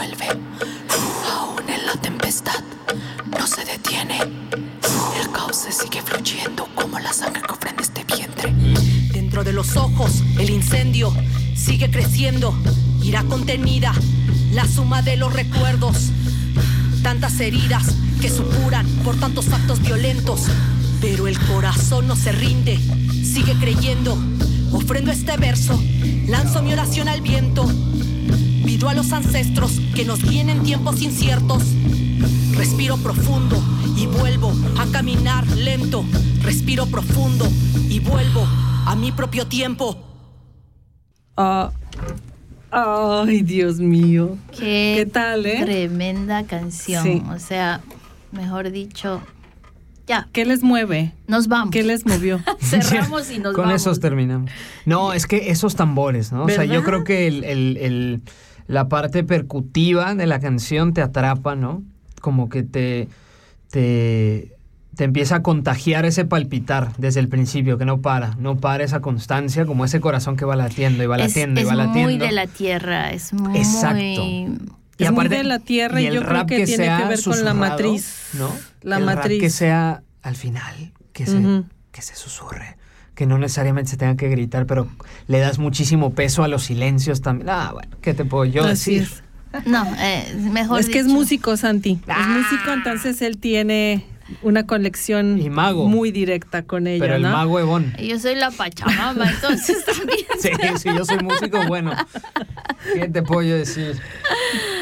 de 0.00 0.16
nuevo 0.16 0.26
vuelve. 0.26 0.26
Aún 1.30 1.68
en 1.68 1.86
la 1.86 1.94
tempestad, 2.00 2.62
no 3.38 3.46
se 3.46 3.64
detiene. 3.64 4.20
El 5.20 5.30
cauce 5.32 5.72
sigue 5.72 6.02
fluyendo 6.02 6.66
como 6.74 6.98
la 6.98 7.12
sangre 7.12 7.42
que 7.42 7.52
ofrenda 7.52 7.82
este 7.82 8.04
vientre. 8.04 8.52
Dentro 9.12 9.44
de 9.44 9.52
los 9.52 9.76
ojos, 9.76 10.22
el 10.38 10.50
incendio 10.50 11.12
sigue 11.54 11.90
creciendo. 11.90 12.54
Irá 13.02 13.24
contenida 13.24 13.92
la 14.52 14.66
suma 14.66 15.02
de 15.02 15.16
los 15.16 15.32
recuerdos. 15.32 16.10
Tantas 17.02 17.38
heridas 17.40 17.94
que 18.20 18.30
supuran 18.30 18.86
por 19.04 19.16
tantos 19.16 19.48
actos 19.52 19.80
violentos. 19.80 20.42
Pero 21.00 21.28
el 21.28 21.38
corazón 21.38 22.06
no 22.06 22.16
se 22.16 22.32
rinde, 22.32 22.78
sigue 23.24 23.54
creyendo. 23.54 24.18
Ofrendo 24.72 25.10
este 25.10 25.36
verso, 25.36 25.80
lanzo 26.26 26.62
mi 26.62 26.72
oración 26.72 27.08
al 27.08 27.22
viento. 27.22 27.66
Pido 28.64 28.88
a 28.88 28.94
los 28.94 29.12
ancestros 29.12 29.79
que 29.94 30.04
nos 30.04 30.22
guíen 30.22 30.48
en 30.50 30.62
tiempos 30.62 31.00
inciertos. 31.02 31.62
Respiro 32.56 32.96
profundo 32.98 33.56
y 33.96 34.06
vuelvo 34.06 34.52
a 34.78 34.86
caminar 34.86 35.46
lento. 35.48 36.04
Respiro 36.42 36.86
profundo 36.86 37.46
y 37.88 38.00
vuelvo 38.00 38.46
a 38.86 38.94
mi 38.96 39.12
propio 39.12 39.46
tiempo. 39.46 39.96
Ah, 41.36 41.70
ay, 42.70 43.42
Dios 43.42 43.78
mío. 43.78 44.36
Qué, 44.58 44.94
¿Qué 44.98 45.06
tal, 45.10 45.46
eh? 45.46 45.60
Tremenda 45.62 46.44
canción. 46.44 47.02
Sí. 47.02 47.22
O 47.34 47.38
sea, 47.38 47.80
mejor 48.32 48.70
dicho, 48.70 49.20
ya. 50.06 50.28
¿Qué 50.32 50.44
les 50.44 50.62
mueve? 50.62 51.12
Nos 51.26 51.48
vamos. 51.48 51.70
¿Qué 51.72 51.82
les 51.82 52.04
movió? 52.06 52.40
Cerramos 52.60 53.30
y 53.30 53.38
nos 53.38 53.54
Con 53.54 53.64
vamos. 53.66 53.80
esos 53.80 54.00
terminamos. 54.00 54.50
No, 54.84 55.12
es 55.12 55.26
que 55.26 55.50
esos 55.50 55.76
tambores, 55.76 56.32
¿no? 56.32 56.44
O 56.44 56.48
sea, 56.48 56.64
yo 56.64 56.82
creo 56.84 57.04
que 57.04 57.26
el, 57.26 57.44
el- 57.44 57.76
el- 57.78 58.22
la 58.70 58.88
parte 58.88 59.24
percutiva 59.24 60.14
de 60.14 60.26
la 60.26 60.38
canción 60.38 60.94
te 60.94 61.02
atrapa, 61.02 61.56
¿no? 61.56 61.82
Como 62.20 62.48
que 62.48 62.62
te, 62.62 63.08
te, 63.70 64.56
te 64.94 65.04
empieza 65.04 65.36
a 65.36 65.42
contagiar 65.42 66.04
ese 66.06 66.24
palpitar 66.24 66.92
desde 66.96 67.20
el 67.20 67.28
principio, 67.28 67.78
que 67.78 67.84
no 67.84 68.00
para, 68.00 68.34
no 68.36 68.56
para 68.58 68.84
esa 68.84 69.00
constancia, 69.00 69.66
como 69.66 69.84
ese 69.84 70.00
corazón 70.00 70.36
que 70.36 70.44
va 70.44 70.54
latiendo 70.56 71.02
y 71.02 71.06
va 71.06 71.16
Es, 71.16 71.22
latiendo 71.28 71.60
y 71.60 71.64
es 71.64 71.68
va 71.70 71.74
latiendo. 71.74 72.02
muy 72.10 72.18
de 72.18 72.32
la 72.32 72.46
tierra, 72.46 73.10
es 73.12 73.32
muy... 73.32 73.58
Exacto. 73.58 73.96
Es 73.98 75.08
Y 75.08 75.10
muy 75.10 75.24
aparte- 75.24 75.36
de 75.38 75.44
la 75.44 75.58
tierra 75.58 76.00
y, 76.02 76.06
el 76.06 76.14
yo 76.14 76.22
creo 76.24 76.46
que, 76.46 76.64
tiene 76.66 76.84
que 76.96 77.04
ver 77.06 77.22
con 77.24 77.44
la 77.44 77.54
matriz. 77.54 78.28
¿no? 78.34 78.50
La 78.82 78.98
El 78.98 79.06
rap 79.06 79.16
matriz. 79.16 79.40
que 79.40 79.50
sea 79.50 80.02
al 80.22 80.36
final, 80.36 80.92
que 81.12 81.26
se, 81.26 81.62
que 81.90 82.02
se 82.02 82.14
susurre. 82.14 82.76
Que 83.20 83.26
no 83.26 83.36
necesariamente 83.36 83.90
se 83.90 83.98
tenga 83.98 84.16
que 84.16 84.30
gritar, 84.30 84.64
pero 84.64 84.88
le 85.26 85.40
das 85.40 85.58
muchísimo 85.58 86.14
peso 86.14 86.42
a 86.42 86.48
los 86.48 86.62
silencios 86.62 87.20
también. 87.20 87.50
Ah, 87.50 87.68
bueno, 87.74 87.94
¿qué 88.00 88.14
te 88.14 88.24
puedo 88.24 88.46
yo 88.46 88.64
Así 88.64 88.94
decir? 88.94 89.20
es. 89.52 89.66
No, 89.66 89.86
eh, 89.98 90.34
mejor 90.38 90.80
es 90.80 90.88
que 90.88 91.00
es 91.00 91.06
músico, 91.06 91.54
Santi. 91.58 92.00
Es 92.08 92.26
músico, 92.28 92.72
entonces 92.72 93.20
él 93.20 93.36
tiene 93.36 94.06
una 94.40 94.64
conexión 94.64 95.38
muy 95.86 96.12
directa 96.12 96.62
con 96.62 96.86
ella, 96.86 97.04
Pero 97.04 97.16
el 97.16 97.22
¿no? 97.22 97.32
mago 97.32 97.60
Evón. 97.60 97.92
Yo 98.02 98.18
soy 98.18 98.36
la 98.36 98.50
Pachamama, 98.50 99.30
entonces 99.30 99.84
también. 99.84 100.24
Sí, 100.40 100.48
sí, 100.78 100.88
yo 100.96 101.04
soy 101.04 101.18
músico, 101.18 101.58
bueno. 101.66 101.92
¿Qué 102.94 103.06
te 103.06 103.22
puedo 103.22 103.42
yo 103.42 103.56
decir? 103.56 104.00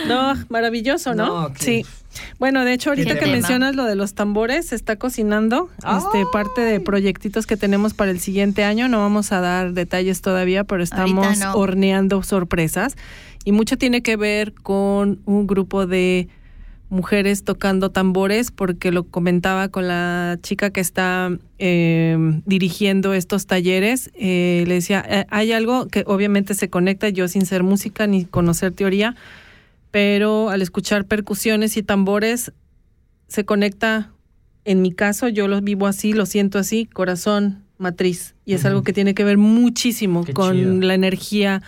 No, 0.09 0.35
maravilloso, 0.49 1.15
¿no? 1.15 1.49
No, 1.49 1.55
Sí. 1.59 1.85
Bueno, 2.41 2.65
de 2.65 2.73
hecho, 2.73 2.91
ahorita 2.91 3.15
que 3.15 3.21
tema. 3.21 3.33
mencionas 3.33 3.77
lo 3.77 3.85
de 3.85 3.95
los 3.95 4.15
tambores, 4.15 4.67
se 4.67 4.75
está 4.75 4.97
cocinando 4.97 5.69
este 5.79 6.25
parte 6.33 6.63
de 6.63 6.81
proyectitos 6.81 7.47
que 7.47 7.57
tenemos 7.57 7.95
para 7.95 8.11
el 8.11 8.19
siguiente 8.19 8.65
año. 8.65 8.89
No 8.89 8.99
vamos 8.99 9.31
a 9.31 9.41
dar 9.41 9.73
detalles 9.73 10.21
todavía, 10.21 10.65
pero 10.65 10.83
estamos 10.83 11.39
no. 11.39 11.53
horneando 11.55 12.23
sorpresas. 12.25 12.97
Y 13.45 13.53
mucho 13.53 13.77
tiene 13.77 14.03
que 14.03 14.17
ver 14.17 14.53
con 14.53 15.21
un 15.27 15.47
grupo 15.47 15.87
de 15.87 16.29
mujeres 16.91 17.45
tocando 17.45 17.91
tambores, 17.91 18.51
porque 18.51 18.91
lo 18.91 19.05
comentaba 19.05 19.69
con 19.69 19.87
la 19.87 20.39
chica 20.43 20.71
que 20.71 20.81
está 20.81 21.31
eh, 21.59 22.17
dirigiendo 22.47 23.13
estos 23.13 23.47
talleres. 23.47 24.11
eh, 24.15 24.65
le 24.67 24.75
decía, 24.75 25.05
"Eh, 25.09 25.27
hay 25.31 25.53
algo 25.53 25.87
que 25.87 26.03
obviamente 26.07 26.55
se 26.55 26.69
conecta, 26.71 27.11
yo 27.11 27.29
sin 27.29 27.45
ser 27.47 27.63
música 27.63 28.07
ni 28.07 28.25
conocer 28.25 28.73
teoría, 28.73 29.15
pero 29.91 30.51
al 30.51 30.63
escuchar 30.63 31.07
percusiones 31.07 31.77
y 31.77 31.83
tambores 31.83 32.53
se 33.29 33.45
conecta, 33.45 34.13
en 34.65 34.83
mi 34.83 34.93
caso, 34.93 35.29
yo 35.29 35.49
lo 35.49 35.61
vivo 35.61 35.87
así, 35.87 36.13
lo 36.13 36.27
siento 36.27 36.59
así, 36.59 36.87
corazón, 36.87 37.65
matriz, 37.79 38.35
y 38.45 38.55
es 38.55 38.65
algo 38.65 38.83
que 38.83 38.93
tiene 38.93 39.15
que 39.15 39.25
ver 39.25 39.39
muchísimo 39.39 40.25
Qué 40.25 40.33
con 40.33 40.57
chido. 40.57 40.75
la 40.81 40.95
energía 40.95 41.63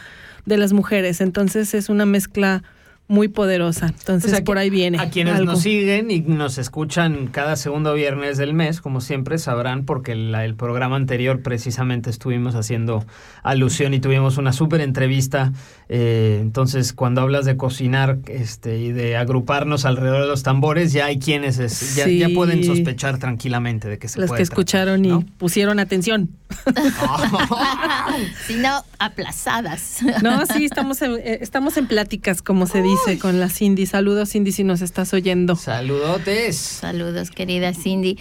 de 0.46 0.56
las 0.56 0.72
mujeres, 0.72 1.20
entonces 1.20 1.72
es 1.74 1.88
una 1.88 2.06
mezcla 2.06 2.62
muy 3.10 3.26
poderosa, 3.28 3.88
entonces 3.88 4.30
Pues 4.30 4.42
por 4.42 4.56
ahí 4.56 4.70
viene. 4.70 4.98
A 5.00 5.10
quienes 5.10 5.34
algo. 5.34 5.52
nos 5.52 5.62
siguen 5.62 6.10
y 6.12 6.20
nos 6.20 6.58
escuchan 6.58 7.26
cada 7.26 7.56
segundo 7.56 7.92
viernes 7.92 8.38
del 8.38 8.54
mes, 8.54 8.80
como 8.80 9.00
siempre 9.00 9.36
sabrán, 9.38 9.84
porque 9.84 10.14
la- 10.14 10.44
el 10.44 10.54
programa 10.54 10.94
anterior 10.94 11.42
precisamente 11.42 12.08
estuvimos 12.08 12.54
haciendo 12.54 13.04
alusión 13.42 13.94
y 13.94 14.00
tuvimos 14.00 14.38
una 14.38 14.52
súper 14.52 14.80
entrevista. 14.80 15.52
eh, 15.92 16.38
entonces, 16.40 16.92
cuando 16.92 17.20
hablas 17.20 17.44
de 17.46 17.56
cocinar 17.56 18.18
este, 18.28 18.78
y 18.78 18.92
de 18.92 19.16
agruparnos 19.16 19.84
alrededor 19.84 20.22
de 20.22 20.28
los 20.28 20.44
tambores, 20.44 20.92
ya 20.92 21.06
hay 21.06 21.18
quienes 21.18 21.58
es- 21.58 21.96
ya, 21.96 22.06
pueden 22.32 22.62
sospechar 22.62 23.18
tranquilamente 23.18 23.88
de 23.88 23.98
que 23.98 24.06
se 24.06 24.20
Las 24.20 24.28
puede 24.28 24.42
que 24.42 24.46
tratar. 24.46 24.60
escucharon 24.60 25.04
y 25.04 25.24
pusieron 25.36 25.80
atención. 25.80 26.30
Sino 28.46 28.84
aplazadas. 28.98 29.98
No, 30.22 30.44
sí, 30.46 30.64
estamos 30.64 31.00
en, 31.02 31.12
eh, 31.14 31.38
estamos 31.40 31.76
en 31.76 31.86
pláticas, 31.86 32.42
como 32.42 32.66
se 32.66 32.82
dice, 32.82 32.99
con 33.20 33.40
la 33.40 33.48
Cindy. 33.48 33.86
Saludos, 33.86 34.30
Cindy, 34.30 34.52
si 34.52 34.64
nos 34.64 34.82
estás 34.82 35.12
oyendo. 35.14 35.56
Saludotes. 35.56 36.56
Saludos, 36.56 37.30
querida 37.30 37.72
Cindy. 37.72 38.18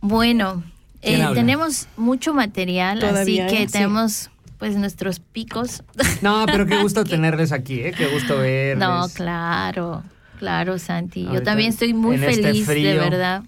Bueno, 0.00 0.62
¿Quién 1.00 1.22
eh, 1.22 1.28
tenemos 1.34 1.88
mucho 1.96 2.34
material, 2.34 2.98
Todavía, 2.98 3.46
así 3.46 3.56
que 3.56 3.62
¿eh? 3.62 3.66
Sí. 3.66 3.72
tenemos 3.72 4.30
pues 4.58 4.76
nuestros 4.76 5.20
picos. 5.20 5.82
No, 6.22 6.44
pero 6.46 6.66
qué 6.66 6.80
gusto 6.82 7.04
tenerles 7.04 7.52
aquí, 7.52 7.80
¿eh? 7.80 7.92
Qué 7.96 8.06
gusto 8.06 8.38
verles. 8.38 8.78
No, 8.78 9.08
claro, 9.14 10.02
claro, 10.38 10.78
Santi. 10.78 11.26
Yo 11.32 11.42
también 11.42 11.70
estoy 11.70 11.94
muy 11.94 12.16
este 12.16 12.42
feliz, 12.42 12.66
de 12.66 12.94
verdad. 12.98 13.42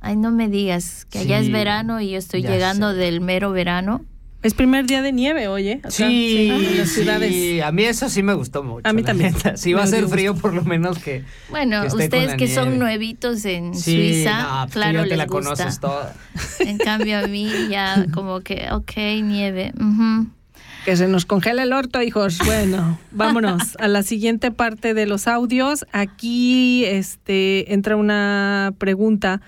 Ay, 0.00 0.16
no 0.16 0.30
me 0.30 0.48
digas 0.48 1.06
que 1.10 1.18
allá 1.18 1.40
es 1.40 1.50
verano 1.50 2.00
y 2.00 2.10
yo 2.10 2.18
estoy 2.18 2.42
llegando 2.42 2.94
del 2.94 3.20
mero 3.20 3.50
verano. 3.52 4.04
Es 4.46 4.54
primer 4.54 4.86
día 4.86 5.02
de 5.02 5.10
nieve, 5.10 5.48
oye. 5.48 5.80
acá, 5.80 5.90
Sí, 5.90 6.48
en 6.50 7.06
las 7.06 7.20
sí, 7.20 7.60
a 7.60 7.72
mí 7.72 7.82
eso 7.82 8.08
sí 8.08 8.22
me 8.22 8.32
gustó 8.34 8.62
mucho. 8.62 8.88
A 8.88 8.92
mí 8.92 9.02
también. 9.02 9.32
neta. 9.32 9.56
Si 9.56 9.72
va 9.72 9.82
a 9.82 9.86
ser 9.88 10.06
frío, 10.06 10.36
por 10.36 10.54
lo 10.54 10.62
menos 10.62 11.00
que. 11.00 11.24
Bueno, 11.50 11.80
que 11.80 11.88
esté 11.88 11.96
con 11.96 12.04
ustedes 12.04 12.30
la 12.30 12.36
que 12.36 12.46
son 12.54 12.78
nuevitos 12.78 13.44
en 13.44 13.74
Sí, 13.74 14.14
Suiza, 14.14 14.42
no, 14.42 14.60
pues 14.66 14.72
claro, 14.74 15.02
te 15.02 15.08
les 15.08 15.18
la 15.18 15.24
gusta. 15.26 15.40
conoces 15.50 15.80
toda. 15.80 16.14
En 16.60 16.78
cambio 16.78 17.18
a 17.18 17.26
mí 17.26 17.50
ya 17.68 18.06
como 18.14 18.40
que, 18.40 18.68
ok, 18.70 18.92
nieve. 19.24 19.72
Que 20.84 20.96
se 20.96 21.08
nos 21.08 21.26
congela 21.26 21.64
el 21.64 21.72
orto, 21.72 22.00
hijos. 22.00 22.38
Bueno, 22.44 23.00
vámonos 23.10 23.76
a 23.80 23.88
la 23.88 24.04
siguiente 24.04 24.52
parte 24.52 24.94
de 24.94 25.06
los 25.06 25.26
audios. 25.26 25.84
Aquí 25.90 26.84
este, 26.84 27.72
entra 27.74 27.96
una 27.96 28.72
pregunta 28.78 29.40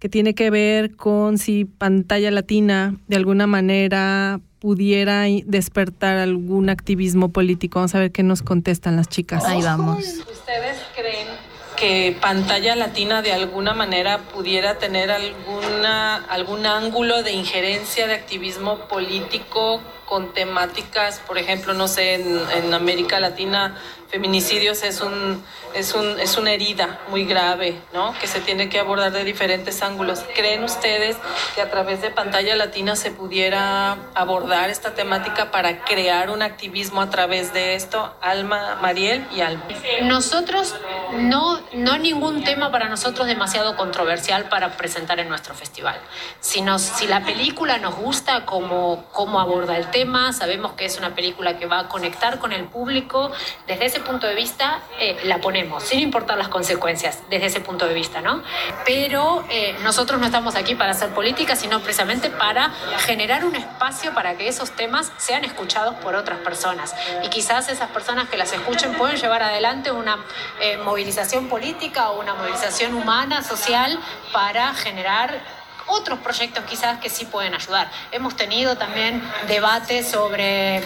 que 0.00 0.08
tiene 0.08 0.34
que 0.34 0.50
ver 0.50 0.96
con 0.96 1.38
si 1.38 1.66
pantalla 1.66 2.30
latina 2.30 2.96
de 3.06 3.16
alguna 3.16 3.46
manera 3.46 4.40
pudiera 4.58 5.24
despertar 5.44 6.16
algún 6.16 6.70
activismo 6.70 7.28
político. 7.28 7.78
Vamos 7.78 7.94
a 7.94 7.98
ver 8.00 8.10
qué 8.10 8.22
nos 8.22 8.42
contestan 8.42 8.96
las 8.96 9.08
chicas. 9.08 9.44
Ahí 9.44 9.62
vamos. 9.62 9.98
¿Ustedes 9.98 10.78
creen 10.96 11.28
que 11.76 12.16
pantalla 12.20 12.76
latina 12.76 13.22
de 13.22 13.32
alguna 13.32 13.74
manera 13.74 14.18
pudiera 14.18 14.78
tener 14.78 15.10
alguna, 15.10 16.16
algún 16.16 16.66
ángulo 16.66 17.22
de 17.22 17.32
injerencia 17.32 18.06
de 18.06 18.14
activismo 18.14 18.88
político 18.88 19.80
con 20.10 20.34
temáticas, 20.34 21.20
por 21.20 21.38
ejemplo, 21.38 21.72
no 21.72 21.86
sé, 21.86 22.14
en, 22.14 22.40
en 22.52 22.74
América 22.74 23.20
Latina, 23.20 23.76
feminicidios 24.10 24.82
es 24.82 25.00
un 25.00 25.42
es 25.74 25.94
un 25.94 26.18
es 26.18 26.36
una 26.36 26.50
herida 26.50 26.98
muy 27.10 27.24
grave, 27.24 27.80
¿no? 27.92 28.12
Que 28.18 28.26
se 28.26 28.40
tiene 28.40 28.68
que 28.68 28.80
abordar 28.80 29.12
de 29.12 29.22
diferentes 29.22 29.82
ángulos. 29.82 30.24
¿Creen 30.34 30.64
ustedes 30.64 31.16
que 31.54 31.62
a 31.62 31.70
través 31.70 32.02
de 32.02 32.10
pantalla 32.10 32.56
latina 32.56 32.96
se 32.96 33.12
pudiera 33.12 33.96
abordar 34.14 34.68
esta 34.68 34.94
temática 34.94 35.52
para 35.52 35.84
crear 35.84 36.30
un 36.30 36.42
activismo 36.42 37.00
a 37.00 37.10
través 37.10 37.52
de 37.52 37.76
esto? 37.76 38.12
Alma, 38.20 38.78
Mariel 38.82 39.24
y 39.34 39.42
Alma. 39.42 39.62
Nosotros 40.02 40.74
no, 41.12 41.60
no 41.72 41.98
ningún 41.98 42.42
tema 42.42 42.72
para 42.72 42.88
nosotros 42.88 43.28
demasiado 43.28 43.76
controversial 43.76 44.48
para 44.48 44.76
presentar 44.76 45.20
en 45.20 45.28
nuestro 45.28 45.54
festival. 45.54 45.96
Si, 46.40 46.62
nos, 46.62 46.82
si 46.82 47.06
la 47.06 47.24
película 47.24 47.78
nos 47.78 47.94
gusta, 47.94 48.44
cómo, 48.44 49.04
cómo 49.12 49.38
aborda 49.38 49.76
el 49.76 49.88
tema, 49.90 49.99
sabemos 50.32 50.72
que 50.72 50.84
es 50.84 50.98
una 50.98 51.14
película 51.14 51.58
que 51.58 51.66
va 51.66 51.80
a 51.80 51.88
conectar 51.88 52.38
con 52.38 52.52
el 52.52 52.64
público, 52.64 53.30
desde 53.66 53.86
ese 53.86 54.00
punto 54.00 54.26
de 54.26 54.34
vista 54.34 54.80
eh, 54.98 55.16
la 55.24 55.38
ponemos, 55.38 55.84
sin 55.84 56.00
importar 56.00 56.38
las 56.38 56.48
consecuencias, 56.48 57.22
desde 57.28 57.46
ese 57.46 57.60
punto 57.60 57.86
de 57.86 57.94
vista, 57.94 58.20
¿no? 58.20 58.42
Pero 58.84 59.44
eh, 59.50 59.76
nosotros 59.82 60.20
no 60.20 60.26
estamos 60.26 60.54
aquí 60.54 60.74
para 60.74 60.92
hacer 60.92 61.10
política, 61.10 61.56
sino 61.56 61.80
precisamente 61.80 62.30
para 62.30 62.70
generar 62.98 63.44
un 63.44 63.54
espacio 63.54 64.14
para 64.14 64.36
que 64.36 64.48
esos 64.48 64.70
temas 64.72 65.12
sean 65.18 65.44
escuchados 65.44 65.94
por 65.96 66.14
otras 66.14 66.38
personas. 66.40 66.94
Y 67.24 67.28
quizás 67.28 67.68
esas 67.68 67.90
personas 67.90 68.28
que 68.28 68.36
las 68.36 68.52
escuchen 68.52 68.94
pueden 68.94 69.16
llevar 69.16 69.42
adelante 69.42 69.90
una 69.90 70.18
eh, 70.60 70.76
movilización 70.78 71.48
política 71.48 72.10
o 72.10 72.20
una 72.20 72.34
movilización 72.34 72.94
humana, 72.94 73.42
social, 73.42 73.98
para 74.32 74.74
generar 74.74 75.59
otros 75.86 76.18
proyectos 76.20 76.64
quizás 76.64 76.98
que 76.98 77.08
sí 77.08 77.24
pueden 77.24 77.54
ayudar. 77.54 77.90
Hemos 78.12 78.36
tenido 78.36 78.76
también 78.76 79.22
debates 79.48 80.08
sobre 80.08 80.82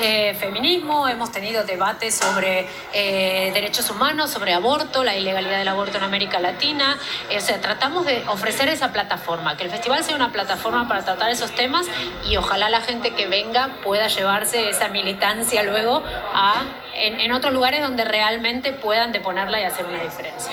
eh, 0.00 0.34
feminismo, 0.38 1.08
hemos 1.08 1.32
tenido 1.32 1.64
debates 1.64 2.14
sobre 2.14 2.66
eh, 2.92 3.50
derechos 3.52 3.90
humanos, 3.90 4.30
sobre 4.30 4.54
aborto, 4.54 5.04
la 5.04 5.16
ilegalidad 5.16 5.58
del 5.58 5.68
aborto 5.68 5.98
en 5.98 6.04
América 6.04 6.38
Latina. 6.38 6.96
Eh, 7.28 7.38
o 7.38 7.40
sea, 7.40 7.60
tratamos 7.60 8.06
de 8.06 8.22
ofrecer 8.28 8.68
esa 8.68 8.92
plataforma, 8.92 9.56
que 9.56 9.64
el 9.64 9.70
festival 9.70 10.04
sea 10.04 10.16
una 10.16 10.32
plataforma 10.32 10.86
para 10.88 11.04
tratar 11.04 11.30
esos 11.30 11.50
temas 11.52 11.86
y 12.28 12.36
ojalá 12.36 12.70
la 12.70 12.80
gente 12.80 13.14
que 13.14 13.26
venga 13.26 13.76
pueda 13.82 14.06
llevarse 14.06 14.70
esa 14.70 14.88
militancia 14.88 15.62
luego 15.64 16.02
a, 16.32 16.62
en, 16.94 17.20
en 17.20 17.32
otros 17.32 17.52
lugares 17.52 17.82
donde 17.82 18.04
realmente 18.04 18.72
puedan 18.72 19.12
deponerla 19.12 19.60
y 19.60 19.64
hacer 19.64 19.86
una 19.86 20.02
diferencia. 20.02 20.52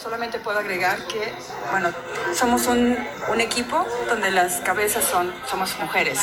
Solamente 0.00 0.38
puedo 0.38 0.58
agregar 0.58 1.06
que, 1.06 1.32
bueno, 1.70 1.90
somos 2.34 2.66
un, 2.66 2.96
un 3.28 3.40
equipo 3.40 3.86
donde 4.08 4.30
las 4.30 4.60
cabezas 4.60 5.04
son, 5.04 5.32
somos 5.46 5.78
mujeres. 5.78 6.20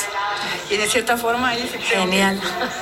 Y 0.70 0.76
de 0.76 0.88
cierta 0.88 1.16
forma 1.16 1.50
ahí 1.50 1.70
Genial. 1.88 2.40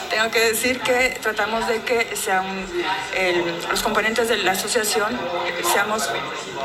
tengo 0.09 0.31
que 0.31 0.41
decir 0.41 0.81
que 0.81 1.19
tratamos 1.21 1.67
de 1.67 1.83
que 1.83 2.15
sean 2.17 2.45
el- 3.17 3.57
los 3.71 3.83
componentes 3.83 4.29
de 4.29 4.37
la 4.39 4.53
asociación 4.53 5.13
eh, 5.15 5.63
seamos 5.73 6.09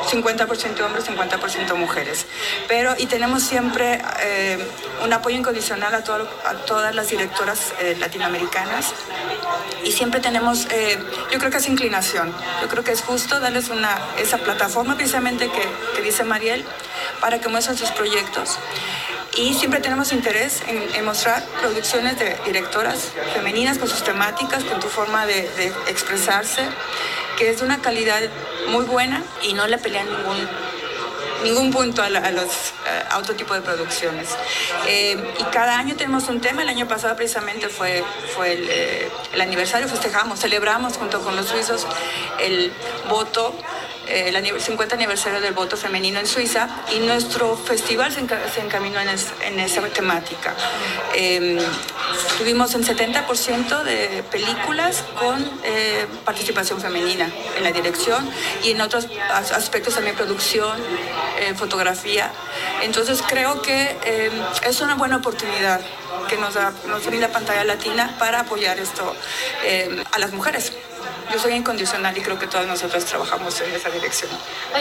50% 0.09 0.85
hombres, 0.85 1.05
50% 1.05 1.75
mujeres. 1.75 2.25
Pero, 2.67 2.93
y 2.97 3.07
tenemos 3.07 3.43
siempre 3.43 4.01
eh, 4.21 4.57
un 5.03 5.11
apoyo 5.13 5.35
incondicional 5.37 5.93
a, 5.95 6.03
todo- 6.03 6.29
a 6.45 6.53
todas 6.65 6.93
las 6.95 7.09
directoras 7.09 7.73
eh, 7.79 7.95
latinoamericanas 7.99 8.93
y 9.83 9.91
siempre 9.91 10.19
tenemos, 10.19 10.67
eh, 10.71 10.97
yo 11.31 11.39
creo 11.39 11.49
que 11.51 11.57
es 11.57 11.67
inclinación, 11.67 12.33
yo 12.61 12.67
creo 12.67 12.83
que 12.83 12.91
es 12.91 13.01
justo 13.01 13.39
darles 13.39 13.69
una, 13.69 13.97
esa 14.17 14.37
plataforma 14.37 14.95
precisamente 14.95 15.49
que, 15.49 15.63
que 15.95 16.01
dice 16.01 16.23
Mariel 16.23 16.65
para 17.19 17.39
que 17.39 17.47
muestren 17.47 17.77
sus 17.77 17.91
proyectos. 17.91 18.57
Y 19.37 19.53
siempre 19.53 19.79
tenemos 19.79 20.11
interés 20.13 20.63
en, 20.67 21.05
mostrar 21.05 21.45
producciones 21.61 22.17
de 22.17 22.35
directoras 22.43 23.11
femeninas 23.35 23.77
con 23.77 23.87
sus 23.87 24.03
temáticas, 24.03 24.63
con 24.63 24.79
tu 24.79 24.87
forma 24.87 25.27
de, 25.27 25.71
expresarse, 25.87 26.63
que 27.37 27.51
es 27.51 27.59
de 27.59 27.65
una 27.65 27.79
calidad 27.79 28.19
muy 28.69 28.85
buena 28.85 29.23
y 29.43 29.53
no 29.53 29.67
le 29.67 29.77
pelean 29.77 30.07
ningún 30.07 30.67
ningún 31.43 31.71
punto 31.71 32.01
a, 32.01 32.09
los, 32.09 32.73
a 33.11 33.17
otro 33.19 33.35
tipo 33.35 33.53
de 33.53 33.61
producciones. 33.61 34.29
y 34.87 35.43
cada 35.51 35.77
año 35.77 35.95
tenemos 35.95 36.27
un 36.29 36.41
tema, 36.41 36.63
el 36.63 36.69
año 36.69 36.87
pasado 36.87 37.15
precisamente 37.15 37.69
fue, 37.69 38.03
fue 38.35 38.53
el, 38.53 38.69
el 39.33 39.41
aniversario, 39.41 39.87
festejamos, 39.87 40.39
celebramos 40.39 40.97
junto 40.97 41.21
con 41.21 41.35
los 41.35 41.45
suizos 41.45 41.85
el 42.39 42.73
voto 43.07 43.53
eh, 43.53 43.86
el 44.09 44.61
50 44.61 44.95
aniversario 44.95 45.41
del 45.41 45.53
voto 45.53 45.77
femenino 45.77 46.19
en 46.19 46.27
Suiza 46.27 46.69
y 46.95 46.99
nuestro 46.99 47.57
festival 47.57 48.11
se, 48.13 48.21
encaminó 48.61 48.99
en, 48.99 49.59
esa 49.59 49.81
temática. 49.89 50.55
Eh, 51.15 51.59
tuvimos 52.37 52.73
el 52.75 52.85
70% 52.85 53.83
de 53.83 54.23
películas 54.31 55.03
con 55.19 55.43
eh, 55.63 56.05
participación 56.25 56.79
femenina 56.79 57.29
en 57.57 57.63
la 57.63 57.71
dirección 57.71 58.29
y 58.63 58.71
en 58.71 58.81
otros 58.81 59.07
aspectos 59.31 59.95
también 59.95 60.15
producción, 60.15 60.79
eh, 61.39 61.53
fotografía. 61.55 62.31
Entonces 62.81 63.21
creo 63.27 63.61
que 63.61 63.97
es 64.63 64.81
una 64.81 64.95
buena 64.95 65.17
oportunidad 65.17 65.81
que 66.29 66.37
nos 66.37 66.53
da, 66.53 66.73
nos 66.87 67.05
la 67.07 67.29
pantalla 67.29 67.63
latina 67.63 68.15
para 68.19 68.41
apoyar 68.41 68.77
esto 68.79 69.15
a 70.11 70.19
las 70.19 70.31
mujeres 70.33 70.73
yo 71.31 71.39
soy 71.39 71.53
incondicional 71.53 72.17
y 72.17 72.21
creo 72.21 72.39
que 72.39 72.47
todas 72.47 72.67
nosotras 72.67 73.05
trabajamos 73.05 73.59
en 73.61 73.73
esa 73.73 73.89
dirección. 73.89 74.31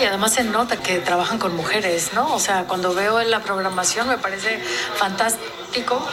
Y 0.00 0.04
además 0.04 0.34
se 0.34 0.44
nota 0.44 0.76
que 0.76 0.98
trabajan 0.98 1.38
con 1.38 1.54
mujeres, 1.56 2.12
¿no? 2.14 2.34
O 2.34 2.38
sea, 2.38 2.64
cuando 2.64 2.94
veo 2.94 3.22
la 3.22 3.40
programación 3.40 4.08
me 4.08 4.18
parece 4.18 4.60
fantástico 4.96 6.06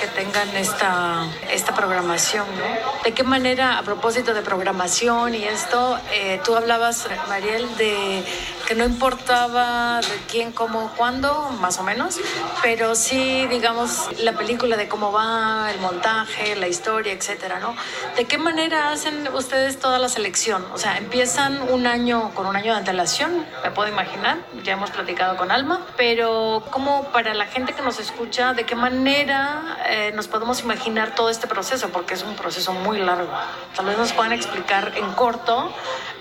que 0.00 0.06
tengan 0.08 0.48
esta, 0.56 1.26
esta 1.50 1.74
programación, 1.74 2.46
¿no? 2.56 3.02
¿De 3.04 3.12
qué 3.12 3.22
manera, 3.22 3.78
a 3.78 3.82
propósito 3.82 4.34
de 4.34 4.42
programación 4.42 5.34
y 5.34 5.44
esto, 5.44 5.98
eh, 6.12 6.40
tú 6.44 6.56
hablabas, 6.56 7.06
Mariel, 7.28 7.76
de 7.76 8.24
que 8.72 8.78
no 8.78 8.86
importaba 8.86 10.00
de 10.00 10.16
quién, 10.30 10.50
cómo, 10.50 10.90
cuándo, 10.96 11.50
más 11.60 11.78
o 11.78 11.82
menos, 11.82 12.18
pero 12.62 12.94
sí, 12.94 13.46
digamos, 13.48 14.08
la 14.20 14.32
película 14.32 14.78
de 14.78 14.88
cómo 14.88 15.12
va, 15.12 15.70
el 15.70 15.78
montaje, 15.78 16.56
la 16.56 16.68
historia, 16.68 17.12
etcétera, 17.12 17.58
¿no? 17.58 17.76
¿De 18.16 18.24
qué 18.24 18.38
manera 18.38 18.90
hacen 18.90 19.28
ustedes 19.34 19.78
toda 19.78 19.98
la 19.98 20.08
selección? 20.08 20.64
O 20.72 20.78
sea, 20.78 20.96
empiezan 20.96 21.60
un 21.70 21.86
año 21.86 22.30
con 22.34 22.46
un 22.46 22.56
año 22.56 22.72
de 22.72 22.78
antelación, 22.78 23.44
me 23.62 23.70
puedo 23.72 23.90
imaginar, 23.90 24.38
ya 24.62 24.72
hemos 24.72 24.90
platicado 24.90 25.36
con 25.36 25.50
Alma, 25.50 25.86
pero 25.98 26.64
¿cómo 26.70 27.10
para 27.12 27.34
la 27.34 27.44
gente 27.44 27.74
que 27.74 27.82
nos 27.82 27.98
escucha, 27.98 28.54
de 28.54 28.64
qué 28.64 28.74
manera 28.74 29.84
eh, 29.86 30.12
nos 30.14 30.28
podemos 30.28 30.62
imaginar 30.62 31.14
todo 31.14 31.28
este 31.28 31.46
proceso? 31.46 31.90
Porque 31.90 32.14
es 32.14 32.22
un 32.22 32.36
proceso 32.36 32.72
muy 32.72 33.00
largo. 33.00 33.30
Tal 33.76 33.84
vez 33.84 33.98
nos 33.98 34.14
puedan 34.14 34.32
explicar 34.32 34.92
en 34.96 35.12
corto 35.12 35.70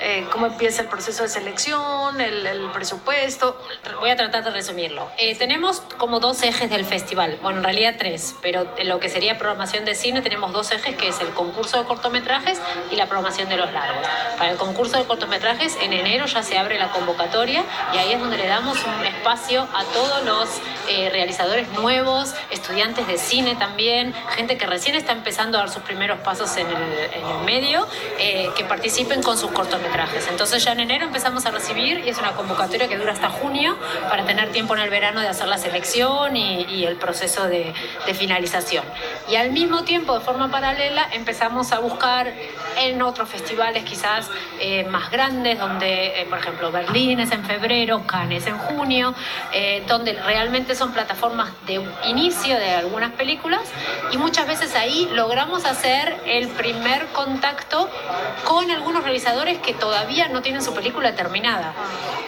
eh, 0.01 0.27
cómo 0.31 0.47
empieza 0.47 0.81
el 0.81 0.89
proceso 0.89 1.23
de 1.23 1.29
selección, 1.29 2.19
el, 2.19 2.40
presupuesto. 2.73 3.59
Voy 3.99 4.09
a 4.09 4.15
tratar 4.15 4.43
de 4.43 4.51
resumirlo. 4.51 5.07
Eh, 5.17 5.35
tenemos 5.35 5.81
como 5.97 6.19
dos 6.19 6.41
ejes 6.43 6.69
del 6.69 6.85
festival, 6.85 7.37
bueno, 7.41 7.59
en 7.59 7.63
realidad 7.63 7.95
tres, 7.97 8.35
pero 8.41 8.67
en 8.77 8.89
lo 8.89 8.99
que 8.99 9.09
sería 9.09 9.37
programación 9.37 9.85
de 9.85 9.95
cine 9.95 10.21
tenemos 10.21 10.51
dos 10.51 10.71
ejes, 10.71 10.95
que 10.95 11.07
es 11.07 11.19
el 11.19 11.29
concurso 11.29 11.77
de 11.79 11.85
cortometrajes 11.85 12.59
y 12.91 12.95
la 12.95 13.07
programación 13.07 13.49
de 13.49 13.57
los 13.57 13.71
largos. 13.71 14.05
Para 14.37 14.51
el 14.51 14.57
concurso 14.57 14.97
de 14.97 15.05
cortometrajes, 15.05 15.77
en 15.81 15.93
enero 15.93 16.25
ya 16.25 16.43
se 16.43 16.57
abre 16.57 16.77
la 16.77 16.91
convocatoria 16.91 17.63
y 17.93 17.97
ahí 17.97 18.13
es 18.13 18.19
donde 18.19 18.37
le 18.37 18.47
damos 18.47 18.77
un 18.83 19.05
espacio 19.05 19.67
a 19.73 19.83
todos 19.93 20.23
los 20.23 20.49
eh, 20.87 21.09
realizadores 21.09 21.69
nuevos, 21.73 22.33
estudiantes 22.49 23.07
de 23.07 23.17
cine 23.17 23.55
también, 23.55 24.13
gente 24.35 24.57
que 24.57 24.65
recién 24.65 24.95
está 24.95 25.11
empezando 25.11 25.57
a 25.57 25.61
dar 25.61 25.69
sus 25.69 25.83
primeros 25.83 26.19
pasos 26.19 26.55
en 26.57 26.67
el, 26.67 27.45
medio, 27.45 27.87
eh, 28.19 28.49
que 28.55 28.63
participen 28.65 29.23
con 29.23 29.37
sus 29.37 29.51
cortometrajes. 29.51 30.27
Entonces 30.27 30.63
ya 30.63 30.73
en 30.73 30.81
enero 30.81 31.05
empezamos 31.05 31.45
a 31.45 31.51
recibir 31.51 31.99
y 32.05 32.09
es 32.09 32.20
una 32.21 32.33
convocatoria 32.33 32.87
que 32.87 32.97
dura 32.97 33.13
hasta 33.13 33.29
junio 33.29 33.77
para 34.09 34.25
tener 34.25 34.51
tiempo 34.51 34.75
en 34.75 34.81
el 34.81 34.89
verano 34.89 35.19
de 35.19 35.27
hacer 35.27 35.47
la 35.47 35.57
selección 35.57 36.35
y, 36.35 36.85
el 36.85 36.95
proceso 36.95 37.47
de, 37.47 37.73
finalización. 38.13 38.83
Y 39.29 39.35
al 39.35 39.51
mismo 39.51 39.83
tiempo, 39.83 40.13
de 40.13 40.19
forma 40.19 40.49
paralela, 40.49 41.07
empezamos 41.13 41.71
a 41.71 41.79
buscar 41.79 42.31
en 42.77 43.01
otros 43.01 43.29
festivales 43.29 43.83
quizás 43.83 44.29
eh, 44.59 44.83
más 44.85 45.09
grandes, 45.11 45.59
donde, 45.59 46.25
por 46.29 46.39
ejemplo, 46.39 46.71
Berlín 46.71 47.19
es 47.19 47.31
en 47.31 47.43
febrero, 47.45 48.05
Cannes 48.05 48.47
en 48.47 48.57
junio, 48.57 49.13
donde 49.87 50.13
realmente 50.13 50.75
son 50.75 50.91
plataformas 50.91 51.49
de 51.65 51.81
inicio 52.05 52.57
de 52.57 52.71
algunas 52.71 53.11
películas 53.11 53.61
y 54.11 54.17
muchas 54.17 54.47
veces 54.47 54.75
ahí 54.75 55.09
logramos 55.13 55.65
hacer 55.65 56.19
el 56.25 56.47
primer 56.49 57.07
contacto 57.07 57.89
con 58.45 58.69
algunos 58.69 59.03
realizadores 59.03 59.59
que 59.59 59.73
todavía 59.73 60.27
no 60.27 60.41
tienen 60.41 60.61
su 60.61 60.73
película 60.73 61.15
terminada, 61.15 61.73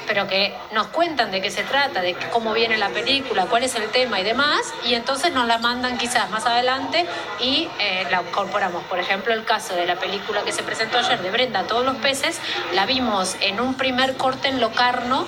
pero 0.08 0.28
que 0.28 0.54
nos 0.72 0.88
cuentan 0.88 1.32
de 1.32 1.42
qué 1.42 1.52
se 1.52 1.64
trata, 1.64 2.02
de 2.02 2.16
cómo 2.32 2.54
viene 2.54 2.78
la 2.78 2.90
película, 2.90 3.46
cuál 3.46 3.64
es 3.64 3.76
el 3.76 3.90
tema 3.90 4.20
y 4.20 4.24
demás, 4.24 4.74
y 4.86 4.94
entonces 4.96 5.34
nos 5.34 5.48
la 5.48 5.58
mandan 5.58 5.98
quizás 5.98 6.30
más 6.30 6.46
adelante 6.46 7.06
y 7.40 7.68
eh, 7.80 8.06
la 8.12 8.22
incorporamos. 8.22 8.84
Por 8.86 9.00
ejemplo, 9.00 9.34
el 9.34 9.46
caso 9.46 9.76
de 9.76 9.86
la 9.86 9.96
película 9.96 10.44
que 10.44 10.52
se 10.52 10.64
presentó 10.64 10.98
ayer 10.98 11.22
de 11.22 11.32
Brenda, 11.32 11.64
Todos 11.64 11.86
los 11.86 11.96
peces, 11.98 12.40
la 12.74 12.86
vimos 12.86 13.36
en 13.42 13.60
un 13.60 13.76
primer 13.76 14.16
corte 14.16 14.48
en 14.48 14.60
Locarno 14.60 15.28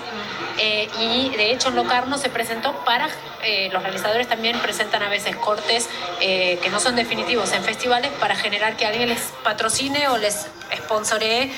eh, 0.57 0.87
y 0.99 1.35
de 1.35 1.51
hecho 1.51 1.69
en 1.69 1.75
Locarno 1.75 2.17
se 2.17 2.29
presentó 2.29 2.73
para, 2.85 3.09
eh, 3.43 3.69
los 3.73 3.83
realizadores 3.83 4.27
también 4.27 4.57
presentan 4.59 5.03
a 5.03 5.09
veces 5.09 5.35
cortes 5.35 5.89
eh, 6.21 6.59
que 6.63 6.69
no 6.69 6.79
son 6.79 6.95
definitivos 6.95 7.51
en 7.51 7.63
festivales 7.63 8.11
para 8.19 8.35
generar 8.35 8.77
que 8.77 8.85
alguien 8.85 9.09
les 9.09 9.21
patrocine 9.43 10.07
o 10.07 10.17
les 10.17 10.47
sponsoree 10.77 11.51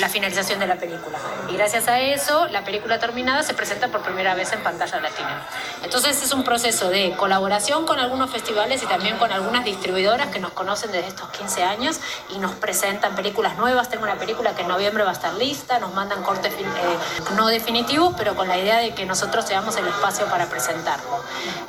la 0.00 0.08
finalización 0.08 0.58
de 0.58 0.66
la 0.66 0.76
película. 0.76 1.18
Y 1.50 1.56
gracias 1.56 1.88
a 1.88 2.00
eso, 2.00 2.46
la 2.48 2.64
película 2.64 2.98
terminada 2.98 3.42
se 3.42 3.54
presenta 3.54 3.88
por 3.88 4.02
primera 4.02 4.34
vez 4.34 4.52
en 4.52 4.62
pantalla 4.62 5.00
latina. 5.00 5.46
Entonces 5.82 6.22
es 6.22 6.32
un 6.32 6.44
proceso 6.44 6.88
de 6.88 7.12
colaboración 7.16 7.86
con 7.86 7.98
algunos 7.98 8.30
festivales 8.30 8.82
y 8.82 8.86
también 8.86 9.18
con 9.18 9.32
algunas 9.32 9.64
distribuidoras 9.64 10.28
que 10.28 10.38
nos 10.38 10.52
conocen 10.52 10.92
desde 10.92 11.08
estos 11.08 11.28
15 11.30 11.62
años 11.62 12.00
y 12.34 12.38
nos 12.38 12.52
presentan 12.52 13.14
películas 13.14 13.56
nuevas. 13.58 13.88
Tengo 13.88 14.04
una 14.04 14.16
película 14.16 14.54
que 14.54 14.62
en 14.62 14.68
noviembre 14.68 15.04
va 15.04 15.10
a 15.10 15.14
estar 15.14 15.34
lista, 15.34 15.78
nos 15.78 15.92
mandan 15.94 16.22
cortes 16.22 16.54
no 17.36 17.48
definitivos, 17.48 18.14
pero 18.16 18.34
con 18.34 18.48
la 18.48 18.58
idea 18.58 18.78
de 18.78 18.94
que 18.94 19.04
nosotros 19.04 19.44
seamos 19.44 19.76
el 19.76 19.86
espacio 19.86 20.26
para 20.26 20.46
presentarlo. 20.46 21.22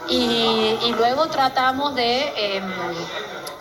Y, 0.08 0.94
luego 0.98 1.28
tratamos 1.28 1.96
de... 1.96 2.58
Em, 2.58 2.74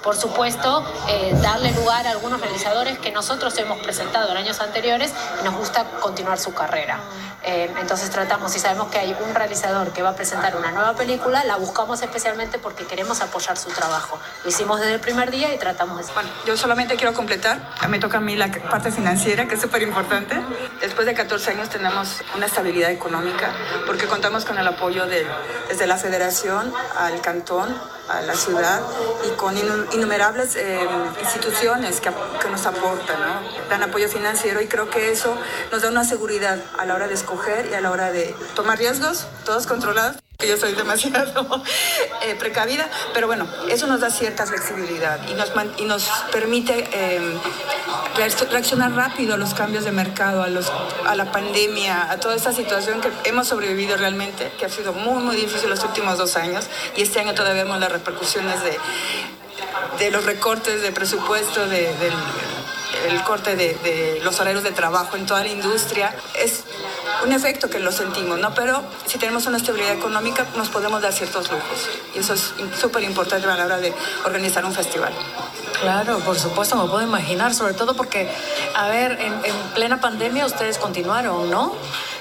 por 0.07 0.15
supuesto, 0.15 0.85
eh, 1.09 1.35
darle 1.43 1.73
lugar 1.73 2.07
a 2.07 2.11
algunos 2.13 2.41
realizadores 2.41 2.97
que 3.01 3.11
nosotros 3.11 3.59
hemos 3.59 3.79
presentado 3.79 4.31
en 4.31 4.37
años 4.37 4.61
anteriores 4.61 5.13
y 5.41 5.45
nos 5.45 5.57
gusta 5.57 5.85
continuar 6.01 6.39
su 6.39 6.55
carrera. 6.55 7.01
Eh, 7.43 7.69
entonces 7.81 8.09
tratamos, 8.11 8.53
si 8.53 8.61
sabemos 8.61 8.87
que 8.87 8.99
hay 8.99 9.17
un 9.27 9.35
realizador 9.35 9.93
que 9.93 10.03
va 10.03 10.11
a 10.11 10.15
presentar 10.15 10.55
una 10.55 10.71
nueva 10.71 10.95
película, 10.95 11.43
la 11.43 11.57
buscamos 11.57 12.03
especialmente 12.03 12.59
porque 12.59 12.85
queremos 12.87 13.21
apoyar 13.21 13.57
su 13.57 13.69
trabajo. 13.71 14.17
Lo 14.45 14.51
hicimos 14.51 14.79
desde 14.79 14.95
el 14.95 15.01
primer 15.01 15.33
día 15.33 15.53
y 15.53 15.59
tratamos 15.59 16.07
de... 16.07 16.13
Bueno, 16.13 16.29
yo 16.47 16.57
solamente 16.57 16.95
quiero 16.95 17.13
completar, 17.13 17.59
me 17.89 17.99
toca 17.99 18.19
a 18.19 18.21
mí 18.21 18.37
la 18.37 18.49
parte 18.71 18.93
financiera, 18.93 19.49
que 19.49 19.57
es 19.57 19.61
súper 19.61 19.83
importante. 19.83 20.41
Después 20.81 21.07
de 21.07 21.15
14 21.15 21.51
años 21.51 21.69
tenemos 21.69 22.23
una 22.37 22.47
estabilidad 22.47 22.93
económica 22.93 23.51
porque 23.87 24.07
contamos 24.07 24.45
con 24.45 24.57
el 24.57 24.69
apoyo 24.69 25.07
de, 25.07 25.27
desde 25.69 25.89
la 25.89 25.97
federación 25.97 26.73
al 26.97 27.21
cantón, 27.21 27.77
a 28.09 28.21
la 28.23 28.35
ciudad 28.35 28.81
y 29.27 29.37
con 29.37 29.57
innumerables 29.57 30.57
eh, 30.57 30.79
instituciones 31.21 32.01
que, 32.01 32.11
que, 32.41 32.49
nos 32.51 32.67
aportan, 32.67 33.21
¿no? 33.21 33.69
dan 33.69 33.83
apoyo 33.83 34.09
financiero 34.09 34.61
y 34.61 34.67
creo 34.67 34.89
que 34.91 35.11
eso 35.11 35.37
nos 35.73 35.83
da 35.83 35.89
una 35.89 36.05
seguridad 36.05 36.59
a 36.79 36.87
la 36.87 36.95
hora 36.95 37.09
de 37.09 37.15
escoger 37.15 37.69
y 37.71 37.75
a 37.75 37.81
la 37.81 37.91
hora 37.91 38.13
de 38.13 38.35
tomar 38.55 38.79
riesgos, 38.79 39.27
todos 39.45 39.67
controlados 39.67 40.17
yo 40.45 40.57
soy 40.57 40.73
demasiado 40.73 41.63
eh, 42.23 42.35
precavida, 42.39 42.89
pero 43.15 43.27
bueno, 43.27 43.47
eso 43.71 43.87
nos 43.87 44.01
da 44.01 44.11
cierta 44.11 44.47
flexibilidad 44.47 45.19
y 45.29 45.35
nos, 45.35 45.53
y 45.79 45.85
nos 45.85 46.09
permite 46.31 46.89
eh, 46.93 47.21
reaccionar 48.51 48.93
rápido 48.93 49.35
a 49.35 49.37
los 49.39 49.55
cambios 49.55 49.85
de 49.85 49.93
mercado, 49.93 50.43
a, 50.43 50.49
los, 50.49 50.71
a 51.07 51.15
la 51.15 51.33
pandemia, 51.33 52.11
a 52.11 52.21
toda 52.21 52.37
esta 52.37 52.53
situación 52.53 53.01
que 53.01 53.11
hemos 53.29 53.49
sobrevivido 53.49 53.97
realmente, 53.97 54.53
que 54.59 54.67
ha 54.67 54.71
sido 54.71 54.93
muy, 54.93 55.23
muy 55.23 55.37
difícil 55.37 55.71
los 55.71 55.83
últimos 55.85 56.19
dos 56.19 56.37
años 56.37 56.67
y 56.97 57.03
este 57.03 57.21
año 57.21 57.35
todavía 57.35 57.65
vemos 57.65 57.81
las 57.81 57.91
repercusiones 57.91 58.63
de, 58.63 58.77
de 59.99 60.11
los 60.11 60.25
recortes 60.25 60.83
de 60.83 60.93
presupuesto, 60.93 61.67
de, 61.67 61.95
del 61.97 62.13
el 63.09 63.23
corte 63.23 63.57
de, 63.57 63.75
de, 63.75 64.21
los 64.23 64.39
horarios 64.41 64.63
de 64.63 64.73
trabajo 64.73 65.17
en 65.17 65.27
toda 65.27 65.43
la 65.43 65.49
industria. 65.49 66.15
Es 66.35 66.65
un 67.25 67.33
efecto 67.33 67.69
que 67.69 67.79
lo 67.79 67.93
sentimos, 67.93 68.39
¿no? 68.39 68.55
Pero 68.55 68.83
si 69.07 69.19
tenemos 69.19 69.47
una 69.47 69.59
estabilidad 69.59 69.93
económica, 69.93 70.47
nos 70.57 70.69
podemos 70.69 71.03
dar 71.03 71.13
ciertos 71.13 71.51
lujos. 71.51 71.89
Y 72.15 72.19
eso 72.21 72.35
es 72.35 72.53
súper 72.79 73.03
importante 73.03 73.49
a 73.49 73.57
la 73.57 73.65
hora 73.65 73.79
de 73.79 73.93
organizar 74.25 74.65
un 74.65 74.73
festival. 74.73 75.13
Claro, 75.81 76.19
por 76.21 76.39
supuesto, 76.39 76.77
me 76.77 76.89
puedo 76.89 77.03
imaginar, 77.03 77.55
sobre 77.55 77.75
todo 77.75 77.95
porque, 77.95 78.29
a 78.75 78.89
ver, 78.89 79.13
en, 79.13 79.33
en 79.45 79.57
plena 79.75 80.01
pandemia 80.01 80.47
ustedes 80.47 80.79
continuaron, 80.79 81.51
¿no? 81.51 81.75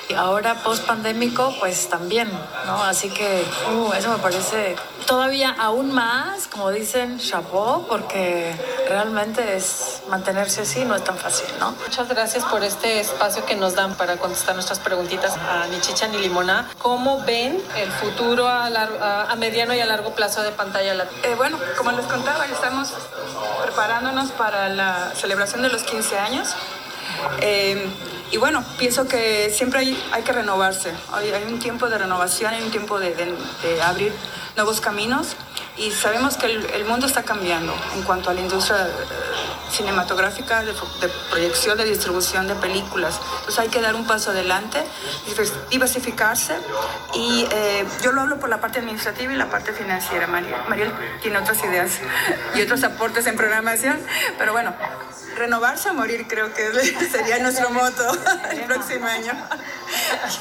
Y 0.08 0.14
ahora 0.14 0.56
post 0.62 0.86
pandémico, 0.86 1.56
pues 1.60 1.90
también, 1.90 2.30
¿no? 2.66 2.84
Así 2.84 3.10
que 3.10 3.44
uh, 3.72 3.94
eso 3.94 4.12
me 4.12 4.18
parece 4.18 4.76
todavía 5.06 5.56
aún 5.58 5.92
más, 5.94 6.48
como 6.48 6.72
dicen, 6.72 7.20
chapeau, 7.20 7.86
porque 7.88 8.54
realmente 8.90 9.56
es 9.56 10.02
mantenerse 10.10 10.62
así 10.62 10.84
no 10.86 10.96
es 10.96 11.04
tan 11.04 11.18
fácil, 11.18 11.48
¿no? 11.60 11.72
Muchas 11.84 12.08
gracias 12.10 12.44
por 12.46 12.64
este 12.64 13.00
espacio 13.00 13.46
que 13.46 13.56
nos 13.56 13.76
dan 13.76 13.96
para 13.96 14.18
contestar 14.18 14.56
nuestras 14.56 14.80
preguntitas 14.80 15.38
a 15.38 15.68
ni 15.68 15.80
chicha 15.82 16.08
ni 16.08 16.18
limona. 16.18 16.70
¿Cómo 16.80 17.22
ven 17.24 17.62
el 17.78 17.92
futuro 17.92 18.48
a, 18.48 18.70
lar- 18.70 19.00
a- 19.02 19.32
a 19.32 19.36
mediano 19.36 19.74
y 19.74 19.80
a 19.80 19.86
largo 19.86 20.16
plazo 20.16 20.42
de 20.44 20.52
pantalla 20.52 20.94
latina? 20.94 21.22
Eh, 21.24 21.36
bueno, 21.36 21.58
como 21.78 21.92
les 21.92 22.06
contaba, 22.06 22.46
estamos 22.46 22.94
preparándonos 23.64 24.32
para 24.32 24.70
la 24.70 25.12
celebración 25.16 25.62
de 25.62 25.70
los 25.70 25.84
15 25.84 26.18
años. 26.20 26.50
Eh, 27.42 27.90
y 28.32 28.38
bueno, 28.38 28.64
pienso 28.78 29.08
que 29.08 29.50
siempre 29.50 29.82
hay, 29.82 30.04
hay 30.12 30.24
que 30.24 30.32
renovarse. 30.32 30.92
Hay, 31.14 31.32
hay 31.32 31.44
un 31.44 31.60
tiempo 31.60 31.90
de 31.90 31.98
renovación, 31.98 32.54
hay 32.54 32.64
un 32.64 32.72
tiempo 32.72 33.00
de, 33.00 33.14
abrir 33.84 34.14
nuevos 34.56 34.82
caminos. 34.82 35.36
Y 35.78 35.92
sabemos 35.92 36.38
que 36.38 36.48
el, 36.48 36.66
el 36.72 36.86
mundo 36.86 37.06
está 37.06 37.24
cambiando 37.24 37.74
en 37.96 38.04
cuanto 38.04 38.30
a 38.30 38.34
la 38.34 38.42
industria 38.42 38.88
eh, 38.88 38.92
cinematográfica, 39.76 40.62
de, 40.64 40.74
de 40.74 41.10
proyección, 41.30 41.78
de 41.78 41.86
distribución 41.86 42.48
de 42.48 42.56
películas. 42.56 43.20
Entonces 43.40 43.60
hay 43.60 43.70
que 43.70 43.82
dar 43.82 43.96
un 43.96 44.06
paso 44.08 44.32
adelante, 44.32 44.84
divers- 45.28 45.54
diversificarse. 45.70 46.56
Y 47.14 47.48
eh, 47.52 47.86
yo 48.02 48.12
lo 48.12 48.22
hablo 48.22 48.40
por 48.40 48.50
la 48.50 48.60
parte 48.62 48.80
administrativa 48.80 49.32
y 49.32 49.36
la 49.36 49.50
parte 49.50 49.74
financiera. 49.74 50.28
Mariel, 50.28 50.56
Mariel 50.68 50.94
tiene 51.22 51.38
otras 51.38 51.64
ideas 51.64 51.92
y 52.56 52.62
otros 52.62 52.84
aportes 52.84 53.26
en 53.28 53.36
programación. 53.36 54.00
Pero 54.38 54.52
bueno, 54.54 54.74
renovarse 55.38 55.90
o 55.90 55.94
morir 55.94 56.26
creo 56.28 56.54
que 56.54 56.72
sería 57.12 57.40
nuestro 57.40 57.70
moto 57.70 58.04
el 58.52 58.62
próximo 58.62 59.06
año. 59.08 59.34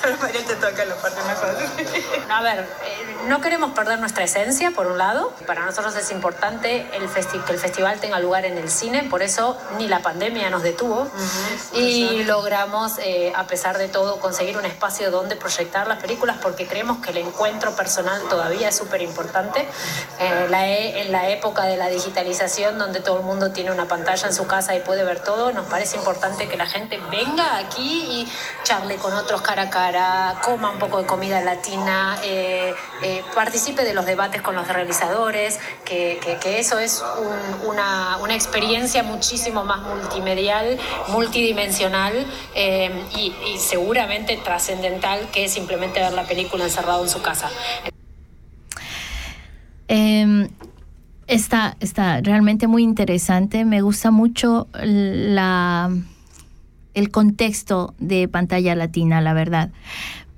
Pero 0.03 0.17
Mariel 0.23 0.45
te 0.45 0.55
toca 0.57 0.85
la 0.85 0.95
parte 0.97 1.21
fácil. 1.21 2.25
A 2.31 2.43
ver, 2.43 2.61
eh, 2.85 3.17
no 3.29 3.41
queremos 3.41 3.73
perder 3.73 3.99
nuestra 3.99 4.25
esencia, 4.25 4.71
por 4.71 4.87
un 4.87 4.99
lado. 4.99 5.35
Para 5.47 5.65
nosotros 5.65 5.95
es 5.97 6.11
importante 6.11 6.87
el 6.97 7.09
que 7.45 7.53
el 7.53 7.59
festival 7.59 8.01
tenga 8.01 8.19
lugar 8.21 8.45
en 8.45 8.59
el 8.59 8.69
cine, 8.71 9.05
por 9.05 9.23
eso 9.25 9.57
ni 9.79 9.89
la 9.89 10.01
pandemia 10.01 10.51
nos 10.51 10.63
detuvo. 10.63 11.09
Y 11.73 12.25
logramos, 12.25 12.99
eh, 12.99 13.33
a 13.35 13.47
pesar 13.47 13.79
de 13.79 13.89
todo, 13.89 14.21
conseguir 14.21 14.57
un 14.57 14.65
espacio 14.65 15.11
donde 15.11 15.37
proyectar 15.37 15.87
las 15.87 15.99
películas, 16.01 16.37
porque 16.41 16.67
creemos 16.67 16.99
que 16.99 17.11
el 17.11 17.19
encuentro 17.19 17.75
personal 17.75 18.21
todavía 18.29 18.69
es 18.69 18.77
súper 18.77 19.03
importante. 19.03 19.67
Eh, 20.21 20.47
la 20.51 20.69
e- 20.69 21.03
en 21.03 21.13
la 21.13 21.29
época 21.31 21.65
de 21.65 21.77
la 21.77 21.89
digitalización, 21.89 22.79
donde 22.79 23.01
todo 23.01 23.19
el 23.19 23.25
mundo 23.25 23.51
tiene 23.51 23.71
una 23.73 23.87
pantalla 23.87 24.29
en 24.29 24.35
su 24.35 24.47
casa 24.47 24.75
y 24.75 24.81
puede 24.81 25.05
ver 25.05 25.21
todo, 25.21 25.53
nos 25.53 25.67
parece 25.67 25.97
importante 25.97 26.49
que 26.49 26.57
la 26.57 26.67
gente 26.67 27.01
venga 27.11 27.57
aquí 27.59 28.05
y 28.09 28.33
charle 28.63 28.97
con 28.97 29.13
otros 29.15 29.43
cara 29.43 29.63
a 29.63 29.71
cara, 29.71 30.35
coma 30.43 30.71
un 30.71 30.79
poco 30.79 30.99
de 30.99 31.07
comida 31.07 31.41
latina, 31.41 32.19
eh, 32.23 32.75
eh, 33.03 33.25
participe 33.35 33.85
de 33.85 33.95
los 33.95 34.07
debates 34.07 34.43
con 34.43 34.55
los 34.55 34.69
realizadores, 34.69 35.59
que, 35.85 36.19
que- 36.23 36.39
que 36.39 36.59
eso 36.61 36.79
es 36.79 37.03
un- 37.19 37.69
una, 37.71 38.19
una 38.19 38.35
experiencia 38.35 39.03
muchísimo 39.15 39.65
más 39.65 39.83
multimedial, 39.83 40.79
multidimensional 41.13 42.13
eh, 42.55 42.91
y, 43.17 43.33
y 43.55 43.59
seguramente 43.59 44.37
trascendental 44.37 45.29
que 45.33 45.49
simplemente 45.49 46.01
ver 46.01 46.13
la 46.13 46.25
película 46.25 46.65
encerrado 46.65 47.03
en 47.05 47.09
su 47.09 47.23
casa. 47.23 47.49
Eh, 49.89 50.49
está, 51.27 51.77
está 51.81 52.21
realmente 52.21 52.67
muy 52.67 52.83
interesante. 52.83 53.65
Me 53.65 53.81
gusta 53.81 54.11
mucho 54.11 54.69
la, 54.73 55.91
el 56.95 57.11
contexto 57.11 57.95
de 57.99 58.29
pantalla 58.29 58.75
latina, 58.75 59.21
la 59.21 59.35
verdad. 59.35 59.71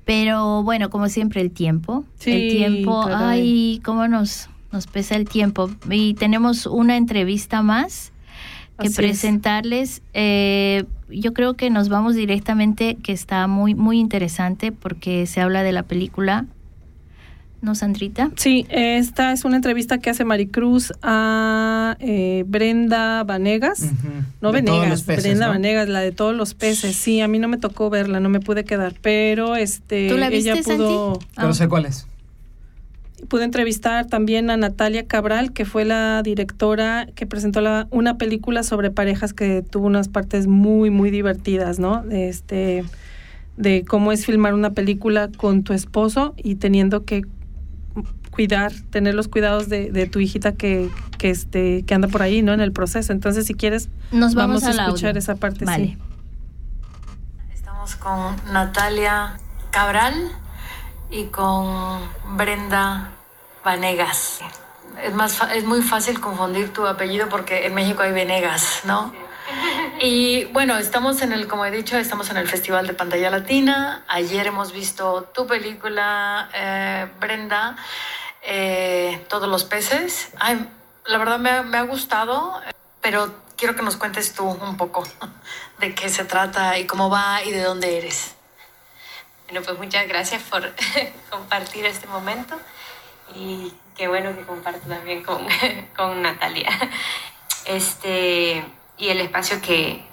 Pero 0.04 0.62
bueno, 0.62 0.90
como 0.90 1.08
siempre, 1.08 1.40
el 1.40 1.50
tiempo. 1.50 2.04
Sí, 2.18 2.30
el 2.30 2.50
tiempo, 2.50 3.04
caray. 3.06 3.40
ay, 3.40 3.80
cómo 3.84 4.06
nos, 4.06 4.48
nos 4.70 4.86
pesa 4.86 5.16
el 5.16 5.28
tiempo. 5.28 5.70
Y 5.90 6.14
tenemos 6.14 6.66
una 6.66 6.96
entrevista 6.96 7.62
más 7.62 8.12
que 8.78 8.88
Así 8.88 8.96
presentarles. 8.96 10.02
Eh, 10.12 10.84
yo 11.08 11.32
creo 11.32 11.54
que 11.54 11.70
nos 11.70 11.88
vamos 11.88 12.14
directamente, 12.14 12.96
que 13.02 13.12
está 13.12 13.46
muy, 13.46 13.74
muy 13.74 13.98
interesante 13.98 14.72
porque 14.72 15.26
se 15.26 15.40
habla 15.40 15.62
de 15.62 15.72
la 15.72 15.82
película. 15.82 16.46
¿No, 17.62 17.74
Sandrita? 17.74 18.30
Sí, 18.36 18.66
esta 18.68 19.32
es 19.32 19.44
una 19.44 19.56
entrevista 19.56 19.98
que 19.98 20.10
hace 20.10 20.24
Maricruz 20.24 20.92
a 21.02 21.96
eh, 22.00 22.44
Brenda 22.46 23.24
Vanegas. 23.24 23.80
No 24.40 24.52
De 24.52 24.62
todos 24.62 24.78
Venegas, 24.80 24.88
los 24.90 25.02
peces, 25.02 25.24
Brenda 25.24 25.46
¿no? 25.46 25.52
Vanegas, 25.52 25.88
la 25.88 26.00
de 26.00 26.12
todos 26.12 26.36
los 26.36 26.54
peces. 26.54 26.94
Sí, 26.96 27.20
a 27.22 27.28
mí 27.28 27.38
no 27.38 27.48
me 27.48 27.56
tocó 27.56 27.88
verla, 27.88 28.20
no 28.20 28.28
me 28.28 28.40
pude 28.40 28.64
quedar, 28.64 28.94
pero 29.00 29.56
este 29.56 30.08
¿Tú 30.08 30.18
la 30.18 30.28
viste, 30.28 30.52
ella 30.52 30.62
pudo 30.62 31.14
Santi? 31.14 31.26
Pero 31.34 31.54
sé 31.54 31.68
cuál 31.68 31.86
es. 31.86 32.06
Pude 33.28 33.44
entrevistar 33.44 34.06
también 34.06 34.50
a 34.50 34.56
Natalia 34.56 35.06
Cabral, 35.06 35.52
que 35.52 35.64
fue 35.64 35.84
la 35.84 36.22
directora 36.22 37.06
que 37.14 37.26
presentó 37.26 37.60
la, 37.60 37.86
una 37.90 38.18
película 38.18 38.62
sobre 38.62 38.90
parejas 38.90 39.32
que 39.32 39.62
tuvo 39.62 39.86
unas 39.86 40.08
partes 40.08 40.46
muy, 40.46 40.90
muy 40.90 41.10
divertidas, 41.10 41.78
¿no? 41.78 42.02
De 42.02 42.28
este 42.28 42.84
de 43.56 43.84
cómo 43.86 44.12
es 44.12 44.26
filmar 44.26 44.52
una 44.52 44.70
película 44.70 45.30
con 45.34 45.62
tu 45.64 45.72
esposo 45.72 46.34
y 46.36 46.56
teniendo 46.56 47.04
que 47.06 47.22
cuidar, 48.30 48.70
tener 48.90 49.14
los 49.14 49.28
cuidados 49.28 49.70
de, 49.70 49.90
de 49.90 50.06
tu 50.06 50.20
hijita 50.20 50.52
que, 50.52 50.90
que 51.16 51.30
este 51.30 51.82
que 51.84 51.94
anda 51.94 52.06
por 52.08 52.20
ahí, 52.20 52.42
¿no? 52.42 52.52
En 52.52 52.60
el 52.60 52.72
proceso. 52.72 53.14
Entonces, 53.14 53.46
si 53.46 53.54
quieres, 53.54 53.88
Nos 54.12 54.34
vamos 54.34 54.62
a 54.64 54.70
escuchar 54.72 55.08
audio. 55.10 55.18
esa 55.18 55.36
parte. 55.36 55.64
Vale. 55.64 55.86
Sí. 55.86 55.98
Estamos 57.54 57.96
con 57.96 58.36
Natalia 58.52 59.38
Cabral 59.70 60.14
y 61.10 61.26
con 61.26 62.00
Brenda 62.36 63.10
Vanegas. 63.64 64.40
Es, 65.02 65.12
más 65.14 65.40
es 65.54 65.64
muy 65.64 65.82
fácil 65.82 66.20
confundir 66.20 66.72
tu 66.72 66.86
apellido 66.86 67.28
porque 67.28 67.66
en 67.66 67.74
México 67.74 68.02
hay 68.02 68.12
Venegas, 68.12 68.82
¿no? 68.84 69.12
Y 70.00 70.44
bueno, 70.46 70.76
estamos 70.76 71.22
en 71.22 71.32
el, 71.32 71.46
como 71.46 71.64
he 71.64 71.70
dicho, 71.70 71.96
estamos 71.96 72.30
en 72.30 72.36
el 72.36 72.48
Festival 72.48 72.86
de 72.86 72.94
Pantalla 72.94 73.30
Latina. 73.30 74.04
Ayer 74.08 74.46
hemos 74.46 74.72
visto 74.72 75.22
tu 75.34 75.46
película, 75.46 76.48
eh, 76.52 77.08
Brenda, 77.20 77.76
eh, 78.42 79.24
Todos 79.28 79.48
los 79.48 79.64
peces. 79.64 80.30
Ay, 80.38 80.68
la 81.06 81.18
verdad 81.18 81.38
me 81.38 81.78
ha 81.78 81.82
gustado, 81.82 82.60
pero 83.00 83.32
quiero 83.56 83.74
que 83.74 83.82
nos 83.82 83.96
cuentes 83.96 84.34
tú 84.34 84.44
un 84.44 84.76
poco 84.76 85.04
de 85.80 85.94
qué 85.94 86.08
se 86.08 86.24
trata 86.24 86.78
y 86.78 86.86
cómo 86.86 87.10
va 87.10 87.42
y 87.42 87.50
de 87.50 87.62
dónde 87.62 87.98
eres. 87.98 88.35
Bueno, 89.46 89.62
pues 89.62 89.78
muchas 89.78 90.08
gracias 90.08 90.42
por 90.42 90.74
compartir 91.30 91.86
este 91.86 92.08
momento 92.08 92.58
y 93.34 93.72
qué 93.96 94.08
bueno 94.08 94.34
que 94.36 94.42
comparto 94.42 94.88
también 94.88 95.22
con, 95.22 95.46
con 95.96 96.20
Natalia. 96.20 96.70
Este, 97.64 98.64
y 98.98 99.08
el 99.08 99.20
espacio 99.20 99.60
que, 99.60 100.04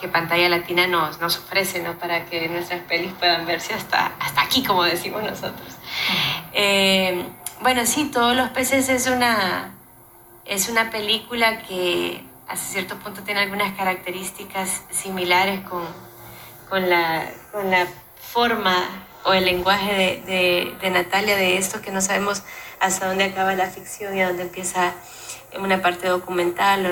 que 0.00 0.06
Pantalla 0.06 0.48
Latina 0.48 0.86
nos, 0.86 1.20
nos 1.20 1.38
ofrece 1.38 1.82
¿no? 1.82 1.98
para 1.98 2.24
que 2.26 2.48
nuestras 2.48 2.80
pelis 2.82 3.12
puedan 3.14 3.46
verse 3.46 3.74
hasta, 3.74 4.12
hasta 4.20 4.42
aquí, 4.42 4.62
como 4.62 4.84
decimos 4.84 5.24
nosotros. 5.24 5.76
Eh, 6.52 7.24
bueno, 7.60 7.84
sí, 7.84 8.10
Todos 8.12 8.36
los 8.36 8.50
peces 8.50 8.88
es 8.88 9.08
una, 9.08 9.74
es 10.44 10.68
una 10.68 10.90
película 10.90 11.62
que 11.62 12.24
hasta 12.46 12.64
cierto 12.64 12.96
punto 13.00 13.22
tiene 13.22 13.40
algunas 13.40 13.76
características 13.76 14.82
similares 14.90 15.60
con, 15.68 15.84
con, 16.68 16.88
la, 16.88 17.28
con 17.52 17.70
la 17.70 17.88
forma 18.32 18.88
o 19.24 19.32
el 19.32 19.44
lenguaje 19.44 19.94
de, 19.94 20.22
de, 20.32 20.74
de 20.80 20.90
Natalia 20.90 21.36
de 21.36 21.56
esto, 21.58 21.80
que 21.80 21.90
no 21.90 22.00
sabemos 22.00 22.42
hasta 22.80 23.08
dónde 23.08 23.24
acaba 23.24 23.54
la 23.54 23.66
ficción 23.66 24.16
y 24.16 24.22
a 24.22 24.28
dónde 24.28 24.42
empieza 24.44 24.94
una 25.58 25.80
parte 25.82 26.08
documental 26.08 26.86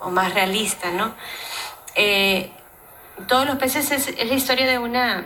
o, 0.00 0.06
o 0.06 0.10
más 0.10 0.32
realista, 0.34 0.90
¿no? 0.90 1.14
Eh, 1.94 2.50
Todos 3.28 3.46
los 3.46 3.56
peces 3.56 3.90
es, 3.90 4.08
es 4.08 4.26
la 4.28 4.34
historia 4.34 4.66
de 4.66 4.78
una, 4.78 5.24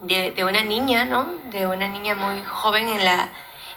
de, 0.00 0.30
de 0.32 0.44
una 0.44 0.62
niña, 0.62 1.04
¿no? 1.04 1.24
De 1.50 1.66
una 1.66 1.88
niña 1.88 2.14
muy 2.14 2.42
joven 2.44 2.88
en 2.88 3.04
la, 3.04 3.28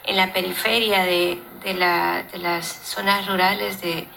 en 0.05 0.17
la 0.17 0.34
periferia 0.34 1.03
de, 1.03 1.39
la, 1.76 2.24
de 2.32 2.38
las 2.39 2.65
zonas 2.65 3.28
rurales 3.28 3.80
de, 3.82 4.07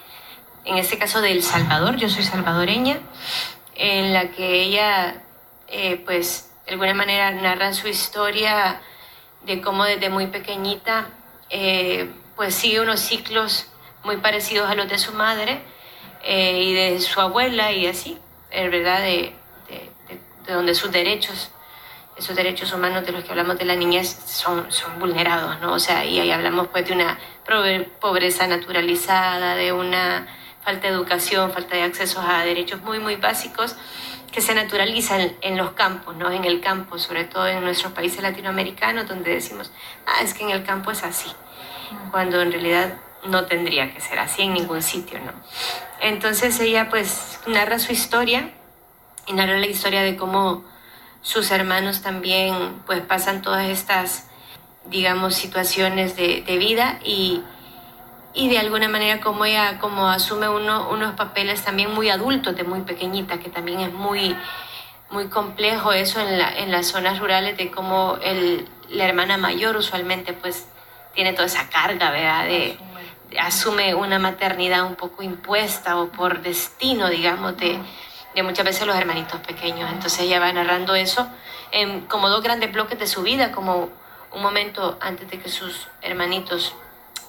en 0.65 0.77
este 0.77 0.97
caso 0.97 1.21
de 1.21 1.31
El 1.31 1.43
Salvador, 1.43 1.97
yo 1.97 2.09
soy 2.09 2.23
salvadoreña, 2.23 2.97
en 3.75 4.13
la 4.13 4.29
que 4.31 4.63
ella, 4.63 5.21
eh, 5.75 5.99
pues, 6.05 6.51
de 6.67 6.73
alguna 6.73 6.93
manera 6.93 7.31
narra 7.31 7.73
su 7.73 7.87
historia 7.87 8.79
de 9.43 9.59
cómo 9.59 9.85
desde 9.85 10.11
muy 10.11 10.27
pequeñita, 10.27 11.07
eh, 11.49 12.11
pues 12.35 12.53
sigue 12.53 12.79
unos 12.79 12.99
ciclos 12.99 13.65
muy 14.03 14.17
parecidos 14.17 14.69
a 14.69 14.75
los 14.75 14.87
de 14.87 14.99
su 14.99 15.13
madre 15.13 15.63
eh, 16.23 16.61
y 16.61 16.73
de 16.73 16.99
su 16.99 17.19
abuela 17.19 17.71
y 17.71 17.87
así, 17.87 18.19
en 18.51 18.69
verdad, 18.69 18.99
de, 18.99 19.33
de, 19.67 19.89
de, 20.09 20.19
de 20.45 20.53
donde 20.53 20.75
sus 20.75 20.91
derechos 20.91 21.49
esos 22.15 22.35
derechos 22.35 22.71
humanos 22.71 23.03
de 23.07 23.11
los 23.11 23.23
que 23.23 23.31
hablamos 23.31 23.57
de 23.57 23.65
la 23.65 23.75
niñez 23.75 24.15
son, 24.27 24.71
son 24.71 24.99
vulnerados, 24.99 25.59
¿no? 25.61 25.73
O 25.73 25.79
sea, 25.79 26.05
y 26.05 26.19
ahí 26.19 26.29
hablamos 26.29 26.67
pues 26.67 26.87
de 26.87 26.93
una 26.93 27.17
pobreza 27.99 28.45
naturalizada, 28.45 29.55
de 29.55 29.73
una 29.73 30.27
falta 30.63 30.87
de 30.87 30.93
educación, 30.93 31.51
falta 31.51 31.75
de 31.75 31.81
acceso 31.81 32.21
a 32.21 32.45
derechos 32.45 32.83
muy, 32.83 32.99
muy 32.99 33.15
básicos 33.15 33.75
que 34.33 34.41
se 34.41 34.55
naturalizan 34.55 35.31
en 35.41 35.57
los 35.57 35.71
campos, 35.71 36.15
¿no? 36.15 36.31
En 36.31 36.43
el 36.43 36.59
campo, 36.59 36.97
sobre 36.97 37.23
todo 37.23 37.47
en 37.47 37.61
nuestros 37.63 37.93
países 37.93 38.21
latinoamericanos, 38.21 39.07
donde 39.07 39.31
decimos, 39.31 39.71
ah, 40.07 40.21
es 40.23 40.33
que 40.33 40.43
en 40.43 40.49
el 40.49 40.63
campo 40.63 40.91
es 40.91 41.03
así. 41.03 41.31
cuando 42.09 42.41
en 42.41 42.51
realidad 42.51 42.95
no 43.25 43.45
tendría 43.45 43.93
que 43.93 44.01
ser 44.01 44.17
así 44.17 44.41
en 44.41 44.53
ningún 44.53 44.81
sitio, 44.81 45.19
¿no? 45.19 45.31
Entonces 46.01 46.59
ella 46.59 46.89
pues 46.89 47.39
narra 47.45 47.77
su 47.77 47.91
historia 47.91 48.51
y 49.27 49.33
narra 49.33 49.59
la 49.59 49.67
historia 49.67 50.01
de 50.01 50.15
cómo 50.15 50.63
sus 51.21 51.51
hermanos 51.51 52.01
también 52.01 52.81
pues 52.87 53.01
pasan 53.01 53.43
todas 53.43 53.69
estas, 53.69 54.27
digamos, 54.85 55.35
situaciones 55.35 56.15
de, 56.15 56.41
de 56.41 56.57
vida 56.57 56.99
y, 57.05 57.43
y 58.33 58.49
de 58.49 58.57
alguna 58.59 58.87
manera 58.89 59.21
como 59.21 59.45
ella 59.45 59.79
como 59.79 60.07
asume 60.09 60.47
uno, 60.49 60.89
unos 60.89 61.13
papeles 61.15 61.63
también 61.63 61.93
muy 61.93 62.09
adultos 62.09 62.55
de 62.55 62.63
muy 62.63 62.81
pequeñita, 62.81 63.39
que 63.39 63.49
también 63.49 63.79
es 63.81 63.93
muy, 63.93 64.35
muy 65.11 65.27
complejo 65.27 65.93
eso 65.93 66.19
en, 66.19 66.39
la, 66.39 66.51
en 66.57 66.71
las 66.71 66.87
zonas 66.87 67.19
rurales 67.19 67.57
de 67.57 67.69
cómo 67.69 68.17
el, 68.23 68.67
la 68.89 69.05
hermana 69.05 69.37
mayor 69.37 69.75
usualmente 69.77 70.33
pues 70.33 70.67
tiene 71.13 71.33
toda 71.33 71.45
esa 71.45 71.69
carga, 71.69 72.09
¿verdad? 72.11 72.45
De, 72.45 72.77
de- 73.29 73.39
asume 73.39 73.95
una 73.95 74.19
maternidad 74.19 74.83
un 74.85 74.95
poco 74.95 75.23
impuesta 75.23 75.97
o 75.97 76.09
por 76.09 76.41
destino, 76.41 77.09
digamos, 77.09 77.57
de, 77.57 77.79
de 78.35 78.43
muchas 78.43 78.63
veces 78.65 78.85
los 78.87 78.95
hermanitos 78.95 79.39
pequeños. 79.41 79.91
Entonces 79.91 80.19
ella 80.21 80.39
va 80.39 80.51
narrando 80.53 80.93
eso 80.95 81.27
en 81.71 82.01
como 82.01 82.29
dos 82.29 82.43
grandes 82.43 82.71
bloques 82.71 82.97
de 82.99 83.07
su 83.07 83.23
vida, 83.23 83.51
como 83.51 83.89
un 84.31 84.41
momento 84.41 84.97
antes 85.01 85.29
de 85.29 85.39
que 85.39 85.49
sus 85.49 85.87
hermanitos 86.01 86.75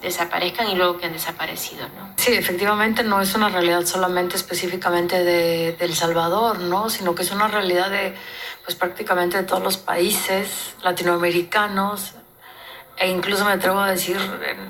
desaparezcan 0.05 0.71
y 0.71 0.77
luego 0.77 0.99
que 0.99 1.07
han 1.07 1.13
desaparecido, 1.13 1.89
¿no? 1.89 2.15
Sí, 2.17 2.33
efectivamente 2.33 3.03
no 3.03 3.21
es 3.21 3.35
una 3.35 3.49
realidad 3.49 3.85
solamente 3.85 4.37
específicamente 4.37 5.25
de, 5.25 5.73
de 5.73 5.85
El 5.85 5.95
Salvador, 5.95 6.61
¿no? 6.61 6.89
Sino 6.91 7.15
que 7.15 7.23
es 7.23 7.33
una 7.33 7.49
realidad 7.49 7.91
de 7.91 8.15
pues 8.65 8.77
prácticamente 8.77 9.37
de 9.37 9.43
todos 9.43 9.63
los 9.63 9.77
países 9.77 10.75
latinoamericanos 10.83 12.15
e 12.97 13.09
incluso 13.09 13.45
me 13.45 13.53
atrevo 13.53 13.81
a 13.81 13.91
decir 13.91 14.17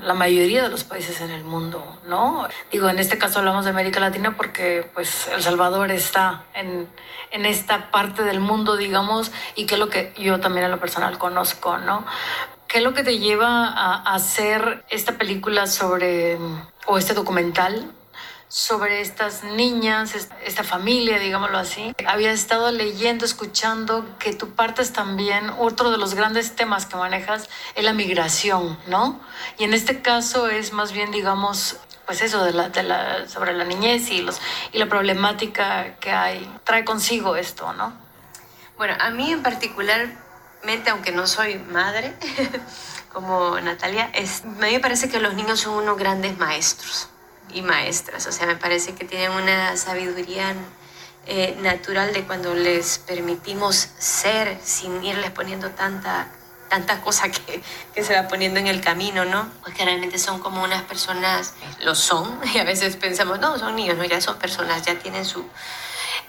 la 0.02 0.14
mayoría 0.14 0.62
de 0.62 0.70
los 0.70 0.82
países 0.82 1.20
en 1.20 1.30
el 1.30 1.44
mundo, 1.44 1.98
¿no? 2.06 2.48
Digo, 2.72 2.88
en 2.88 2.98
este 2.98 3.18
caso 3.18 3.40
hablamos 3.40 3.64
de 3.64 3.70
América 3.70 4.00
Latina 4.00 4.34
porque 4.34 4.88
pues 4.94 5.28
El 5.28 5.42
Salvador 5.42 5.90
está 5.90 6.44
en, 6.54 6.88
en 7.32 7.44
esta 7.44 7.90
parte 7.90 8.22
del 8.22 8.40
mundo, 8.40 8.76
digamos, 8.76 9.30
y 9.54 9.66
que 9.66 9.74
es 9.74 9.80
lo 9.80 9.90
que 9.90 10.14
yo 10.16 10.40
también 10.40 10.64
en 10.64 10.70
lo 10.70 10.80
personal 10.80 11.18
conozco, 11.18 11.76
¿no? 11.76 12.06
¿Qué 12.68 12.78
es 12.78 12.84
lo 12.84 12.94
que 12.94 13.04
te 13.04 13.18
lleva 13.18 13.68
a, 13.68 14.14
hacer 14.14 14.84
esta 14.88 15.12
película 15.12 15.66
sobre, 15.66 16.38
o 16.86 16.98
este 16.98 17.14
documental 17.14 17.92
sobre 18.48 19.00
estas 19.00 19.42
niñas, 19.42 20.14
es- 20.14 20.28
esta 20.44 20.62
familia, 20.62 21.18
digámoslo 21.18 21.58
así? 21.58 21.92
Había 22.06 22.30
estado 22.32 22.70
leyendo, 22.70 23.24
escuchando 23.24 24.06
que 24.18 24.32
tú 24.32 24.50
partes 24.50 24.92
también, 24.92 25.50
otro 25.58 25.90
de 25.90 25.98
los 25.98 26.14
grandes 26.14 26.54
temas 26.54 26.86
que 26.86 26.96
manejas 26.96 27.48
es 27.74 27.84
la 27.84 27.92
migración, 27.92 28.78
¿no? 28.86 29.20
Y 29.58 29.64
en 29.64 29.74
este 29.74 30.02
caso 30.02 30.48
es 30.48 30.72
más 30.72 30.92
bien, 30.92 31.10
digamos, 31.10 31.76
pues 32.06 32.22
eso, 32.22 32.44
de 32.44 32.52
la, 32.52 32.68
de 32.68 32.82
la, 32.82 33.28
sobre 33.28 33.54
la 33.54 33.64
niñez 33.64 34.10
y, 34.10 34.22
los, 34.22 34.40
y 34.72 34.78
la 34.78 34.86
problemática 34.86 35.96
que 35.96 36.12
hay, 36.12 36.48
trae 36.64 36.84
consigo 36.84 37.34
esto, 37.36 37.72
¿no? 37.72 37.92
Bueno, 38.76 38.94
a 39.00 39.10
mí 39.10 39.32
en 39.32 39.42
aunque 40.90 41.12
no 41.12 41.26
soy 41.26 41.58
madre, 41.58 42.14
como 43.12 43.60
Natalia, 43.60 44.10
es, 44.14 44.42
a 44.42 44.46
mí 44.46 44.72
me 44.72 44.80
parece 44.80 45.08
que 45.08 45.20
los 45.20 45.34
niños 45.34 45.60
son 45.60 45.74
unos 45.74 45.96
grandes 45.98 46.38
maestros 46.38 47.08
y 47.52 47.62
maestras. 47.62 48.26
O 48.26 48.32
sea, 48.32 48.46
me 48.46 48.56
parece 48.56 48.94
que 48.94 49.04
tienen 49.04 49.30
una 49.32 49.76
sabiduría 49.76 50.54
eh, 51.26 51.56
natural 51.60 52.12
de 52.12 52.24
cuando 52.24 52.54
les 52.54 52.98
permitimos 52.98 53.88
ser 53.98 54.58
sin 54.62 55.02
irles 55.04 55.30
poniendo 55.30 55.70
tanta 55.70 56.28
tanta 56.68 57.02
cosa 57.02 57.28
que, 57.28 57.62
que 57.94 58.02
se 58.02 58.14
va 58.14 58.26
poniendo 58.26 58.58
en 58.58 58.66
el 58.66 58.80
camino, 58.80 59.24
¿no? 59.24 59.48
Porque 59.62 59.84
realmente 59.84 60.18
son 60.18 60.40
como 60.40 60.64
unas 60.64 60.82
personas, 60.82 61.54
lo 61.80 61.94
son, 61.94 62.40
y 62.54 62.58
a 62.58 62.64
veces 62.64 62.96
pensamos, 62.96 63.38
no, 63.38 63.56
son 63.58 63.76
niños, 63.76 63.96
no, 63.96 64.02
ya 64.04 64.20
son 64.20 64.38
personas, 64.38 64.82
ya 64.82 64.98
tienen 64.98 65.24
su, 65.24 65.46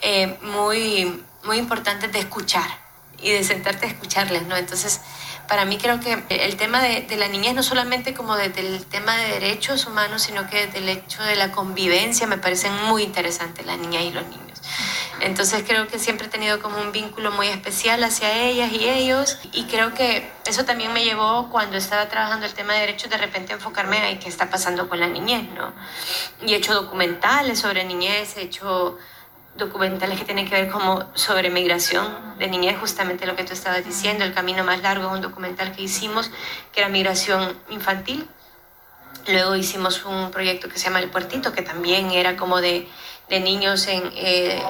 eh, 0.01 0.37
muy, 0.41 1.23
muy 1.45 1.57
importantes 1.57 2.11
de 2.11 2.19
escuchar 2.19 2.84
y 3.25 3.31
de 3.31 3.43
sentarte 3.43 3.87
a 3.87 3.89
escucharles, 3.89 4.43
¿no? 4.43 4.55
Entonces, 4.55 5.01
para 5.47 5.65
mí 5.65 5.79
creo 5.79 5.99
que 5.99 6.23
el 6.29 6.55
tema 6.57 6.79
de, 6.79 7.01
de 7.01 7.17
la 7.17 7.27
niñez 7.27 7.55
no 7.55 7.63
solamente 7.63 8.13
como 8.13 8.35
desde 8.35 8.61
el 8.61 8.85
tema 8.85 9.17
de 9.17 9.39
derechos 9.39 9.87
humanos, 9.87 10.21
sino 10.21 10.47
que 10.47 10.67
desde 10.67 10.77
el 10.77 10.89
hecho 10.89 11.23
de 11.23 11.35
la 11.35 11.51
convivencia 11.51 12.27
me 12.27 12.37
parecen 12.37 12.71
muy 12.85 13.01
interesantes 13.01 13.65
las 13.65 13.79
niñas 13.79 14.03
y 14.03 14.11
los 14.11 14.27
niños. 14.27 14.61
Entonces 15.21 15.63
creo 15.65 15.87
que 15.87 15.97
siempre 15.97 16.27
he 16.27 16.29
tenido 16.29 16.61
como 16.61 16.79
un 16.79 16.91
vínculo 16.91 17.31
muy 17.31 17.47
especial 17.47 18.03
hacia 18.03 18.43
ellas 18.43 18.71
y 18.71 18.87
ellos 18.87 19.39
y 19.53 19.63
creo 19.63 19.93
que 19.95 20.29
eso 20.45 20.65
también 20.65 20.93
me 20.93 21.03
llevó 21.03 21.49
cuando 21.49 21.77
estaba 21.77 22.07
trabajando 22.09 22.45
el 22.45 22.53
tema 22.53 22.73
de 22.73 22.81
derechos 22.81 23.09
de 23.09 23.17
repente 23.17 23.53
a 23.53 23.55
enfocarme 23.55 24.11
en 24.11 24.19
qué 24.19 24.29
está 24.29 24.51
pasando 24.51 24.87
con 24.87 24.99
la 24.99 25.07
niñez, 25.07 25.49
¿no? 25.51 25.73
Y 26.45 26.53
he 26.53 26.57
hecho 26.57 26.73
documentales 26.75 27.59
sobre 27.59 27.85
niñez, 27.85 28.37
he 28.37 28.41
hecho 28.41 28.99
documentales 29.57 30.19
que 30.19 30.25
tienen 30.25 30.47
que 30.47 30.55
ver 30.55 30.69
como 30.69 31.09
sobre 31.13 31.49
migración 31.49 32.37
de 32.37 32.47
niñez, 32.47 32.77
justamente 32.79 33.25
lo 33.25 33.35
que 33.35 33.43
tú 33.43 33.53
estabas 33.53 33.85
diciendo, 33.85 34.23
El 34.23 34.33
Camino 34.33 34.63
Más 34.63 34.81
Largo 34.81 35.07
es 35.07 35.13
un 35.13 35.21
documental 35.21 35.71
que 35.71 35.83
hicimos 35.83 36.29
que 36.73 36.81
era 36.81 36.89
migración 36.89 37.57
infantil. 37.69 38.27
Luego 39.27 39.55
hicimos 39.55 40.05
un 40.05 40.29
proyecto 40.31 40.69
que 40.69 40.77
se 40.77 40.85
llama 40.85 40.99
El 40.99 41.09
Puertito, 41.09 41.53
que 41.53 41.61
también 41.61 42.11
era 42.11 42.35
como 42.35 42.61
de, 42.61 42.87
de 43.29 43.39
niños 43.39 43.87
en, 43.87 44.11
eh, 44.15 44.61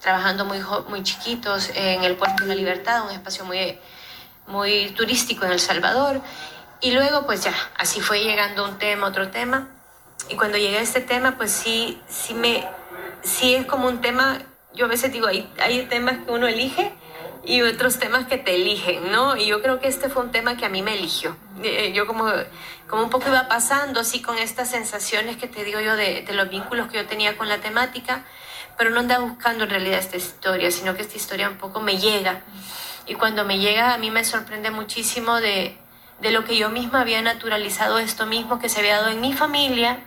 trabajando 0.00 0.44
muy, 0.44 0.60
muy 0.88 1.02
chiquitos 1.02 1.70
en 1.74 2.02
el 2.02 2.16
Puerto 2.16 2.42
de 2.42 2.48
la 2.48 2.54
Libertad, 2.54 3.04
un 3.04 3.10
espacio 3.10 3.44
muy, 3.44 3.78
muy 4.46 4.90
turístico 4.96 5.44
en 5.44 5.52
El 5.52 5.60
Salvador. 5.60 6.20
Y 6.80 6.90
luego 6.90 7.26
pues 7.26 7.44
ya, 7.44 7.54
así 7.76 8.00
fue 8.00 8.24
llegando 8.24 8.64
un 8.64 8.78
tema, 8.78 9.06
otro 9.06 9.30
tema. 9.30 9.68
Y 10.28 10.36
cuando 10.36 10.56
llegué 10.56 10.78
a 10.78 10.82
este 10.82 11.00
tema, 11.00 11.36
pues 11.36 11.52
sí, 11.52 12.00
sí 12.08 12.34
me, 12.34 12.66
sí 13.22 13.54
es 13.54 13.66
como 13.66 13.88
un 13.88 14.00
tema, 14.00 14.38
yo 14.74 14.86
a 14.86 14.88
veces 14.88 15.12
digo, 15.12 15.26
hay, 15.26 15.50
hay 15.60 15.86
temas 15.86 16.18
que 16.24 16.30
uno 16.30 16.46
elige 16.46 16.92
y 17.44 17.62
otros 17.62 17.98
temas 17.98 18.26
que 18.26 18.38
te 18.38 18.54
eligen, 18.54 19.10
¿no? 19.10 19.36
Y 19.36 19.46
yo 19.46 19.60
creo 19.62 19.80
que 19.80 19.88
este 19.88 20.08
fue 20.08 20.22
un 20.22 20.30
tema 20.30 20.56
que 20.56 20.64
a 20.64 20.68
mí 20.68 20.82
me 20.82 20.94
eligió. 20.94 21.36
Eh, 21.62 21.92
Yo 21.92 22.06
como, 22.06 22.26
como 22.88 23.02
un 23.02 23.10
poco 23.10 23.28
iba 23.28 23.48
pasando 23.48 24.00
así 24.00 24.22
con 24.22 24.38
estas 24.38 24.70
sensaciones 24.70 25.36
que 25.36 25.48
te 25.48 25.64
digo 25.64 25.80
yo 25.80 25.96
de, 25.96 26.22
de 26.22 26.32
los 26.34 26.48
vínculos 26.48 26.88
que 26.88 26.98
yo 26.98 27.06
tenía 27.06 27.36
con 27.36 27.48
la 27.48 27.58
temática, 27.58 28.24
pero 28.78 28.90
no 28.90 29.00
andaba 29.00 29.24
buscando 29.24 29.64
en 29.64 29.70
realidad 29.70 29.98
esta 29.98 30.16
historia, 30.16 30.70
sino 30.70 30.94
que 30.94 31.02
esta 31.02 31.16
historia 31.16 31.48
un 31.48 31.58
poco 31.58 31.80
me 31.80 31.98
llega. 31.98 32.42
Y 33.06 33.14
cuando 33.14 33.44
me 33.44 33.58
llega 33.58 33.94
a 33.94 33.98
mí 33.98 34.10
me 34.10 34.24
sorprende 34.24 34.70
muchísimo 34.70 35.40
de, 35.40 35.76
de 36.20 36.30
lo 36.30 36.44
que 36.44 36.56
yo 36.56 36.70
misma 36.70 37.00
había 37.00 37.20
naturalizado 37.22 37.98
esto 37.98 38.26
mismo 38.26 38.60
que 38.60 38.68
se 38.68 38.78
había 38.78 38.98
dado 38.98 39.08
en 39.08 39.20
mi 39.20 39.32
familia, 39.32 39.98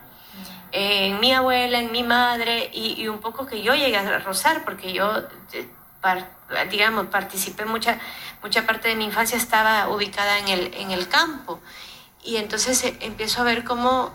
en 0.77 1.21
mi 1.21 1.31
abuela, 1.31 1.79
en 1.79 1.91
mi 1.93 2.03
madre, 2.03 2.69
y, 2.73 3.01
y 3.01 3.07
un 3.07 3.19
poco 3.19 3.45
que 3.45 3.61
yo 3.61 3.75
llegué 3.75 3.97
a 3.97 4.19
rozar, 4.19 4.65
porque 4.65 4.91
yo, 4.91 5.23
eh, 5.53 5.69
digamos, 6.69 7.07
participé 7.07 7.63
mucha, 7.63 7.97
mucha 8.43 8.65
parte 8.65 8.89
de 8.89 8.95
mi 8.95 9.05
infancia 9.05 9.37
estaba 9.37 9.87
ubicada 9.87 10.37
en 10.39 10.49
el, 10.49 10.73
en 10.73 10.91
el 10.91 11.07
campo. 11.07 11.61
Y 12.25 12.35
entonces 12.35 12.83
eh, 12.83 12.97
empiezo 12.99 13.39
a 13.39 13.45
ver 13.45 13.63
cómo, 13.63 14.11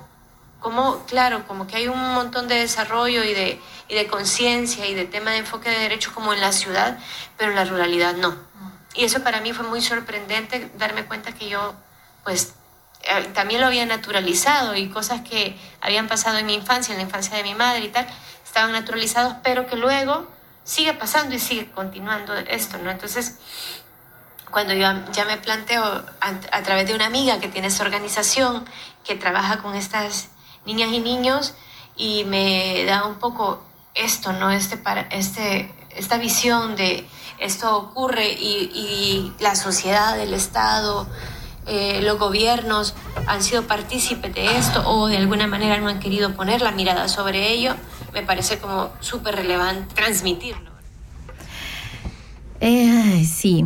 cómo, 0.60 1.02
claro, 1.06 1.46
como 1.46 1.66
que 1.66 1.76
hay 1.76 1.88
un 1.88 2.12
montón 2.12 2.46
de 2.46 2.56
desarrollo 2.56 3.24
y 3.24 3.32
de, 3.32 3.58
y 3.88 3.94
de 3.94 4.06
conciencia 4.06 4.86
y 4.86 4.92
de 4.92 5.06
tema 5.06 5.30
de 5.30 5.38
enfoque 5.38 5.70
de 5.70 5.78
derechos 5.78 6.12
como 6.12 6.34
en 6.34 6.42
la 6.42 6.52
ciudad, 6.52 6.98
pero 7.38 7.52
en 7.52 7.56
la 7.56 7.64
ruralidad 7.64 8.16
no. 8.16 8.36
Y 8.94 9.04
eso 9.04 9.22
para 9.22 9.40
mí 9.40 9.54
fue 9.54 9.66
muy 9.66 9.80
sorprendente, 9.80 10.70
darme 10.76 11.06
cuenta 11.06 11.32
que 11.32 11.48
yo, 11.48 11.74
pues, 12.22 12.52
también 13.32 13.60
lo 13.60 13.66
había 13.66 13.86
naturalizado 13.86 14.76
y 14.76 14.88
cosas 14.88 15.22
que 15.22 15.56
habían 15.80 16.08
pasado 16.08 16.38
en 16.38 16.46
mi 16.46 16.54
infancia, 16.54 16.92
en 16.92 16.98
la 16.98 17.04
infancia 17.04 17.36
de 17.36 17.42
mi 17.42 17.54
madre 17.54 17.84
y 17.84 17.88
tal, 17.88 18.06
estaban 18.44 18.72
naturalizados, 18.72 19.34
pero 19.42 19.66
que 19.66 19.76
luego 19.76 20.28
sigue 20.64 20.92
pasando 20.94 21.34
y 21.34 21.38
sigue 21.38 21.70
continuando 21.70 22.34
esto, 22.34 22.78
¿no? 22.78 22.90
Entonces, 22.90 23.38
cuando 24.50 24.74
yo 24.74 24.86
ya 25.12 25.24
me 25.24 25.36
planteo 25.38 26.04
a, 26.20 26.62
través 26.62 26.86
de 26.88 26.94
una 26.94 27.06
amiga 27.06 27.40
que 27.40 27.48
tiene 27.48 27.68
esa 27.68 27.84
organización, 27.84 28.64
que 29.04 29.14
trabaja 29.14 29.58
con 29.58 29.74
estas 29.74 30.28
niñas 30.66 30.90
y 30.92 31.00
niños, 31.00 31.54
y 31.96 32.24
me 32.24 32.84
da 32.84 33.06
un 33.06 33.16
poco 33.16 33.62
esto, 33.94 34.32
¿no? 34.32 34.50
Este, 34.50 34.76
para, 34.76 35.02
este, 35.02 35.72
esta 35.90 36.18
visión 36.18 36.76
de 36.76 37.08
esto 37.38 37.76
ocurre 37.76 38.28
y 38.28 39.32
la 39.38 39.54
sociedad, 39.54 40.18
el 40.18 40.34
Estado, 40.34 41.08
eh, 41.66 42.00
los 42.02 42.18
gobiernos 42.18 42.94
han 43.26 43.42
sido 43.42 43.62
partícipes 43.66 44.34
de 44.34 44.56
esto 44.56 44.82
o 44.88 45.06
de 45.08 45.16
alguna 45.18 45.46
manera 45.46 45.78
no 45.78 45.88
han 45.88 46.00
querido 46.00 46.32
poner 46.34 46.62
la 46.62 46.72
mirada 46.72 47.08
sobre 47.08 47.52
ello, 47.52 47.74
me 48.12 48.22
parece 48.22 48.58
como 48.58 48.90
súper 49.00 49.36
relevante 49.36 49.94
transmitirlo. 49.94 50.70
Eh, 52.60 53.24
sí. 53.24 53.64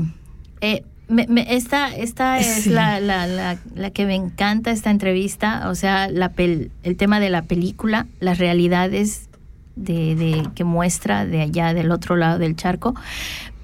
Eh, 0.61 0.85
me- 1.09 1.27
me- 1.29 1.55
esta 1.55 1.89
esta 1.95 2.39
es 2.39 2.65
Sí. 2.65 2.71
la, 2.71 3.01
la, 3.01 3.27
la, 3.27 3.59
la 3.75 3.91
que 3.91 4.07
me 4.07 4.15
encanta 4.15 4.71
esta 4.71 4.91
entrevista, 4.91 5.69
o 5.69 5.75
sea, 5.75 6.09
la 6.09 6.33
pel- 6.33 6.71
el 6.83 6.97
tema 6.97 7.21
de 7.21 7.31
la 7.31 7.43
película, 7.43 8.07
las 8.21 8.39
realidades 8.39 9.29
de, 9.77 10.15
de- 10.15 10.49
que 10.55 10.65
muestra 10.65 11.27
de 11.27 11.43
allá 11.43 11.75
del 11.75 11.91
otro 11.91 12.17
lado 12.17 12.39
del 12.39 12.55
charco, 12.57 12.95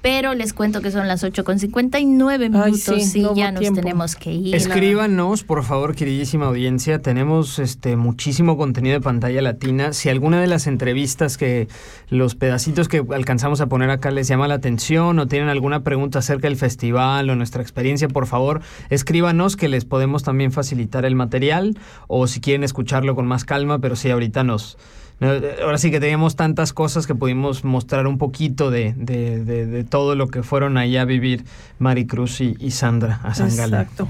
Pero 0.01 0.33
les 0.33 0.53
cuento 0.53 0.81
que 0.81 0.89
son 0.89 1.07
las 1.07 1.23
8 1.23 1.43
con 1.43 1.59
59 1.59 2.49
minutos 2.49 3.03
sí, 3.03 3.19
y 3.19 3.21
no 3.21 3.35
ya 3.35 3.51
nos 3.51 3.61
tiempo. 3.61 3.81
tenemos 3.81 4.15
que 4.15 4.31
ir. 4.31 4.55
Escríbanos, 4.55 5.43
por 5.43 5.63
favor, 5.63 5.95
queridísima 5.95 6.47
audiencia. 6.47 7.01
Tenemos 7.01 7.59
este 7.59 7.95
muchísimo 7.95 8.57
contenido 8.57 8.95
de 8.95 9.01
pantalla 9.01 9.41
latina. 9.41 9.93
Si 9.93 10.09
alguna 10.09 10.41
de 10.41 10.47
las 10.47 10.65
entrevistas 10.65 11.37
que 11.37 11.67
los 12.09 12.35
pedacitos 12.35 12.87
que 12.87 13.05
alcanzamos 13.13 13.61
a 13.61 13.67
poner 13.67 13.89
acá 13.91 14.09
les 14.11 14.27
llama 14.27 14.47
la 14.47 14.55
atención 14.55 15.19
o 15.19 15.27
tienen 15.27 15.49
alguna 15.49 15.83
pregunta 15.83 16.19
acerca 16.19 16.47
del 16.47 16.57
festival 16.57 17.29
o 17.29 17.35
nuestra 17.35 17.61
experiencia, 17.61 18.07
por 18.07 18.25
favor, 18.25 18.61
escríbanos 18.89 19.55
que 19.55 19.69
les 19.69 19.85
podemos 19.85 20.23
también 20.23 20.51
facilitar 20.51 21.05
el 21.05 21.15
material 21.15 21.77
o 22.07 22.27
si 22.27 22.41
quieren 22.41 22.63
escucharlo 22.63 23.15
con 23.15 23.27
más 23.27 23.45
calma, 23.45 23.79
pero 23.79 23.95
sí, 23.95 24.09
ahorita 24.09 24.43
nos... 24.43 24.77
no, 25.21 25.29
Ahora 25.63 25.77
sí 25.77 25.89
que 25.91 25.99
teníamos 25.99 26.35
tantas 26.35 26.73
cosas 26.73 27.07
que 27.07 27.15
pudimos 27.15 27.63
mostrar 27.63 28.07
un 28.07 28.17
poquito 28.17 28.69
de, 28.71 28.93
de- 28.97 29.43
de- 29.45 29.65
de 29.65 29.83
todo 29.85 30.15
lo 30.15 30.27
que 30.27 30.43
fueron 30.43 30.77
allá 30.77 31.03
a 31.03 31.05
vivir 31.05 31.45
Maricruz 31.79 32.41
y, 32.41 32.55
y 32.59 32.71
Sandra 32.71 33.19
a 33.23 33.33
San 33.33 33.55
Galo. 33.55 33.77
Exacto. 33.77 34.07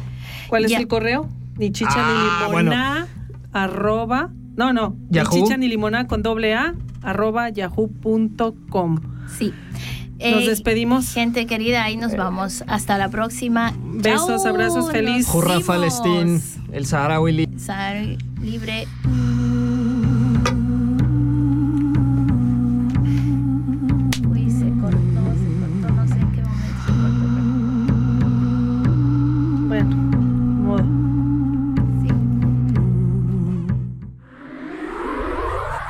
¿Cuál 0.48 0.66
es 0.66 0.72
Ya. 0.72 0.80
el 0.80 0.88
correo? 0.88 1.30
Ni 1.58 1.72
chicha 1.72 1.92
Ah, 1.96 2.48
ni 2.50 2.56
limoná, 2.56 3.08
arroba, 3.54 4.30
no, 4.56 4.74
no, 4.74 4.96
Yahoo. 5.10 5.36
ni 5.36 5.44
chicha 5.44 5.58
ni 5.58 5.68
limoná 5.68 6.08
con 6.08 6.24
doble 6.24 6.56
A, 6.56 6.74
arroba 7.04 7.50
yahoo.com. 7.50 9.00
Sí. 9.38 9.54
Nos 10.20 10.44
Eh, 10.44 10.50
despedimos. 10.50 11.14
Gente 11.14 11.46
querida, 11.48 11.84
ahí 11.84 11.98
nos 11.98 12.16
vamos. 12.16 12.64
Hasta 12.68 12.98
la 13.00 13.10
próxima. 13.10 13.74
Besos, 13.84 14.44
Chao, 14.44 14.48
abrazos, 14.52 14.92
feliz. 14.92 15.28
Vimos. 15.34 15.64
Palestín, 15.66 16.42
el 16.72 16.86
Saharaui 16.86 17.32
li- 17.32 17.50
Sahara 17.58 18.02
libre. 18.40 18.88